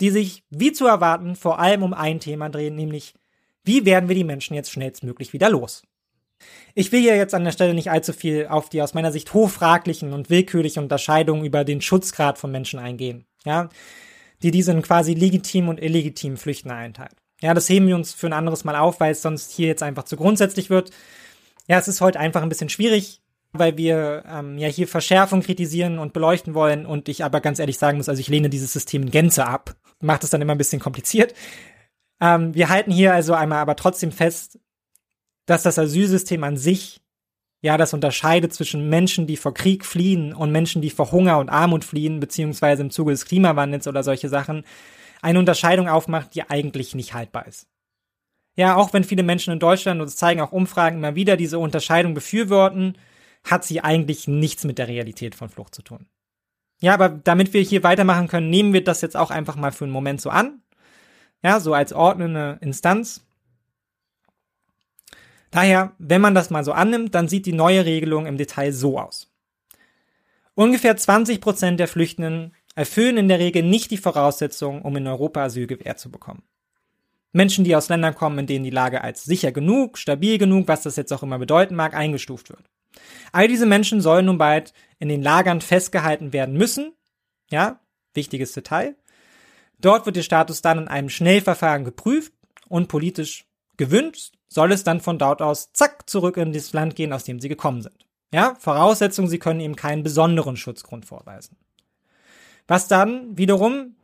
[0.00, 3.14] die sich, wie zu erwarten, vor allem um ein Thema drehen, nämlich
[3.64, 5.82] wie werden wir die Menschen jetzt schnellstmöglich wieder los?
[6.74, 9.32] Ich will hier jetzt an der Stelle nicht allzu viel auf die aus meiner Sicht
[9.32, 13.68] hochfraglichen und willkürlichen Unterscheidungen über den Schutzgrad von Menschen eingehen, ja,
[14.42, 17.14] die diese in quasi legitim und illegitim Flüchtende einteilt.
[17.40, 19.82] Ja, das heben wir uns für ein anderes Mal auf, weil es sonst hier jetzt
[19.82, 20.90] einfach zu grundsätzlich wird.
[21.68, 23.21] Ja, es ist heute einfach ein bisschen schwierig,
[23.52, 27.78] weil wir ähm, ja hier Verschärfung kritisieren und beleuchten wollen und ich aber ganz ehrlich
[27.78, 29.76] sagen muss, also ich lehne dieses System in Gänze ab.
[30.00, 31.34] Macht es dann immer ein bisschen kompliziert.
[32.20, 34.58] Ähm, wir halten hier also einmal aber trotzdem fest,
[35.46, 37.00] dass das Asylsystem an sich
[37.60, 41.48] ja das unterscheidet zwischen Menschen, die vor Krieg fliehen und Menschen, die vor Hunger und
[41.48, 44.64] Armut fliehen, beziehungsweise im Zuge des Klimawandels oder solche Sachen,
[45.20, 47.68] eine Unterscheidung aufmacht, die eigentlich nicht haltbar ist.
[48.56, 51.58] Ja, auch wenn viele Menschen in Deutschland, und es zeigen auch Umfragen immer wieder, diese
[51.58, 52.96] Unterscheidung befürworten,
[53.44, 56.06] hat sie eigentlich nichts mit der Realität von Flucht zu tun.
[56.80, 59.84] Ja, aber damit wir hier weitermachen können, nehmen wir das jetzt auch einfach mal für
[59.84, 60.62] einen Moment so an.
[61.42, 63.24] Ja, so als ordnende Instanz.
[65.50, 68.98] Daher, wenn man das mal so annimmt, dann sieht die neue Regelung im Detail so
[68.98, 69.30] aus.
[70.54, 75.44] Ungefähr 20 Prozent der Flüchtenden erfüllen in der Regel nicht die Voraussetzungen, um in Europa
[75.44, 76.42] Asyl gewährt zu bekommen.
[77.32, 80.82] Menschen, die aus Ländern kommen, in denen die Lage als sicher genug, stabil genug, was
[80.82, 82.64] das jetzt auch immer bedeuten mag, eingestuft wird.
[83.32, 86.92] All diese Menschen sollen nun bald in den Lagern festgehalten werden müssen.
[87.50, 87.80] Ja,
[88.14, 88.96] wichtiges Detail.
[89.78, 92.32] Dort wird der Status dann in einem Schnellverfahren geprüft
[92.68, 93.46] und politisch
[93.76, 97.40] gewünscht, soll es dann von dort aus zack zurück in das Land gehen, aus dem
[97.40, 98.06] sie gekommen sind.
[98.32, 101.56] Ja, Voraussetzung, sie können eben keinen besonderen Schutzgrund vorweisen.
[102.66, 103.96] Was dann wiederum,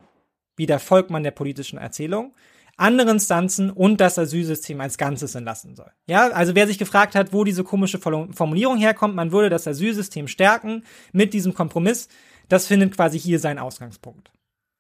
[0.57, 2.35] wieder folgt man der politischen Erzählung,
[2.79, 5.91] andere Instanzen und das Asylsystem als Ganzes entlassen soll.
[6.07, 10.29] Ja, also wer sich gefragt hat, wo diese komische Formulierung herkommt, man würde das Asylsystem
[10.29, 12.09] stärken mit diesem Kompromiss,
[12.49, 14.31] das findet quasi hier seinen Ausgangspunkt.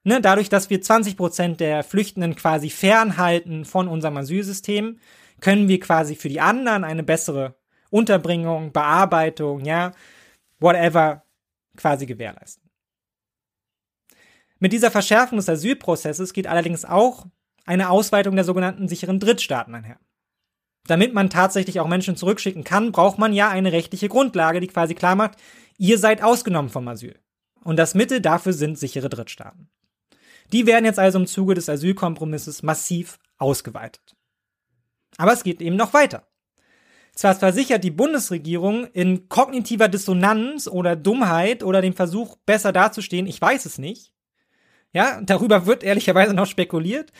[0.04, 5.00] Ne, dadurch, dass wir 20 Prozent der Flüchtenden quasi fernhalten von unserem Asylsystem,
[5.40, 7.56] können wir quasi für die anderen eine bessere
[7.90, 9.92] Unterbringung, Bearbeitung, ja,
[10.60, 11.24] whatever
[11.76, 12.70] quasi gewährleisten.
[14.60, 17.26] Mit dieser Verschärfung des Asylprozesses geht allerdings auch
[17.68, 19.98] eine Ausweitung der sogenannten sicheren Drittstaaten einher.
[20.86, 24.94] Damit man tatsächlich auch Menschen zurückschicken kann, braucht man ja eine rechtliche Grundlage, die quasi
[24.94, 25.36] klar macht,
[25.76, 27.18] ihr seid ausgenommen vom Asyl.
[27.62, 29.68] Und das Mittel dafür sind sichere Drittstaaten.
[30.52, 34.16] Die werden jetzt also im Zuge des Asylkompromisses massiv ausgeweitet.
[35.18, 36.26] Aber es geht eben noch weiter.
[37.14, 43.40] Zwar versichert die Bundesregierung in kognitiver Dissonanz oder Dummheit oder dem Versuch, besser dazustehen, ich
[43.40, 44.12] weiß es nicht.
[44.92, 47.12] Ja, darüber wird ehrlicherweise noch spekuliert,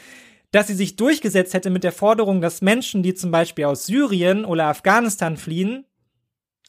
[0.50, 4.44] dass sie sich durchgesetzt hätte mit der Forderung, dass Menschen, die zum Beispiel aus Syrien
[4.44, 5.84] oder Afghanistan fliehen,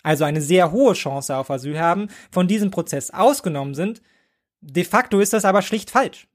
[0.04, 4.02] also eine sehr hohe Chance auf Asyl haben, von diesem Prozess ausgenommen sind.
[4.62, 6.28] De facto ist das aber schlicht falsch.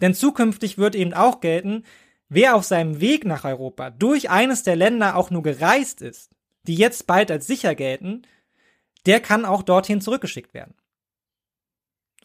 [0.00, 1.84] Denn zukünftig wird eben auch gelten,
[2.28, 6.30] wer auf seinem Weg nach Europa durch eines der Länder auch nur gereist ist,
[6.66, 8.22] die jetzt bald als sicher gelten,
[9.06, 10.74] der kann auch dorthin zurückgeschickt werden.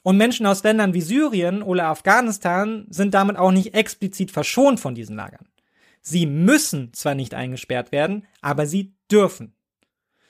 [0.05, 4.93] Und Menschen aus Ländern wie Syrien oder Afghanistan sind damit auch nicht explizit verschont von
[4.93, 5.47] diesen Lagern.
[5.99, 9.55] Sie müssen zwar nicht eingesperrt werden, aber sie dürfen.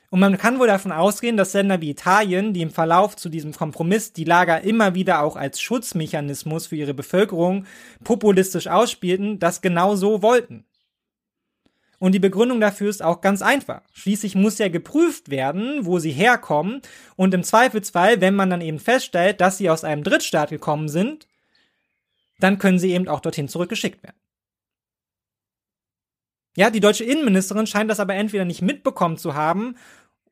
[0.10, 3.52] Und man kann wohl davon ausgehen, dass Länder wie Italien, die im Verlauf zu diesem
[3.52, 7.66] Kompromiss die Lager immer wieder auch als Schutzmechanismus für ihre Bevölkerung
[8.06, 10.64] populistisch ausspielten, das genau so wollten.
[12.00, 13.82] Und die Begründung dafür ist auch ganz einfach.
[13.94, 16.82] Schließlich muss ja geprüft werden, wo sie herkommen.
[17.16, 21.28] Und im Zweifelsfall, wenn man dann eben feststellt, dass sie aus einem Drittstaat gekommen sind,
[22.40, 24.18] dann können sie eben auch dorthin zurückgeschickt werden.
[26.58, 29.76] Ja, die deutsche Innenministerin scheint das aber entweder nicht mitbekommen zu haben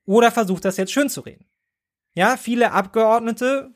[0.05, 1.45] oder versucht das jetzt schön zu reden.
[2.13, 3.71] Ja, viele Abgeordnete,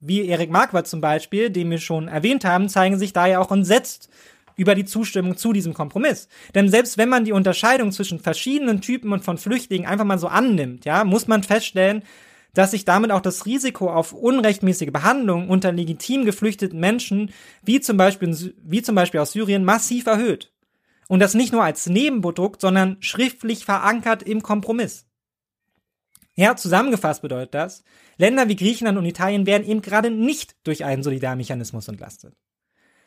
[0.00, 4.10] wie Erik Marquardt zum Beispiel, den wir schon erwähnt haben, zeigen sich daher auch entsetzt
[4.56, 6.28] über die Zustimmung zu diesem Kompromiss.
[6.54, 10.28] Denn selbst wenn man die Unterscheidung zwischen verschiedenen Typen und von Flüchtlingen einfach mal so
[10.28, 12.02] annimmt, ja, muss man feststellen,
[12.54, 17.30] dass sich damit auch das Risiko auf unrechtmäßige Behandlung unter legitim geflüchteten Menschen,
[17.62, 20.52] wie zum Beispiel, wie zum Beispiel aus Syrien, massiv erhöht.
[21.06, 25.06] Und das nicht nur als Nebenprodukt, sondern schriftlich verankert im Kompromiss.
[26.34, 27.84] Ja, zusammengefasst bedeutet das,
[28.16, 32.34] Länder wie Griechenland und Italien werden eben gerade nicht durch einen Solidarmechanismus entlastet.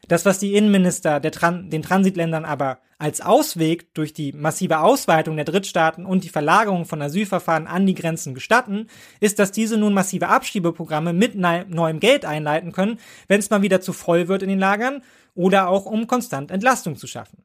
[0.07, 5.45] Das, was die Innenminister Tran den Transitländern aber als Ausweg durch die massive Ausweitung der
[5.45, 8.87] Drittstaaten und die Verlagerung von Asylverfahren an die Grenzen gestatten,
[9.19, 13.81] ist, dass diese nun massive Abschiebeprogramme mit neuem Geld einleiten können, wenn es mal wieder
[13.81, 15.01] zu voll wird in den Lagern
[15.35, 17.43] oder auch um konstant Entlastung zu schaffen.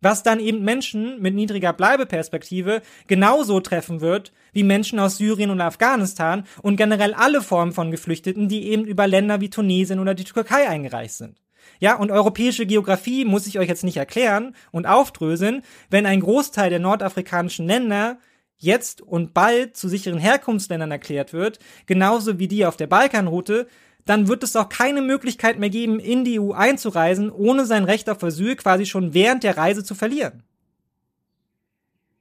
[0.00, 5.60] Was dann eben Menschen mit niedriger Bleibeperspektive genauso treffen wird wie Menschen aus Syrien und
[5.60, 10.24] Afghanistan und generell alle Formen von Geflüchteten, die eben über Länder wie Tunesien oder die
[10.24, 11.40] Türkei eingereist sind.
[11.80, 16.70] Ja, und europäische Geografie muss ich euch jetzt nicht erklären und aufdröseln, wenn ein Großteil
[16.70, 18.18] der nordafrikanischen Länder
[18.56, 23.68] jetzt und bald zu sicheren Herkunftsländern erklärt wird, genauso wie die auf der Balkanroute,
[24.04, 28.08] dann wird es auch keine Möglichkeit mehr geben, in die EU einzureisen, ohne sein Recht
[28.08, 30.42] auf Asyl quasi schon während der Reise zu verlieren.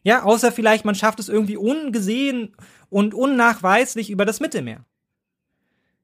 [0.03, 2.55] Ja, außer vielleicht man schafft es irgendwie ungesehen
[2.89, 4.85] und unnachweislich über das Mittelmeer.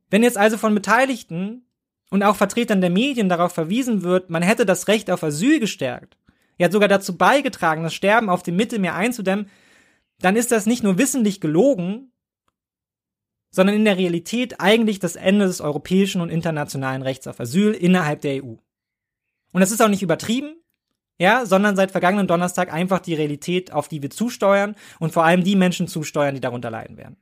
[0.10, 1.65] Wenn jetzt also von Beteiligten
[2.14, 6.15] und auch Vertretern der Medien darauf verwiesen wird, man hätte das Recht auf Asyl gestärkt,
[6.60, 9.49] ja sogar dazu beigetragen, das Sterben auf dem Mittelmeer einzudämmen,
[10.19, 12.11] dann ist das nicht nur wissentlich gelogen,
[13.49, 18.22] sondern in der Realität eigentlich das Ende des europäischen und internationalen Rechts auf Asyl innerhalb
[18.22, 18.57] der EU.
[19.52, 20.53] Und das ist auch nicht übertrieben,
[21.18, 25.44] ja, sondern seit vergangenen Donnerstag einfach die Realität, auf die wir zusteuern und vor allem
[25.44, 27.18] die Menschen zusteuern, die darunter leiden werden.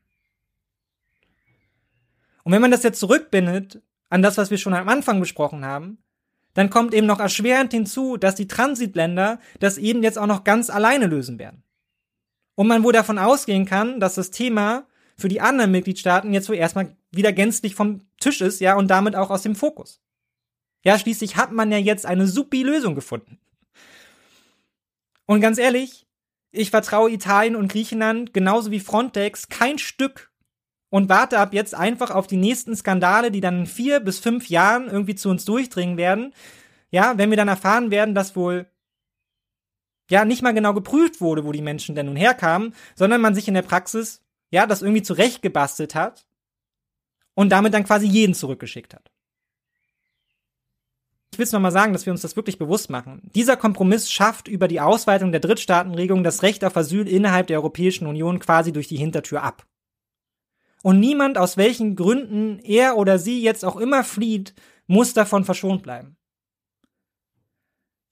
[2.43, 3.81] Und wenn man das jetzt zurückbindet
[4.11, 5.97] an das, was wir schon am Anfang besprochen haben,
[6.53, 10.69] dann kommt eben noch erschwerend hinzu, dass die Transitländer das eben jetzt auch noch ganz
[10.69, 11.63] alleine lösen werden.
[12.55, 14.85] Und man wohl davon ausgehen kann, dass das Thema
[15.17, 19.15] für die anderen Mitgliedstaaten jetzt wohl erstmal wieder gänzlich vom Tisch ist, ja, und damit
[19.15, 20.01] auch aus dem Fokus.
[20.83, 23.39] Ja, schließlich hat man ja jetzt eine supi Lösung gefunden.
[25.25, 26.05] Und ganz ehrlich,
[26.51, 30.31] ich vertraue Italien und Griechenland genauso wie Frontex kein Stück
[30.91, 34.49] und warte ab jetzt einfach auf die nächsten Skandale, die dann in vier bis fünf
[34.49, 36.34] Jahren irgendwie zu uns durchdringen werden.
[36.91, 38.68] Ja, wenn wir dann erfahren werden, dass wohl
[40.09, 43.47] ja nicht mal genau geprüft wurde, wo die Menschen denn nun herkamen, sondern man sich
[43.47, 46.27] in der Praxis ja das irgendwie zurechtgebastelt hat
[47.35, 49.09] und damit dann quasi jeden zurückgeschickt hat.
[51.31, 53.31] Ich will es nochmal sagen, dass wir uns das wirklich bewusst machen.
[53.34, 58.07] Dieser Kompromiss schafft über die Ausweitung der Drittstaatenregelung das Recht auf Asyl innerhalb der Europäischen
[58.07, 59.65] Union quasi durch die Hintertür ab.
[60.84, 64.53] Und niemand, aus welchen Gründen er oder sie jetzt auch immer flieht,
[64.88, 66.18] muss davon verschont bleiben.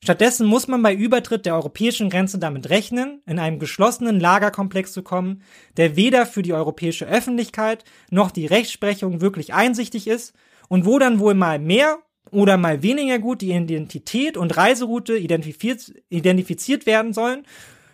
[0.02, 5.04] Stattdessen muss man bei Übertritt der europäischen Grenze damit rechnen, in einem geschlossenen Lagerkomplex zu
[5.04, 5.44] kommen,
[5.76, 10.34] der weder für die europäische Öffentlichkeit noch die Rechtsprechung wirklich einsichtig ist
[10.70, 12.00] und wo dann wohl mal mehr
[12.32, 17.46] oder mal weniger gut die Identität und Reiseroute identifiziert, werden sollen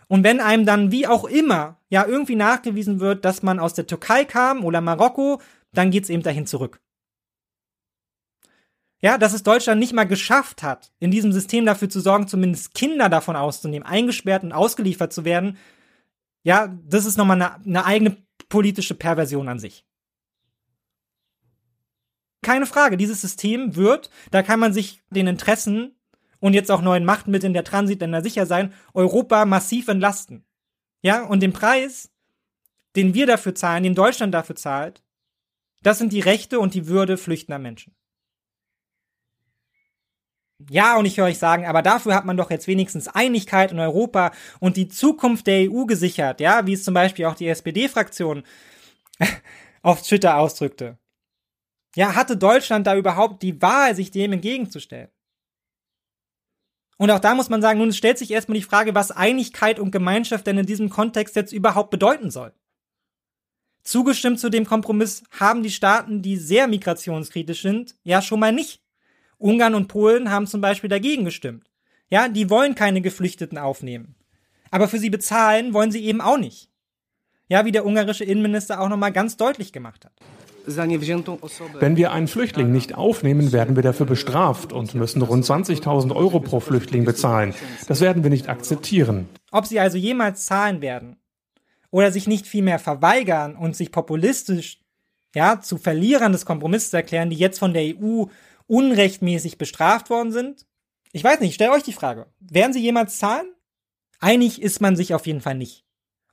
[0.08, 3.88] und wenn einem dann wie auch immer ja irgendwie nachgewiesen wird, dass man aus der
[3.88, 5.42] Türkei kam oder Marokko,
[5.74, 6.80] dann geht's eben dahin zurück.
[9.02, 12.74] Ja, dass es Deutschland nicht mal geschafft hat, in diesem System dafür zu sorgen, zumindest
[12.74, 15.58] Kinder davon auszunehmen, eingesperrt und ausgeliefert zu werden,
[16.44, 18.18] ja, das ist nochmal eine, eine eigene
[18.50, 19.86] politische Perversion an sich.
[22.42, 25.95] Keine Frage, dieses System wird, da kann man sich den Interessen
[26.40, 30.46] und jetzt auch neuen Machtmitteln der Transitländer sicher sein, Europa massiv entlasten.
[31.02, 32.12] Ja, und den Preis,
[32.96, 35.04] den wir dafür zahlen, den Deutschland dafür zahlt,
[35.84, 37.96] das sind die Rechte und die Würde flüchtender Menschen.
[40.70, 43.80] Ja, und ich höre euch sagen, aber dafür hat man doch jetzt wenigstens Einigkeit in
[43.80, 48.44] Europa und die Zukunft der EU gesichert, ja, wie es zum Beispiel auch die SPD-Fraktion
[49.82, 50.98] auf Twitter ausdrückte.
[51.96, 55.10] Ja, hatte Deutschland da überhaupt die Wahl, sich dem entgegenzustellen?
[56.98, 59.92] Und auch da muss man sagen, nun stellt sich erstmal die Frage, was Einigkeit und
[59.92, 62.54] Gemeinschaft denn in diesem Kontext jetzt überhaupt bedeuten soll.
[63.84, 68.82] Zugestimmt zu dem Kompromiss haben die Staaten, die sehr migrationskritisch sind, ja schon mal nicht.
[69.38, 71.70] Ungarn und Polen haben zum Beispiel dagegen gestimmt.
[72.10, 74.16] Ja, die wollen keine Geflüchteten aufnehmen.
[74.72, 76.70] Aber für sie bezahlen wollen sie eben auch nicht.
[77.48, 80.14] Ja, wie der ungarische Innenminister auch nochmal ganz deutlich gemacht hat.
[80.68, 86.40] Wenn wir einen Flüchtling nicht aufnehmen, werden wir dafür bestraft und müssen rund 20.000 Euro
[86.40, 87.54] pro Flüchtling bezahlen.
[87.88, 89.30] Das werden wir nicht akzeptieren.
[89.52, 91.18] Ob sie also jemals zahlen werden
[91.92, 94.80] oder sich nicht vielmehr verweigern und sich populistisch
[95.36, 98.26] ja, zu Verlierern des Kompromisses erklären, die jetzt von der EU
[98.68, 100.66] unrechtmäßig bestraft worden sind?
[101.12, 102.28] Ich weiß nicht, stell euch die Frage.
[102.40, 103.48] Werden sie jemals zahlen?
[104.20, 105.85] Einig ist man sich auf jeden Fall nicht.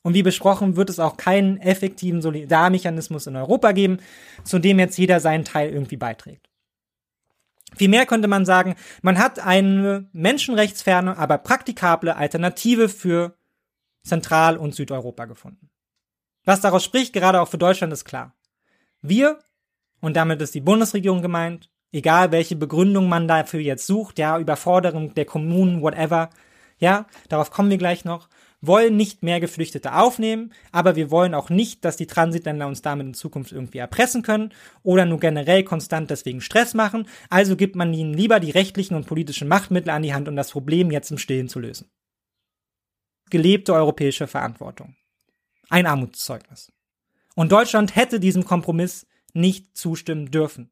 [0.03, 3.99] Und wie besprochen, wird es auch keinen effektiven Solidarmechanismus in Europa geben,
[4.43, 6.49] zu dem jetzt jeder seinen Teil irgendwie beiträgt.
[7.77, 13.37] Vielmehr könnte man sagen, man hat eine menschenrechtsferne, aber praktikable Alternative für
[14.03, 15.71] Zentral- und Südeuropa gefunden.
[16.45, 18.35] Was daraus spricht, gerade auch für Deutschland, ist klar.
[19.01, 19.39] Wir,
[20.01, 25.15] und damit ist die Bundesregierung gemeint, egal welche Begründung man dafür jetzt sucht, ja, Überforderung
[25.15, 26.31] der Kommunen, whatever,
[26.79, 28.29] ja, darauf kommen wir gleich noch,
[28.63, 33.09] wollen nicht mehr Geflüchtete aufnehmen, aber wir wollen auch nicht, dass die Transitländer uns damit
[33.09, 37.07] in Zukunft irgendwie erpressen können oder nur generell konstant deswegen Stress machen.
[37.29, 40.53] Also gibt man ihnen lieber die rechtlichen und politischen Machtmittel an die Hand, um das
[40.53, 41.91] Problem jetzt im Stillen zu lösen.
[43.31, 44.95] Gelebte europäische Verantwortung.
[45.69, 46.73] Ein Armutszeugnis.
[47.35, 50.71] Und Deutschland hätte diesem Kompromiss nicht zustimmen dürfen.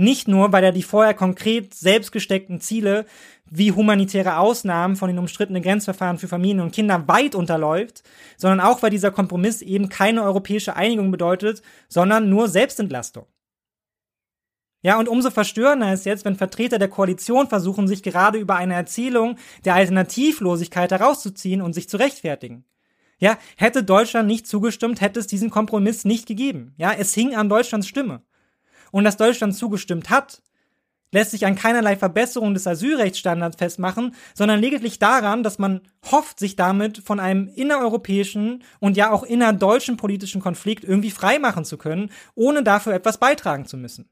[0.00, 3.04] Nicht nur, weil er die vorher konkret selbst gesteckten Ziele
[3.50, 8.04] wie humanitäre Ausnahmen von den umstrittenen Grenzverfahren für Familien und Kinder weit unterläuft,
[8.36, 13.26] sondern auch, weil dieser Kompromiss eben keine europäische Einigung bedeutet, sondern nur Selbstentlastung.
[14.82, 18.74] Ja, und umso verstörender ist jetzt, wenn Vertreter der Koalition versuchen, sich gerade über eine
[18.74, 22.64] Erzählung der Alternativlosigkeit herauszuziehen und sich zu rechtfertigen.
[23.18, 26.72] Ja, hätte Deutschland nicht zugestimmt, hätte es diesen Kompromiss nicht gegeben.
[26.76, 28.22] Ja, es hing an Deutschlands Stimme
[28.90, 30.42] und dass Deutschland zugestimmt hat,
[31.12, 36.56] lässt sich an keinerlei Verbesserung des Asylrechtsstandards festmachen, sondern lediglich daran, dass man hofft, sich
[36.56, 42.62] damit von einem innereuropäischen und ja auch innerdeutschen politischen Konflikt irgendwie freimachen zu können, ohne
[42.62, 44.08] dafür etwas beitragen zu müssen.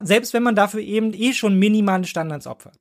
[0.00, 2.78] Selbst wenn man dafür eben eh schon minimale Standards opfert.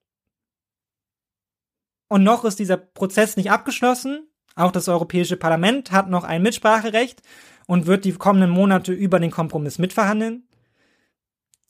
[2.08, 4.28] Und noch ist dieser Prozess nicht abgeschlossen.
[4.56, 7.22] Auch das Europäische Parlament hat noch ein Mitspracherecht
[7.68, 10.46] und wird die kommenden Monate über den Kompromiss mitverhandeln.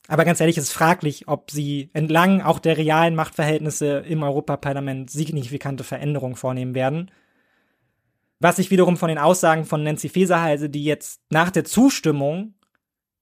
[0.08, 5.10] Aber ganz ehrlich, es ist fraglich, ob sie entlang auch der realen Machtverhältnisse im Europaparlament
[5.10, 7.10] signifikante Veränderungen vornehmen werden.
[8.40, 12.54] Was ich wiederum von den Aussagen von Nancy Faeser halte, die jetzt nach der Zustimmung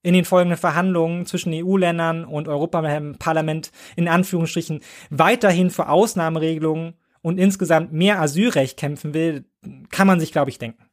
[0.02, 4.80] in den folgenden Verhandlungen zwischen EU-Ländern und Europaparlament in Anführungsstrichen
[5.10, 9.44] weiterhin für Ausnahmeregelungen und insgesamt mehr Asylrecht kämpfen will,
[9.90, 10.89] kann man sich, glaube ich, denken.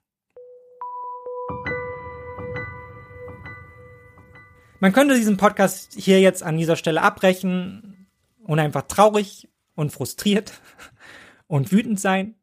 [4.79, 8.07] Man könnte diesen Podcast hier jetzt an dieser Stelle abbrechen
[8.43, 10.53] und einfach traurig und frustriert
[11.47, 12.35] und wütend sein.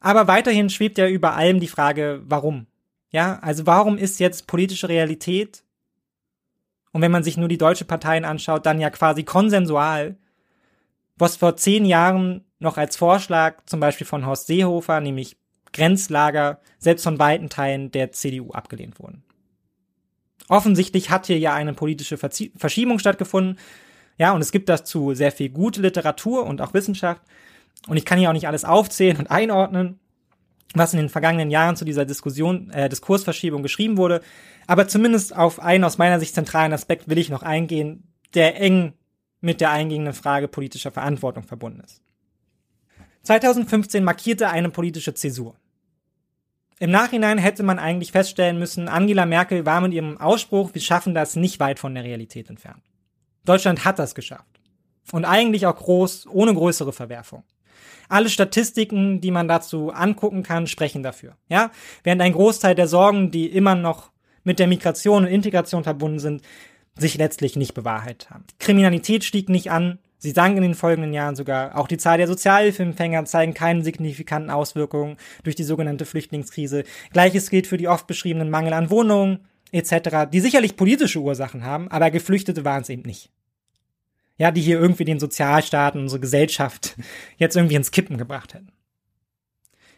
[0.00, 2.66] Aber weiterhin schwebt ja über allem die Frage, warum?
[3.10, 5.64] Ja, also warum ist jetzt politische Realität
[6.92, 10.16] und wenn man sich nur die deutsche Parteien anschaut, dann ja quasi konsensual,
[11.16, 15.36] was vor zehn Jahren noch als Vorschlag zum Beispiel von Horst Seehofer, nämlich
[15.72, 19.22] Grenzlager, selbst von weiten Teilen der CDU abgelehnt wurden.
[20.48, 23.58] Offensichtlich hat hier ja eine politische Verzie Verschiebung stattgefunden.
[24.16, 27.22] Ja, und es gibt dazu sehr viel gute Literatur und auch Wissenschaft.
[27.86, 30.00] Und ich kann hier auch nicht alles aufzählen und einordnen,
[30.74, 34.20] was in den vergangenen Jahren zu dieser Diskussion, äh, Diskursverschiebung geschrieben wurde.
[34.66, 38.94] Aber zumindest auf einen aus meiner Sicht zentralen Aspekt will ich noch eingehen, der eng
[39.40, 42.02] mit der eingehenden Frage politischer Verantwortung verbunden ist.
[43.22, 45.56] 2015 markierte eine politische Zäsur.
[46.80, 51.14] Im Nachhinein hätte man eigentlich feststellen müssen, Angela Merkel war mit ihrem Ausspruch, wir schaffen
[51.14, 52.82] das nicht weit von der Realität entfernt.
[53.44, 54.60] Deutschland hat das geschafft.
[55.10, 57.42] Und eigentlich auch groß, ohne größere Verwerfung.
[58.08, 61.36] Alle Statistiken, die man dazu angucken kann, sprechen dafür.
[61.48, 61.70] Ja?
[62.04, 64.10] Während ein Großteil der Sorgen, die immer noch
[64.44, 66.42] mit der Migration und Integration verbunden sind,
[66.96, 68.44] sich letztlich nicht bewahrheitet haben.
[68.58, 71.76] Kriminalität stieg nicht an, Sie sank in den folgenden Jahren sogar.
[71.78, 76.82] Auch die Zahl der Sozialhilfeempfänger zeigen keine signifikanten Auswirkungen durch die sogenannte Flüchtlingskrise.
[77.12, 81.88] Gleiches gilt für die oft beschriebenen Mangel an Wohnungen etc., die sicherlich politische Ursachen haben,
[81.88, 83.30] aber Geflüchtete waren es eben nicht.
[84.38, 86.96] Ja, die hier irgendwie den Sozialstaat und unsere Gesellschaft
[87.36, 88.72] jetzt irgendwie ins Kippen gebracht hätten.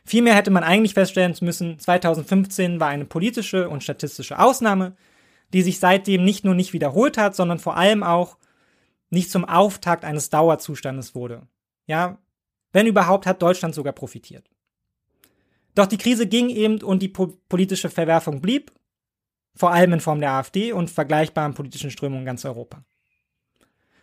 [0.05, 4.97] Vielmehr hätte man eigentlich feststellen müssen, 2015 war eine politische und statistische Ausnahme,
[5.53, 8.37] die sich seitdem nicht nur nicht wiederholt hat, sondern vor allem auch
[9.11, 11.47] nicht zum Auftakt eines Dauerzustandes wurde.
[11.87, 12.19] Ja,
[12.73, 14.49] wenn überhaupt, hat Deutschland sogar profitiert.
[15.75, 18.73] Doch die Krise ging eben und die po politische Verwerfung blieb,
[19.55, 22.85] vor allem in Form der AfD und vergleichbaren politischen Strömungen in ganz Europa.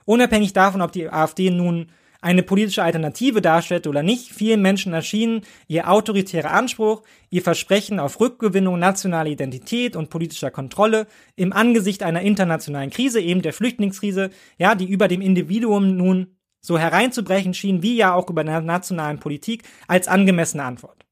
[0.06, 1.92] Unabhängig davon, ob die AfD nun
[2.28, 8.20] eine politische Alternative darstellte oder nicht, vielen Menschen erschienen ihr autoritärer Anspruch, ihr Versprechen auf
[8.20, 14.76] Rückgewinnung nationaler Identität und politischer Kontrolle im Angesicht einer internationalen Krise, eben der Flüchtlingskrise, ja,
[14.76, 19.64] die über dem Individuum nun so hereinzubrechen schien, wie ja auch über der nationalen Politik,
[19.88, 21.06] als angemessene Antwort.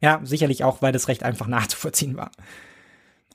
[0.00, 2.30] Ja, sicherlich auch, weil das recht einfach nachzuvollziehen war.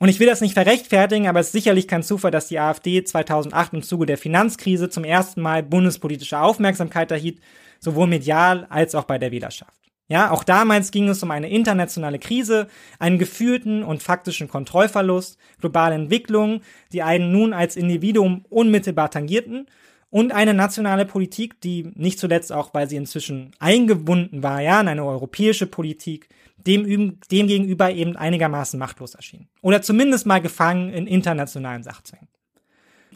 [0.02, 3.04] Und ich will das nicht verrechtfertigen, aber es ist sicherlich kein Zufall, dass die AfD
[3.04, 7.38] 2008 im Zuge der Finanzkrise zum ersten Mal bundespolitische Aufmerksamkeit erhielt,
[7.80, 9.78] sowohl medial als auch bei der Wählerschaft.
[10.08, 12.68] Ja, auch damals ging es um eine internationale Krise,
[12.98, 16.62] einen gefühlten und faktischen Kontrollverlust, globale Entwicklungen,
[16.94, 19.66] die einen nun als Individuum unmittelbar tangierten
[20.10, 24.88] und eine nationale Politik, die nicht zuletzt auch, weil sie inzwischen eingebunden war, ja, in
[24.88, 26.84] eine europäische Politik, dem,
[27.30, 29.48] dem gegenüber eben einigermaßen machtlos erschien.
[29.62, 32.28] Oder zumindest mal gefangen in internationalen Sachzwängen.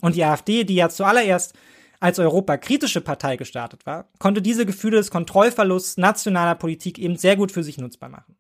[0.01, 1.55] Und die AfD, die ja zuallererst
[2.01, 7.51] als europakritische Partei gestartet war, konnte diese Gefühle des Kontrollverlusts nationaler Politik eben sehr gut
[7.51, 8.37] für sich nutzbar machen.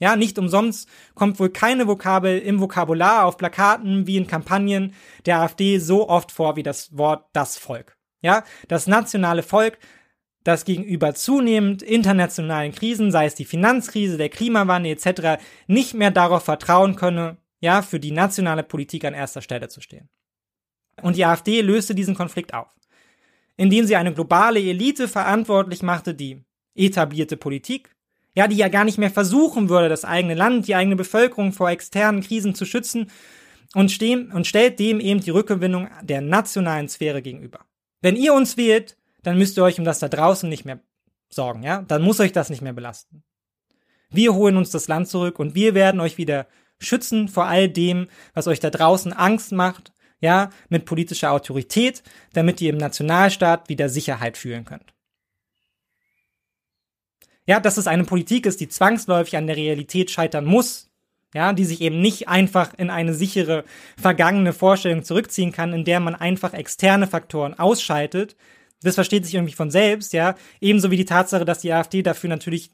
[0.00, 4.94] Ja, nicht umsonst kommt wohl keine Vokabel im Vokabular auf Plakaten wie in Kampagnen
[5.26, 7.96] der AfD so oft vor wie das Wort das Volk.
[8.22, 9.78] Ja, das nationale Volk
[10.44, 16.44] dass gegenüber zunehmend internationalen Krisen, sei es die Finanzkrise, der Klimawandel etc., nicht mehr darauf
[16.44, 20.08] vertrauen könne, ja, für die nationale Politik an erster Stelle zu stehen.
[21.02, 22.74] Und die AfD löste diesen Konflikt auf,
[23.56, 26.42] indem sie eine globale Elite verantwortlich machte, die
[26.74, 27.94] etablierte Politik,
[28.34, 31.70] ja, die ja gar nicht mehr versuchen würde, das eigene Land, die eigene Bevölkerung vor
[31.70, 33.10] externen Krisen zu schützen
[33.74, 37.60] und, stehen, und stellt dem eben die Rückgewinnung der nationalen Sphäre gegenüber.
[38.02, 40.80] Wenn ihr uns wählt, dann müsst ihr euch um das da draußen nicht mehr
[41.28, 41.82] sorgen, ja?
[41.82, 43.22] Dann muss euch das nicht mehr belasten.
[44.10, 46.46] Wir holen uns das Land zurück und wir werden euch wieder
[46.78, 52.02] schützen vor all dem, was euch da draußen Angst macht, ja, mit politischer Autorität,
[52.32, 54.94] damit ihr im Nationalstaat wieder Sicherheit fühlen könnt.
[57.50, 60.88] Ja, dass es eine Politik ist, die zwangsläufig an der Realität scheitern muss,
[61.34, 63.64] ja, die sich eben nicht einfach in eine sichere
[64.00, 68.36] vergangene Vorstellung zurückziehen kann, in der man einfach externe Faktoren ausschaltet,
[68.84, 70.36] das versteht sich irgendwie von selbst, ja.
[70.60, 72.70] Ebenso wie die Tatsache, dass die AfD dafür natürlich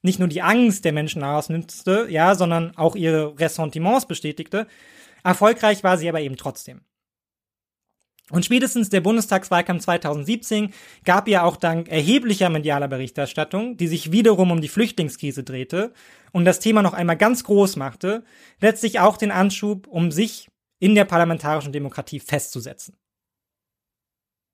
[0.00, 4.66] nicht nur die Angst der Menschen ausnützte, ja, sondern auch ihre Ressentiments bestätigte.
[5.22, 6.80] Erfolgreich war sie aber eben trotzdem.
[8.30, 10.72] Und spätestens der Bundestagswahlkampf 2017
[11.04, 15.92] gab ja auch dank erheblicher medialer Berichterstattung, die sich wiederum um die Flüchtlingskrise drehte
[16.32, 18.24] und das Thema noch einmal ganz groß machte,
[18.60, 20.48] letztlich auch den Anschub, um sich
[20.78, 22.96] in der parlamentarischen Demokratie festzusetzen.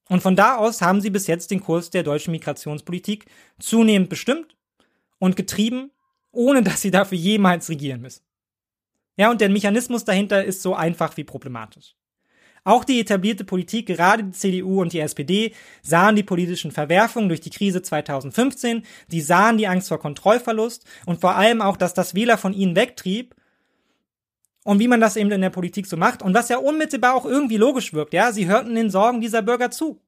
[0.08, 3.26] Und von da aus haben sie bis jetzt den Kurs der deutschen Migrationspolitik
[3.60, 4.56] zunehmend bestimmt
[5.20, 5.92] und getrieben,
[6.32, 8.24] ohne dass sie dafür jemals regieren müssen.
[9.16, 11.94] Ja, und der Mechanismus dahinter ist so einfach wie problematisch.
[12.64, 17.40] Auch die etablierte Politik, gerade die CDU und die SPD, sahen die politischen Verwerfungen durch
[17.40, 22.14] die Krise 2015, die sahen die Angst vor Kontrollverlust und vor allem auch, dass das
[22.14, 23.34] Wähler von ihnen wegtrieb
[24.64, 27.24] und wie man das eben in der Politik so macht und was ja unmittelbar auch
[27.24, 30.00] irgendwie logisch wirkt, ja, sie hörten den Sorgen dieser Bürger zu.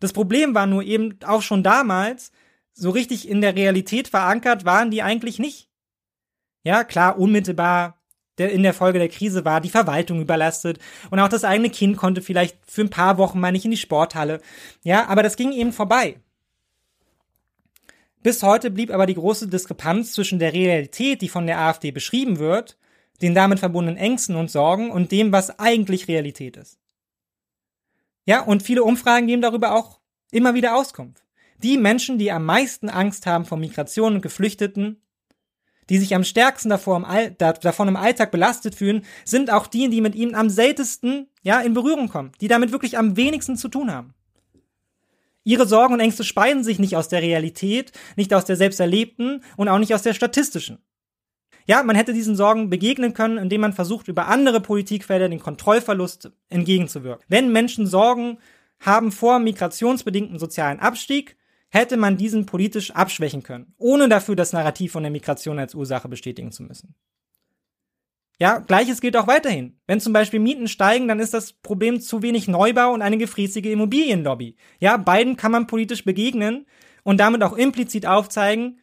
[0.00, 2.32] Das Problem war nur eben auch schon damals,
[2.72, 5.70] so richtig in der Realität verankert waren die eigentlich nicht.
[6.62, 7.98] Ja, klar, unmittelbar
[8.38, 10.78] der, in der Folge der Krise war die Verwaltung überlastet
[11.10, 13.76] und auch das eigene Kind konnte vielleicht für ein paar Wochen mal nicht in die
[13.76, 14.40] Sporthalle.
[14.82, 16.16] Ja, aber das ging eben vorbei.
[18.22, 22.38] Bis heute blieb aber die große Diskrepanz zwischen der Realität, die von der AfD beschrieben
[22.38, 22.76] wird,
[23.22, 26.78] den damit verbundenen Ängsten und Sorgen und dem, was eigentlich Realität ist.
[28.24, 30.00] Ja, und viele Umfragen geben darüber auch
[30.32, 31.22] immer wieder Auskunft.
[31.62, 35.00] Die Menschen, die am meisten Angst haben vor Migration und Geflüchteten,
[35.88, 39.88] die sich am stärksten davor im All davon im Alltag belastet fühlen, sind auch die,
[39.88, 43.68] die mit ihnen am seltensten ja, in Berührung kommen, die damit wirklich am wenigsten zu
[43.68, 44.14] tun haben.
[45.44, 49.68] Ihre Sorgen und Ängste speisen sich nicht aus der Realität, nicht aus der selbsterlebten und
[49.68, 50.78] auch nicht aus der statistischen.
[51.66, 56.32] Ja, man hätte diesen Sorgen begegnen können, indem man versucht, über andere Politikfelder den Kontrollverlust
[56.48, 57.24] entgegenzuwirken.
[57.28, 58.38] Wenn Menschen Sorgen
[58.80, 61.36] haben vor migrationsbedingten sozialen Abstieg,
[61.76, 66.08] hätte man diesen politisch abschwächen können, ohne dafür das Narrativ von der Migration als Ursache
[66.08, 66.94] bestätigen zu müssen.
[68.38, 69.78] Ja, gleiches gilt auch weiterhin.
[69.86, 73.66] Wenn zum Beispiel Mieten steigen, dann ist das Problem zu wenig Neubau und eine gefräßige
[73.66, 74.56] Immobilienlobby.
[74.78, 76.66] Ja, beiden kann man politisch begegnen
[77.02, 78.78] und damit auch implizit aufzeigen,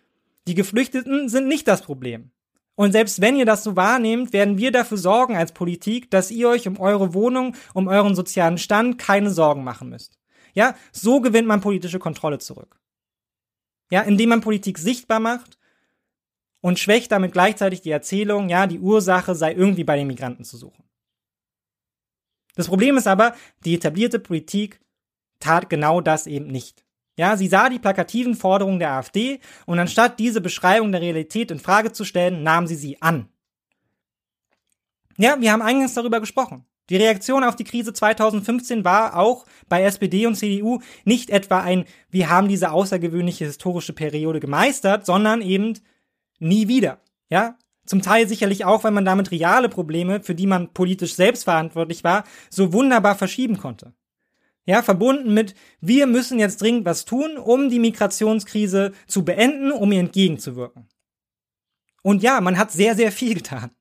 [0.47, 2.31] die Geflüchteten sind nicht das Problem.
[2.75, 6.49] Und selbst wenn ihr das so wahrnehmt, werden wir dafür sorgen als Politik, dass ihr
[6.49, 10.17] euch um eure Wohnung, um euren sozialen Stand keine Sorgen machen müsst.
[10.55, 12.79] Ja, so gewinnt man politische Kontrolle zurück.
[13.93, 15.59] Ja, indem man Politik sichtbar macht
[16.61, 20.57] und schwächt damit gleichzeitig die Erzählung, ja, die Ursache sei irgendwie bei den Migranten zu
[20.57, 20.83] suchen.
[22.55, 24.79] Das Problem ist aber, die etablierte Politik
[25.37, 26.83] tat genau das eben nicht.
[27.17, 31.59] Ja, sie sah die plakativen Forderungen der AfD und anstatt diese Beschreibung der Realität in
[31.59, 33.29] Frage zu stellen, nahm sie sie an.
[35.17, 36.65] Ja, wir haben eingangs darüber gesprochen.
[36.89, 41.85] Die Reaktion auf die Krise 2015 war auch bei SPD und CDU nicht etwa ein,
[42.09, 45.79] wir haben diese außergewöhnliche historische Periode gemeistert, sondern eben
[46.39, 46.99] nie wieder.
[47.29, 52.03] Ja, zum Teil sicherlich auch, weil man damit reale Probleme, für die man politisch selbstverantwortlich
[52.03, 53.93] war, so wunderbar verschieben konnte.
[54.65, 59.91] Ja, verbunden mit, wir müssen jetzt dringend was tun, um die Migrationskrise zu beenden, um
[59.91, 60.87] ihr entgegenzuwirken.
[62.01, 63.71] Und ja, man hat sehr, sehr viel getan.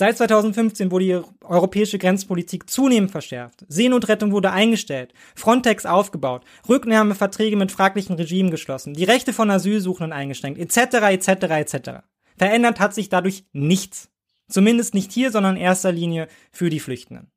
[0.00, 3.64] Seit 2015 wurde die europäische Grenzpolitik zunehmend verschärft.
[3.66, 10.60] Seenotrettung wurde eingestellt, Frontex aufgebaut, Rücknahmeverträge mit fraglichen Regimen geschlossen, die Rechte von Asylsuchenden eingeschränkt,
[10.60, 11.90] etc., etc., etc.
[12.36, 14.08] Verändert hat sich dadurch nichts.
[14.48, 17.32] Zumindest nicht hier, sondern in erster Linie für die Flüchtenden.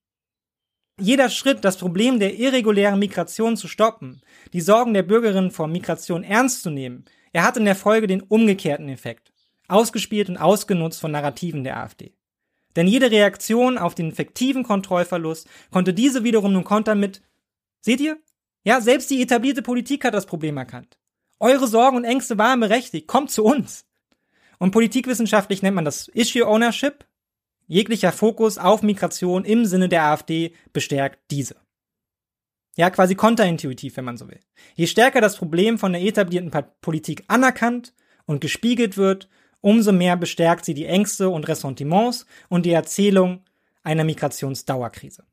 [1.00, 4.22] Jeder Schritt, das Problem der irregulären Migration zu stoppen,
[4.54, 8.22] die Sorgen der Bürgerinnen vor Migration ernst zu nehmen, er hat in der Folge den
[8.22, 9.34] umgekehrten Effekt.
[9.68, 12.14] Ausgespielt und ausgenutzt von Narrativen der AfD.
[12.76, 17.22] Denn jede Reaktion auf den fiktiven Kontrollverlust konnte diese wiederum nun kontern mit,
[17.82, 18.18] seht ihr?
[18.64, 20.98] Ja, selbst die etablierte Politik hat das Problem erkannt.
[21.40, 23.86] Eure Sorgen und Ängste waren berechtigt, kommt zu uns.
[24.60, 27.06] Und politikwissenschaftlich nennt man das Issue Ownership
[27.72, 31.56] Jeglicher Fokus auf Migration im Sinne der AfD bestärkt diese.
[32.76, 34.42] Ja, quasi kontraintuitiv, wenn man so will.
[34.76, 37.94] Je stärker das Problem von der etablierten Politik anerkannt
[38.26, 39.30] und gespiegelt wird,
[39.62, 43.42] umso mehr bestärkt sie die Ängste und Ressentiments und die Erzählung
[43.84, 45.24] einer Migrationsdauerkrise.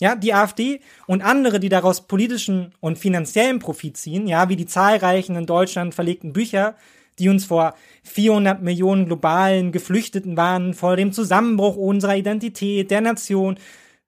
[0.00, 4.66] Ja, die AfD und andere, die daraus politischen und finanziellen Profit ziehen, ja, wie die
[4.66, 6.74] zahlreichen in Deutschland verlegten Bücher
[7.18, 13.58] die uns vor 400 Millionen globalen Geflüchteten warnen, vor dem Zusammenbruch unserer Identität, der Nation,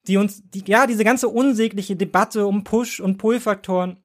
[0.06, 3.98] die uns, die, ja, diese ganze unsägliche Debatte um Push- und Pull-Faktoren,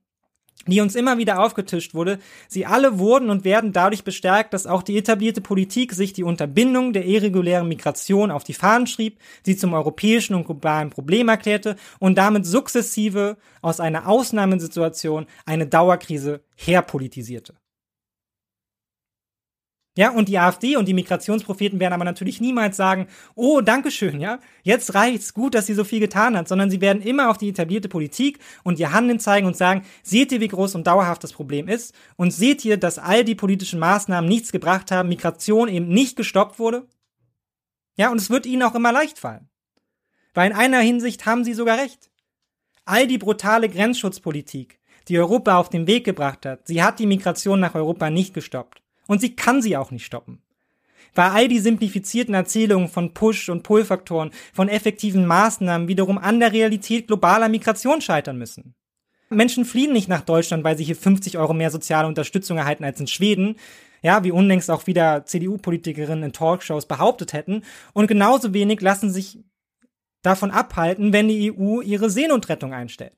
[0.67, 4.83] die uns immer wieder aufgetischt wurde, sie alle wurden und werden dadurch bestärkt, dass auch
[4.83, 9.73] die etablierte Politik sich die Unterbindung der irregulären Migration auf die Fahnen schrieb, sie zum
[9.73, 17.60] europäischen und globalen Problem erklärte und damit sukzessive aus einer Ausnahmesituation eine Dauerkrise herpolitisierte.
[19.97, 24.39] Ja, und die AfD und die Migrationspropheten werden aber natürlich niemals sagen, oh, Dankeschön, ja,
[24.63, 27.49] jetzt reicht's, gut, dass sie so viel getan hat, sondern sie werden immer auf die
[27.49, 31.33] etablierte Politik und ihr Handeln zeigen und sagen, seht ihr, wie groß und dauerhaft das
[31.33, 35.89] Problem ist und seht ihr, dass all die politischen Maßnahmen nichts gebracht haben, Migration eben
[35.89, 36.87] nicht gestoppt wurde?
[37.97, 39.49] Ja, und es wird ihnen auch immer leicht fallen.
[40.33, 42.09] Weil in einer Hinsicht haben sie sogar recht.
[42.85, 47.59] All die brutale Grenzschutzpolitik, die Europa auf den Weg gebracht hat, sie hat die Migration
[47.59, 48.80] nach Europa nicht gestoppt.
[49.07, 50.41] Und sie kann sie auch nicht stoppen.
[51.13, 56.53] Weil all die simplifizierten Erzählungen von Push- und Pull-Faktoren, von effektiven Maßnahmen wiederum an der
[56.53, 58.75] Realität globaler Migration scheitern müssen.
[59.29, 62.99] Menschen fliehen nicht nach Deutschland, weil sie hier 50 Euro mehr soziale Unterstützung erhalten als
[62.99, 63.55] in Schweden.
[64.01, 67.63] Ja, wie unlängst auch wieder CDU-Politikerinnen in Talkshows behauptet hätten.
[67.93, 69.39] Und genauso wenig lassen sich
[70.21, 73.13] davon abhalten, wenn die EU ihre Seenotrettung einstellt.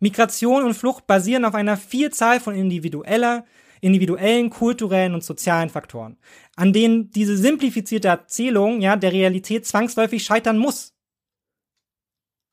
[0.00, 3.44] Migration und Flucht basieren auf einer Vielzahl von individueller,
[3.80, 6.18] individuellen, kulturellen und sozialen Faktoren,
[6.56, 10.94] an denen diese simplifizierte Erzählung ja der Realität zwangsläufig scheitern muss.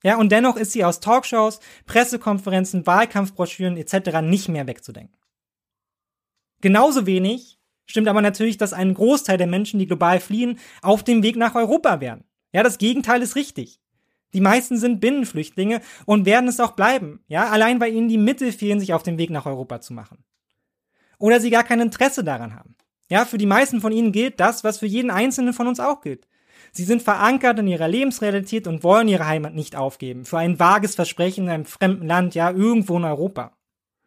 [0.03, 4.21] Ja, und dennoch ist sie aus Talkshows, Pressekonferenzen, Wahlkampfbroschüren etc.
[4.21, 5.17] nicht mehr wegzudenken.
[6.61, 11.23] Genauso wenig stimmt aber natürlich, dass ein Großteil der Menschen, die global fliehen, auf dem
[11.23, 12.23] Weg nach Europa wären.
[12.53, 13.79] Ja, das Gegenteil ist richtig.
[14.33, 17.23] Die meisten sind Binnenflüchtlinge und werden es auch bleiben.
[17.27, 20.23] Ja, allein weil ihnen die Mittel fehlen, sich auf den Weg nach Europa zu machen
[21.19, 22.75] oder sie gar kein Interesse daran haben.
[23.09, 26.01] Ja, für die meisten von ihnen gilt das, was für jeden einzelnen von uns auch
[26.01, 26.27] gilt.
[26.73, 30.25] Sie sind verankert in ihrer Lebensrealität und wollen ihre Heimat nicht aufgeben.
[30.25, 33.53] Für ein vages Versprechen in einem fremden Land, ja, irgendwo in Europa.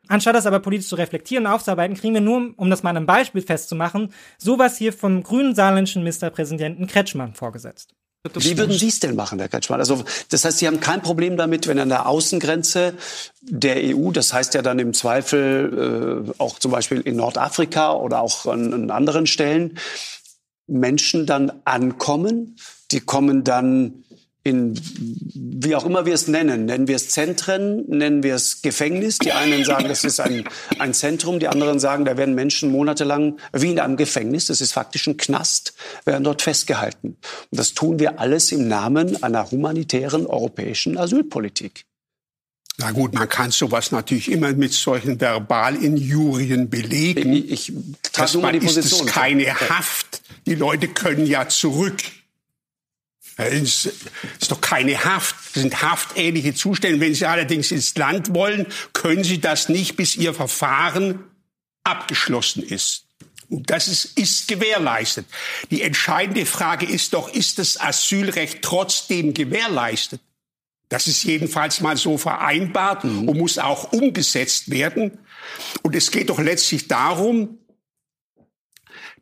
[0.08, 2.98] Anstatt das aber politisch zu reflektieren und aufzuarbeiten, kriegen wir nur, um das mal an
[2.98, 7.94] einem Beispiel festzumachen, sowas hier vom grünen saarländischen Ministerpräsidenten Kretschmann vorgesetzt.
[8.34, 9.80] Wie würden Sie es denn machen, Herr Kretschmann?
[9.80, 12.92] Also das heißt, Sie haben kein Problem damit, wenn an der Außengrenze
[13.40, 18.20] der EU, das heißt ja dann im Zweifel äh, auch zum Beispiel in Nordafrika oder
[18.20, 19.78] auch an, an anderen Stellen,
[20.66, 22.56] Menschen dann ankommen,
[22.90, 24.04] die kommen dann
[24.42, 24.80] in,
[25.34, 29.18] wie auch immer wir es nennen, nennen wir es Zentren, nennen wir es Gefängnis.
[29.18, 30.44] Die einen sagen, das ist ein,
[30.78, 34.72] ein Zentrum, die anderen sagen, da werden Menschen monatelang wie in einem Gefängnis, das ist
[34.72, 35.74] faktisch ein Knast,
[36.06, 37.18] werden dort festgehalten.
[37.50, 41.84] Und das tun wir alles im Namen einer humanitären europäischen Asylpolitik.
[42.78, 47.34] Na gut, man kann sowas natürlich immer mit solchen Verbalinjurien belegen.
[47.34, 47.72] Ich, ich
[48.10, 49.00] trage nur mal die Position.
[49.00, 50.22] Ist es keine Haft.
[50.46, 52.02] Die Leute können ja zurück.
[53.46, 55.34] Es ist doch keine Haft.
[55.54, 57.00] Das sind haftähnliche Zustände.
[57.00, 61.24] Wenn Sie allerdings ins Land wollen, können Sie das nicht, bis Ihr Verfahren
[61.84, 63.04] abgeschlossen ist.
[63.48, 65.26] Und das ist, ist gewährleistet.
[65.70, 70.20] Die entscheidende Frage ist doch, ist das Asylrecht trotzdem gewährleistet?
[70.88, 73.28] Das ist jedenfalls mal so vereinbart mhm.
[73.28, 75.18] und muss auch umgesetzt werden.
[75.82, 77.58] Und es geht doch letztlich darum,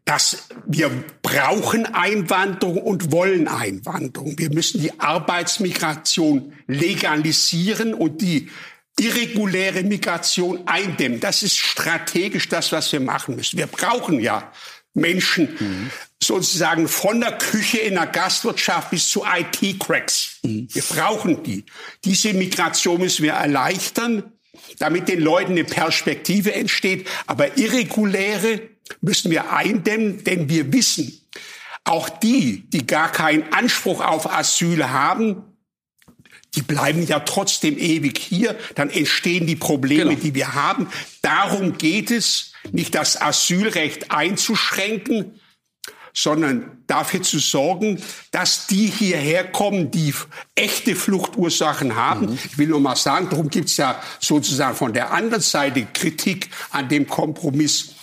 [0.09, 0.89] dass wir
[1.21, 4.39] brauchen Einwanderung und wollen Einwanderung.
[4.39, 8.49] Wir müssen die Arbeitsmigration legalisieren und die
[8.99, 11.21] irreguläre Migration eindämmen.
[11.21, 13.59] Das ist strategisch das, was wir machen müssen.
[13.59, 14.51] Wir brauchen ja
[14.95, 15.91] Menschen mhm.
[16.23, 20.39] sozusagen von der Küche in der Gastwirtschaft bis zu IT-Cracks.
[20.43, 20.69] Mhm.
[20.73, 21.67] Wir brauchen die.
[22.03, 24.33] Diese Migration müssen wir erleichtern,
[24.79, 27.07] damit den Leuten eine Perspektive entsteht.
[27.27, 31.21] Aber irreguläre müssen wir eindämmen, denn wir wissen,
[31.85, 35.43] auch die, die gar keinen Anspruch auf Asyl haben,
[36.55, 40.21] die bleiben ja trotzdem ewig hier, dann entstehen die Probleme, genau.
[40.21, 40.89] die wir haben.
[41.23, 45.41] Darum geht es, nicht das Asylrecht einzuschränken,
[46.15, 48.03] sondern dafür zu sorgen,
[48.33, 50.13] dass die hierher kommen, die
[50.55, 52.27] echte Fluchtursachen haben.
[52.27, 52.39] Mhm.
[52.45, 56.49] Ich will nur mal sagen, darum gibt es ja sozusagen von der anderen Seite Kritik
[56.71, 57.95] an dem Kompromiss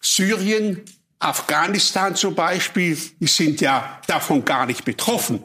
[0.00, 0.82] Syrien,
[1.18, 5.42] Afghanistan zum Beispiel, die sind ja davon gar nicht betroffen,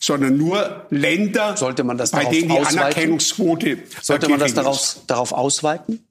[0.00, 2.78] sondern nur Länder, Sollte man das bei denen die ausweiten?
[2.80, 6.06] Anerkennungsquote Sollte man das darauf, darauf ausweiten?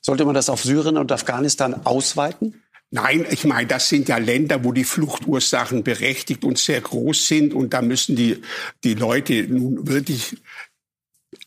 [0.00, 2.60] Sollte man das auf Syrien und Afghanistan ausweiten?
[2.90, 7.54] Nein, ich meine, das sind ja Länder, wo die Fluchtursachen berechtigt und sehr groß sind.
[7.54, 8.42] Und da müssen die,
[8.84, 10.36] die Leute nun wirklich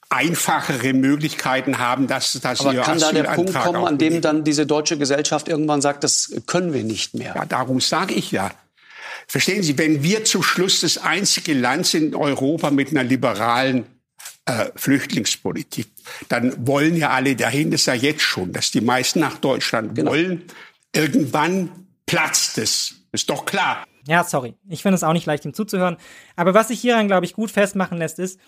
[0.09, 4.65] einfachere Möglichkeiten haben, dass, dass Aber kann da der Punkt kommen, an dem dann diese
[4.65, 7.34] deutsche Gesellschaft irgendwann sagt, das können wir nicht mehr?
[7.35, 8.51] Ja, darum sage ich ja.
[9.27, 13.85] Verstehen Sie, wenn wir zum Schluss das einzige Land sind in Europa mit einer liberalen
[14.45, 15.88] äh, Flüchtlingspolitik,
[16.29, 19.95] dann wollen ja alle dahin, das ist ja jetzt schon, dass die meisten nach Deutschland
[19.95, 20.11] genau.
[20.11, 20.43] wollen.
[20.93, 21.69] Irgendwann
[22.05, 22.95] platzt es.
[23.11, 23.84] Ist doch klar.
[24.07, 24.55] Ja, sorry.
[24.69, 25.97] Ich finde es auch nicht leicht, ihm zuzuhören.
[26.38, 28.39] Aber was sich hieran, glaube ich, gut festmachen lässt, ist,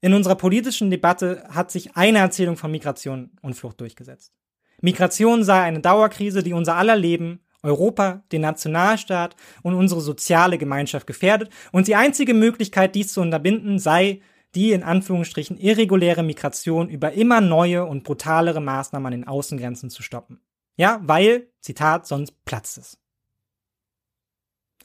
[0.00, 4.32] in unserer politischen Debatte hat sich eine Erzählung von Migration und Flucht durchgesetzt.
[4.80, 11.06] Migration sei eine Dauerkrise, die unser aller Leben, Europa, den Nationalstaat und unsere soziale Gemeinschaft
[11.06, 14.20] gefährdet und die einzige Möglichkeit, dies zu unterbinden, sei
[14.54, 20.02] die in Anführungsstrichen irreguläre Migration über immer neue und brutalere Maßnahmen an den Außengrenzen zu
[20.02, 20.40] stoppen.
[20.76, 22.98] Ja, weil, Zitat, sonst platzt es.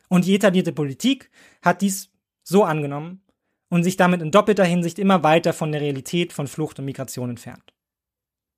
[0.08, 1.30] Und die etablierte Politik
[1.62, 2.12] hat dies
[2.44, 3.22] so angenommen
[3.70, 7.30] und sich damit in doppelter Hinsicht immer weiter von der Realität von Flucht und Migration
[7.30, 7.74] entfernt.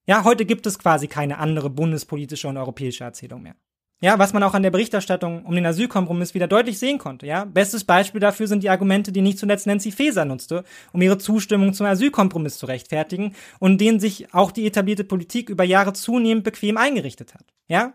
[0.07, 3.55] Ja, heute gibt es quasi keine andere bundespolitische und europäische Erzählung mehr.
[4.03, 7.45] Ja, was man auch an der Berichterstattung um den Asylkompromiss wieder deutlich sehen konnte, ja.
[7.45, 11.73] Bestes Beispiel dafür sind die Argumente, die nicht zuletzt Nancy Faeser nutzte, um ihre Zustimmung
[11.73, 16.77] zum Asylkompromiss zu rechtfertigen und denen sich auch die etablierte Politik über Jahre zunehmend bequem
[16.77, 17.93] eingerichtet hat, ja.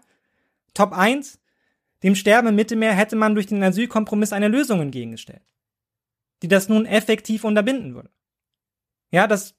[0.75, 1.41] Top 1.
[2.05, 5.43] Dem Sterben im Mittelmeer hätte man durch den Asylkompromiss eine Lösung entgegengestellt
[6.43, 8.11] die das nun effektiv unterbinden würde.
[9.11, 9.55] Ja, das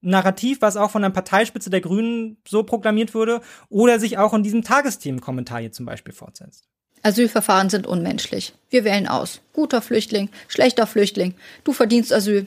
[0.00, 3.40] Narrativ, was auch von der Parteispitze der Grünen so proklamiert wurde
[3.70, 6.68] oder sich auch in diesem Tagesthemenkommentar hier zum Beispiel fortsetzt.
[7.02, 8.54] Asylverfahren sind unmenschlich.
[8.70, 9.40] Wir wählen aus.
[9.52, 11.34] Guter Flüchtling, schlechter Flüchtling.
[11.62, 12.46] Du verdienst Asyl,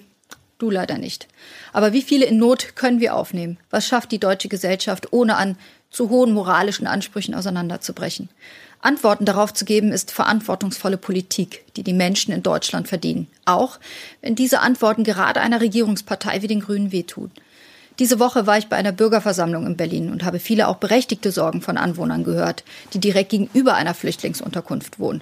[0.60, 1.28] du leider nicht.
[1.74, 3.58] Aber wie viele in Not können wir aufnehmen?
[3.70, 5.58] Was schafft die deutsche Gesellschaft, ohne an
[5.90, 8.30] zu hohen moralischen Ansprüchen auseinanderzubrechen?
[8.82, 13.28] Antworten darauf zu geben, ist verantwortungsvolle Politik, die die Menschen in Deutschland verdienen.
[13.46, 13.80] Auch
[14.22, 17.32] wenn diese Antworten gerade einer Regierungspartei wie den Grünen wehtun.
[18.00, 21.62] Diese Woche war ich bei einer Bürgerversammlung in Berlin und habe viele auch berechtigte Sorgen
[21.62, 22.64] von Anwohnern gehört,
[22.94, 25.22] die direkt gegenüber einer Flüchtlingsunterkunft wohnen.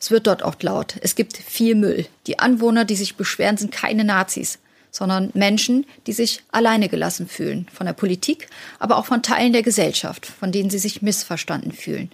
[0.00, 0.94] Es wird dort oft laut.
[1.02, 2.06] Es gibt viel Müll.
[2.26, 4.58] Die Anwohner, die sich beschweren, sind keine Nazis,
[4.90, 7.68] sondern Menschen, die sich alleine gelassen fühlen.
[7.72, 8.48] Von der Politik,
[8.80, 12.10] aber auch von Teilen der Gesellschaft, von denen sie sich missverstanden fühlen.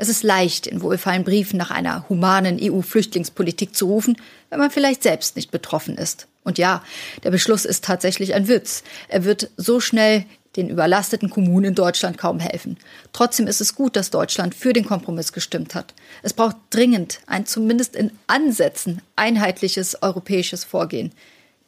[0.00, 4.16] Es ist leicht, in wohlfeilen Briefen nach einer humanen EU-Flüchtlingspolitik zu rufen,
[4.48, 6.26] wenn man vielleicht selbst nicht betroffen ist.
[6.42, 6.82] Und ja,
[7.22, 8.82] der Beschluss ist tatsächlich ein Witz.
[9.08, 10.24] Er wird so schnell
[10.56, 12.78] den überlasteten Kommunen in Deutschland kaum helfen.
[13.12, 15.92] Trotzdem ist es gut, dass Deutschland für den Kompromiss gestimmt hat.
[16.22, 21.12] Es braucht dringend ein zumindest in Ansätzen einheitliches europäisches Vorgehen.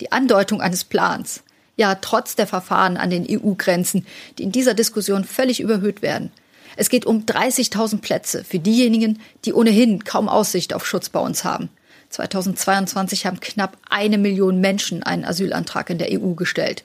[0.00, 1.42] Die Andeutung eines Plans.
[1.76, 4.06] Ja, trotz der Verfahren an den EU-Grenzen,
[4.38, 6.32] die in dieser Diskussion völlig überhöht werden.
[6.76, 11.44] Es geht um 30.000 Plätze für diejenigen, die ohnehin kaum Aussicht auf Schutz bei uns
[11.44, 11.68] haben.
[12.10, 16.84] 2022 haben knapp eine Million Menschen einen Asylantrag in der EU gestellt.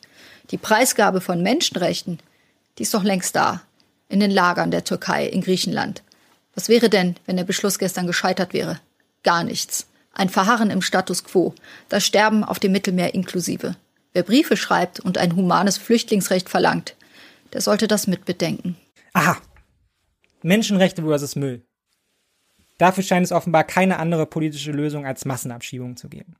[0.51, 2.19] Die Preisgabe von Menschenrechten,
[2.77, 3.61] die ist doch längst da.
[4.09, 6.01] In den Lagern der Türkei, in Griechenland.
[6.55, 8.79] Was wäre denn, wenn der Beschluss gestern gescheitert wäre?
[9.23, 9.87] Gar nichts.
[10.13, 11.53] Ein Verharren im Status quo.
[11.89, 13.75] Das Sterben auf dem Mittelmeer inklusive.
[14.13, 16.95] Wer Briefe schreibt und ein humanes Flüchtlingsrecht verlangt,
[17.53, 18.77] der sollte das mitbedenken.
[19.13, 19.37] Aha.
[20.43, 21.65] Menschenrechte versus Müll.
[22.77, 26.35] Dafür scheint es offenbar keine andere politische Lösung als Massenabschiebung zu geben.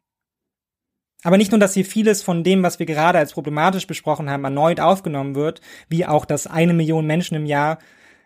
[1.24, 4.44] Aber nicht nur, dass hier vieles von dem, was wir gerade als problematisch besprochen haben,
[4.44, 7.80] erneut aufgenommen wird, wie auch, dass eine Million Menschen im Jahr,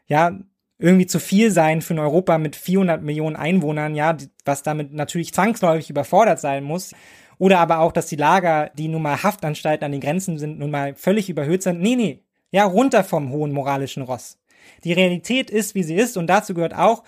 [0.07, 0.38] ja,
[0.77, 5.34] irgendwie zu viel sein für ein Europa mit 400 Millionen Einwohnern, ja, was damit natürlich
[5.34, 6.93] zwangsläufig überfordert sein muss.
[7.38, 10.72] Oder aber auch, dass die Lager, die nun mal Haftanstalten an den Grenzen sind, nun
[10.72, 11.81] mal völlig überhöht sind.
[11.81, 12.23] Nee, nee.
[12.52, 14.40] Ja, runter vom hohen moralischen Ross.
[14.84, 17.03] Die Realität ist, wie sie ist, und dazu gehört auch,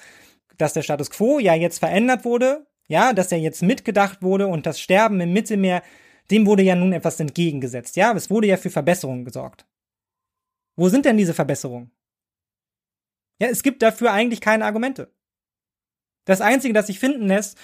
[0.57, 4.65] dass der Status quo ja jetzt verändert wurde, ja, dass er jetzt mitgedacht wurde und
[4.65, 5.81] das Sterben im Mittelmeer,
[6.31, 9.65] dem wurde ja nun etwas entgegengesetzt, ja, es wurde ja für Verbesserungen gesorgt.
[10.75, 11.91] Wo sind denn diese Verbesserungen?
[13.39, 15.11] Ja, es gibt dafür eigentlich keine Argumente.
[16.25, 17.57] Das Einzige, das sich finden lässt,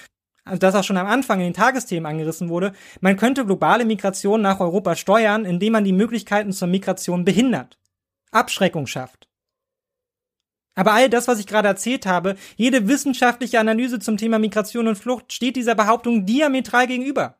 [0.43, 4.41] also das auch schon am Anfang in den Tagesthemen angerissen wurde, man könnte globale Migration
[4.41, 7.79] nach Europa steuern, indem man die Möglichkeiten zur Migration behindert,
[8.31, 9.28] Abschreckung schafft.
[10.79, 14.95] Aber all das, was ich gerade erzählt habe, jede wissenschaftliche Analyse zum Thema Migration und
[14.95, 17.37] Flucht steht dieser Behauptung diametral gegenüber.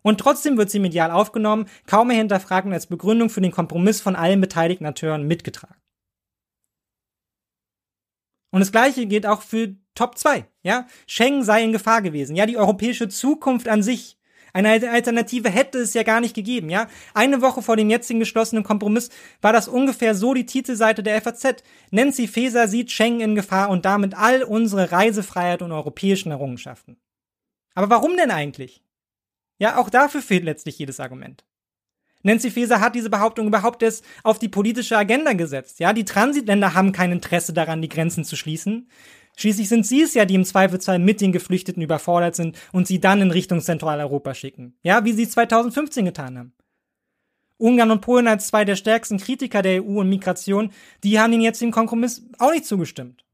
[0.00, 4.00] Und trotzdem wird sie medial aufgenommen, kaum mehr hinterfragt und als Begründung für den Kompromiss
[4.00, 5.76] von allen beteiligten Akteuren mitgetragen.
[8.50, 10.86] Und das gleiche gilt auch für Top 2, ja?
[11.06, 12.34] Schengen sei in Gefahr gewesen.
[12.34, 14.16] Ja, die europäische Zukunft an sich
[14.52, 16.88] eine Alternative hätte es ja gar nicht gegeben, ja?
[17.14, 19.08] Eine Woche vor dem jetzigen geschlossenen Kompromiss
[19.40, 21.62] war das ungefähr so die Titelseite der FAZ.
[21.90, 26.98] Nancy Faeser sieht Schengen in Gefahr und damit all unsere Reisefreiheit und europäischen Errungenschaften.
[27.74, 28.82] Aber warum denn eigentlich?
[29.58, 31.44] Ja, auch dafür fehlt letztlich jedes Argument.
[32.22, 35.80] Nancy Faeser hat diese Behauptung überhaupt erst auf die politische Agenda gesetzt.
[35.80, 38.88] Ja, die Transitländer haben kein Interesse daran, die Grenzen zu schließen.
[39.36, 43.00] Schließlich sind sie es ja, die im Zweifelsfall mit den Geflüchteten überfordert sind und sie
[43.00, 44.74] dann in Richtung Zentraleuropa schicken.
[44.82, 46.52] Ja, wie sie 2015 getan haben.
[47.56, 50.72] Ungarn und Polen als zwei der stärksten Kritiker der EU und Migration,
[51.04, 53.24] die haben den jetzigen Kompromiss auch nicht zugestimmt.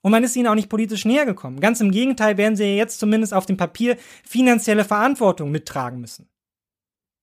[0.00, 1.60] Und man ist ihnen auch nicht politisch näher gekommen.
[1.60, 6.28] Ganz im Gegenteil werden sie jetzt zumindest auf dem Papier finanzielle Verantwortung mittragen müssen.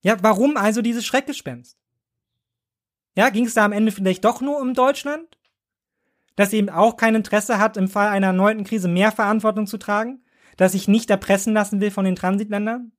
[0.01, 1.77] Ja, warum also dieses Schreckgespenst?
[3.15, 5.37] Ja, ging es da am Ende vielleicht doch nur um Deutschland?
[6.37, 10.23] Sie eben auch kein Interesse hat, im Fall einer erneuten Krise mehr Verantwortung zu tragen,
[10.57, 12.91] dass sich nicht erpressen lassen will von den Transitländern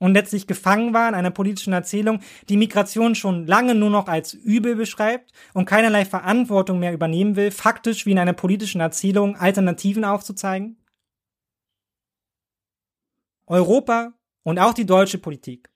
[0.00, 4.32] und letztlich gefangen war in einer politischen Erzählung, die Migration schon lange nur noch als
[4.32, 10.04] übel beschreibt und keinerlei Verantwortung mehr übernehmen will, faktisch wie in einer politischen Erzählung Alternativen
[10.04, 10.82] aufzuzeigen?
[13.46, 15.70] Europa und auch die deutsche Politik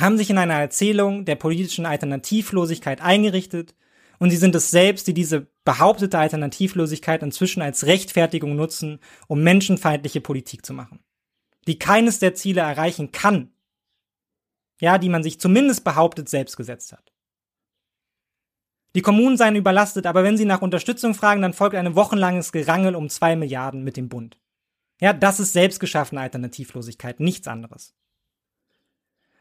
[0.00, 3.74] haben sich in einer Erzählung der politischen Alternativlosigkeit eingerichtet
[4.24, 8.98] und sie sind es selbst, die diese behauptete Alternativlosigkeit inzwischen als Rechtfertigung nutzen,
[9.28, 11.04] um menschenfeindliche Politik zu machen,
[11.66, 13.52] die keines der Ziele erreichen kann,
[14.80, 17.12] ja, die man sich zumindest behauptet selbst gesetzt hat.
[18.94, 22.94] Die Kommunen seien überlastet, aber wenn sie nach Unterstützung fragen, dann folgt ein wochenlanges Gerangel
[22.94, 24.40] um zwei Milliarden mit dem Bund.
[25.02, 27.94] Ja, das ist selbstgeschaffene Alternativlosigkeit, nichts anderes.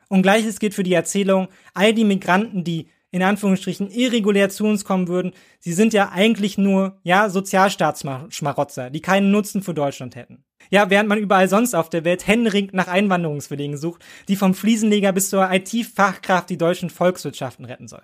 [0.10, 4.84] Und gleiches gilt für die Erzählung, all die Migranten, die in Anführungsstrichen irregulär zu uns
[4.84, 10.44] kommen würden, sie sind ja eigentlich nur, ja, Sozialstaatsschmarotzer, die keinen Nutzen für Deutschland hätten.
[10.72, 15.14] Ja, während man überall sonst auf der Welt händeringend nach Einwanderungswilligen sucht, die vom Fliesenleger
[15.14, 18.02] bis zur IT-Fachkraft die deutschen Volkswirtschaften retten soll.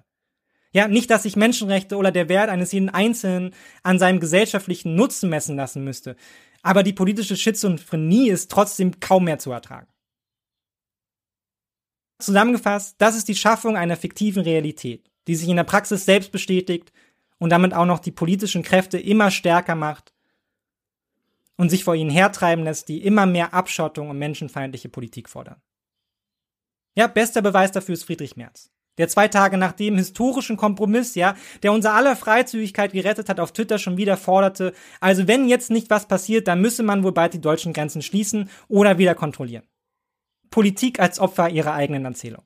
[0.71, 5.31] Ja, nicht, dass sich Menschenrechte oder der Wert eines jeden Einzelnen an seinem gesellschaftlichen Nutzen
[5.31, 6.17] messen lassen müsste,
[6.61, 9.87] aber die politische Schizophrenie ist trotzdem kaum mehr zu ertragen.
[12.19, 16.91] Zusammengefasst, das ist die Schaffung einer fiktiven Realität, die sich in der Praxis selbst bestätigt
[17.37, 20.13] und damit auch noch die politischen Kräfte immer stärker macht
[21.55, 25.61] und sich vor ihnen hertreiben lässt, die immer mehr Abschottung und menschenfeindliche Politik fordern.
[26.95, 31.35] Ja, bester Beweis dafür ist Friedrich Merz, der zwei Tage nach dem historischen Kompromiss, ja,
[31.63, 35.89] der unser aller Freizügigkeit gerettet hat, auf Twitter schon wieder forderte, also wenn jetzt nicht
[35.89, 39.63] was passiert, dann müsse man wohl bald die deutschen Grenzen schließen oder wieder kontrollieren.
[40.49, 42.43] Politik als Opfer ihrer eigenen Erzählung.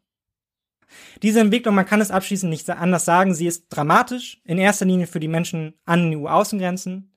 [1.22, 5.08] Diese Entwicklung, man kann es abschließend nicht anders sagen, sie ist dramatisch, in erster Linie
[5.08, 7.12] für die Menschen an den EU-Außengrenzen,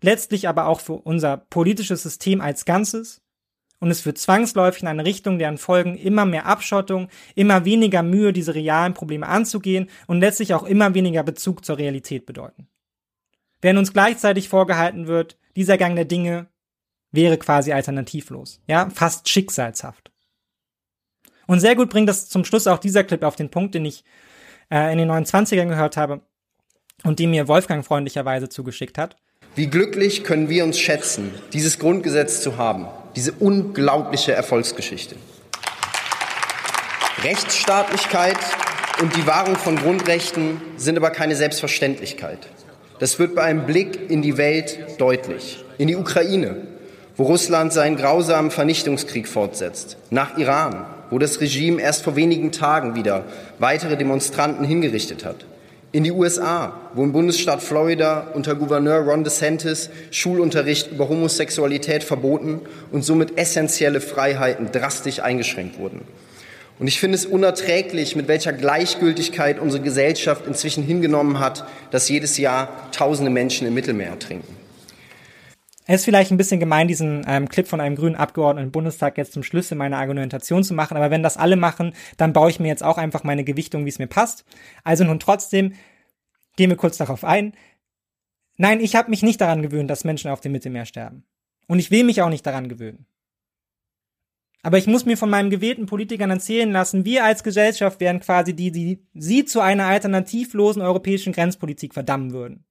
[0.00, 3.22] letztlich aber auch für unser politisches System als Ganzes
[3.82, 8.32] und es führt zwangsläufig in eine Richtung, deren Folgen immer mehr Abschottung, immer weniger Mühe,
[8.32, 12.68] diese realen Probleme anzugehen und letztlich auch immer weniger Bezug zur Realität bedeuten.
[13.60, 16.46] Während uns gleichzeitig vorgehalten wird, dieser Gang der Dinge
[17.10, 20.11] wäre quasi alternativlos, ja, fast schicksalshaft.
[21.46, 24.04] Und sehr gut bringt das zum Schluss auch dieser Clip auf den Punkt, den ich
[24.70, 26.20] äh, in den 29ern gehört habe
[27.04, 29.16] und den mir Wolfgang freundlicherweise zugeschickt hat.
[29.54, 32.86] Wie glücklich können wir uns schätzen, dieses Grundgesetz zu haben
[33.16, 35.16] diese unglaubliche Erfolgsgeschichte.
[37.22, 38.38] Rechtsstaatlichkeit
[39.00, 42.38] und die Wahrung von Grundrechten sind aber keine Selbstverständlichkeit.
[42.98, 45.64] Das wird bei einem Blick in die Welt deutlich.
[45.78, 46.56] In die Ukraine,
[47.16, 49.96] wo Russland seinen grausamen Vernichtungskrieg fortsetzt.
[50.10, 53.26] Nach Iran, wo das Regime erst vor wenigen Tagen wieder
[53.58, 55.44] weitere Demonstranten hingerichtet hat
[55.92, 62.62] in die USA, wo im Bundesstaat Florida unter Gouverneur Ron DeSantis Schulunterricht über Homosexualität verboten
[62.90, 66.00] und somit essentielle Freiheiten drastisch eingeschränkt wurden.
[66.78, 72.38] Und ich finde es unerträglich, mit welcher Gleichgültigkeit unsere Gesellschaft inzwischen hingenommen hat, dass jedes
[72.38, 74.61] Jahr tausende Menschen im Mittelmeer ertrinken.
[75.86, 79.18] Es ist vielleicht ein bisschen gemein, diesen ähm, Clip von einem grünen Abgeordneten im Bundestag
[79.18, 82.60] jetzt zum Schlüssel meiner Argumentation zu machen, aber wenn das alle machen, dann baue ich
[82.60, 84.44] mir jetzt auch einfach meine Gewichtung, wie es mir passt.
[84.84, 85.72] Also nun trotzdem,
[86.56, 87.54] gehen wir kurz darauf ein.
[88.58, 91.24] Nein, ich habe mich nicht daran gewöhnt, dass Menschen auf dem Mittelmeer sterben.
[91.66, 93.06] Und ich will mich auch nicht daran gewöhnen.
[94.62, 98.54] Aber ich muss mir von meinen gewählten Politikern erzählen lassen, wir als Gesellschaft wären quasi
[98.54, 102.64] die, die sie zu einer alternativlosen europäischen Grenzpolitik verdammen würden.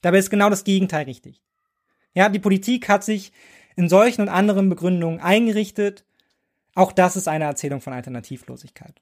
[0.00, 1.42] Dabei ist genau das Gegenteil richtig.
[2.14, 3.32] Ja, die Politik hat sich
[3.76, 6.04] in solchen und anderen Begründungen eingerichtet.
[6.74, 9.00] Auch das ist eine Erzählung von Alternativlosigkeit.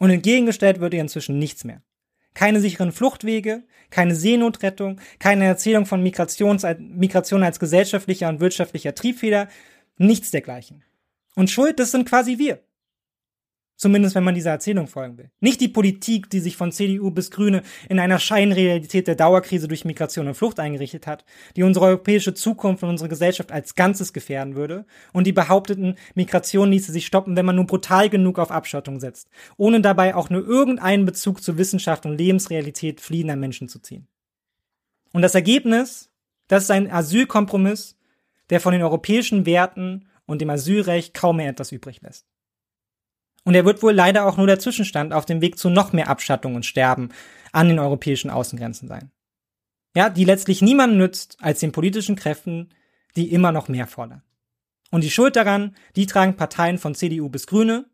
[0.00, 1.82] Und entgegengestellt wird ihr inzwischen nichts mehr.
[2.34, 9.48] Keine sicheren Fluchtwege, keine Seenotrettung, keine Erzählung von Migrations Migration als gesellschaftlicher und wirtschaftlicher Triebfeder,
[9.96, 10.82] nichts dergleichen.
[11.36, 12.63] Und Schuld, das sind quasi wir.
[13.76, 15.30] Zumindest wenn man dieser Erzählung folgen will.
[15.40, 19.84] Nicht die Politik, die sich von CDU bis Grüne in einer Scheinrealität der Dauerkrise durch
[19.84, 21.24] Migration und Flucht eingerichtet hat,
[21.56, 26.70] die unsere europäische Zukunft und unsere Gesellschaft als Ganzes gefährden würde und die behaupteten, Migration
[26.70, 30.46] ließe sich stoppen, wenn man nur brutal genug auf Abschottung setzt, ohne dabei auch nur
[30.46, 34.06] irgendeinen Bezug zu Wissenschaft und Lebensrealität fliehender Menschen zu ziehen.
[35.12, 36.10] Und das Ergebnis,
[36.46, 37.96] das ist ein Asylkompromiss,
[38.50, 42.26] der von den europäischen Werten und dem Asylrecht kaum mehr etwas übrig lässt.
[43.44, 46.08] Und er wird wohl leider auch nur der Zwischenstand auf dem Weg zu noch mehr
[46.08, 47.10] Abschattung und Sterben
[47.52, 49.10] an den europäischen Außengrenzen sein.
[49.94, 52.70] Ja, die letztlich niemandem nützt als den politischen Kräften,
[53.16, 54.22] die immer noch mehr fordern.
[54.90, 57.86] Und die Schuld daran, die tragen Parteien von CDU bis Grüne,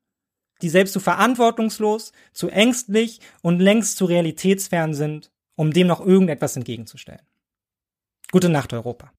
[0.63, 6.57] die selbst zu verantwortungslos, zu ängstlich und längst zu realitätsfern sind, um dem noch irgendetwas
[6.57, 7.27] entgegenzustellen.
[8.31, 9.13] Gute Nacht, Europa.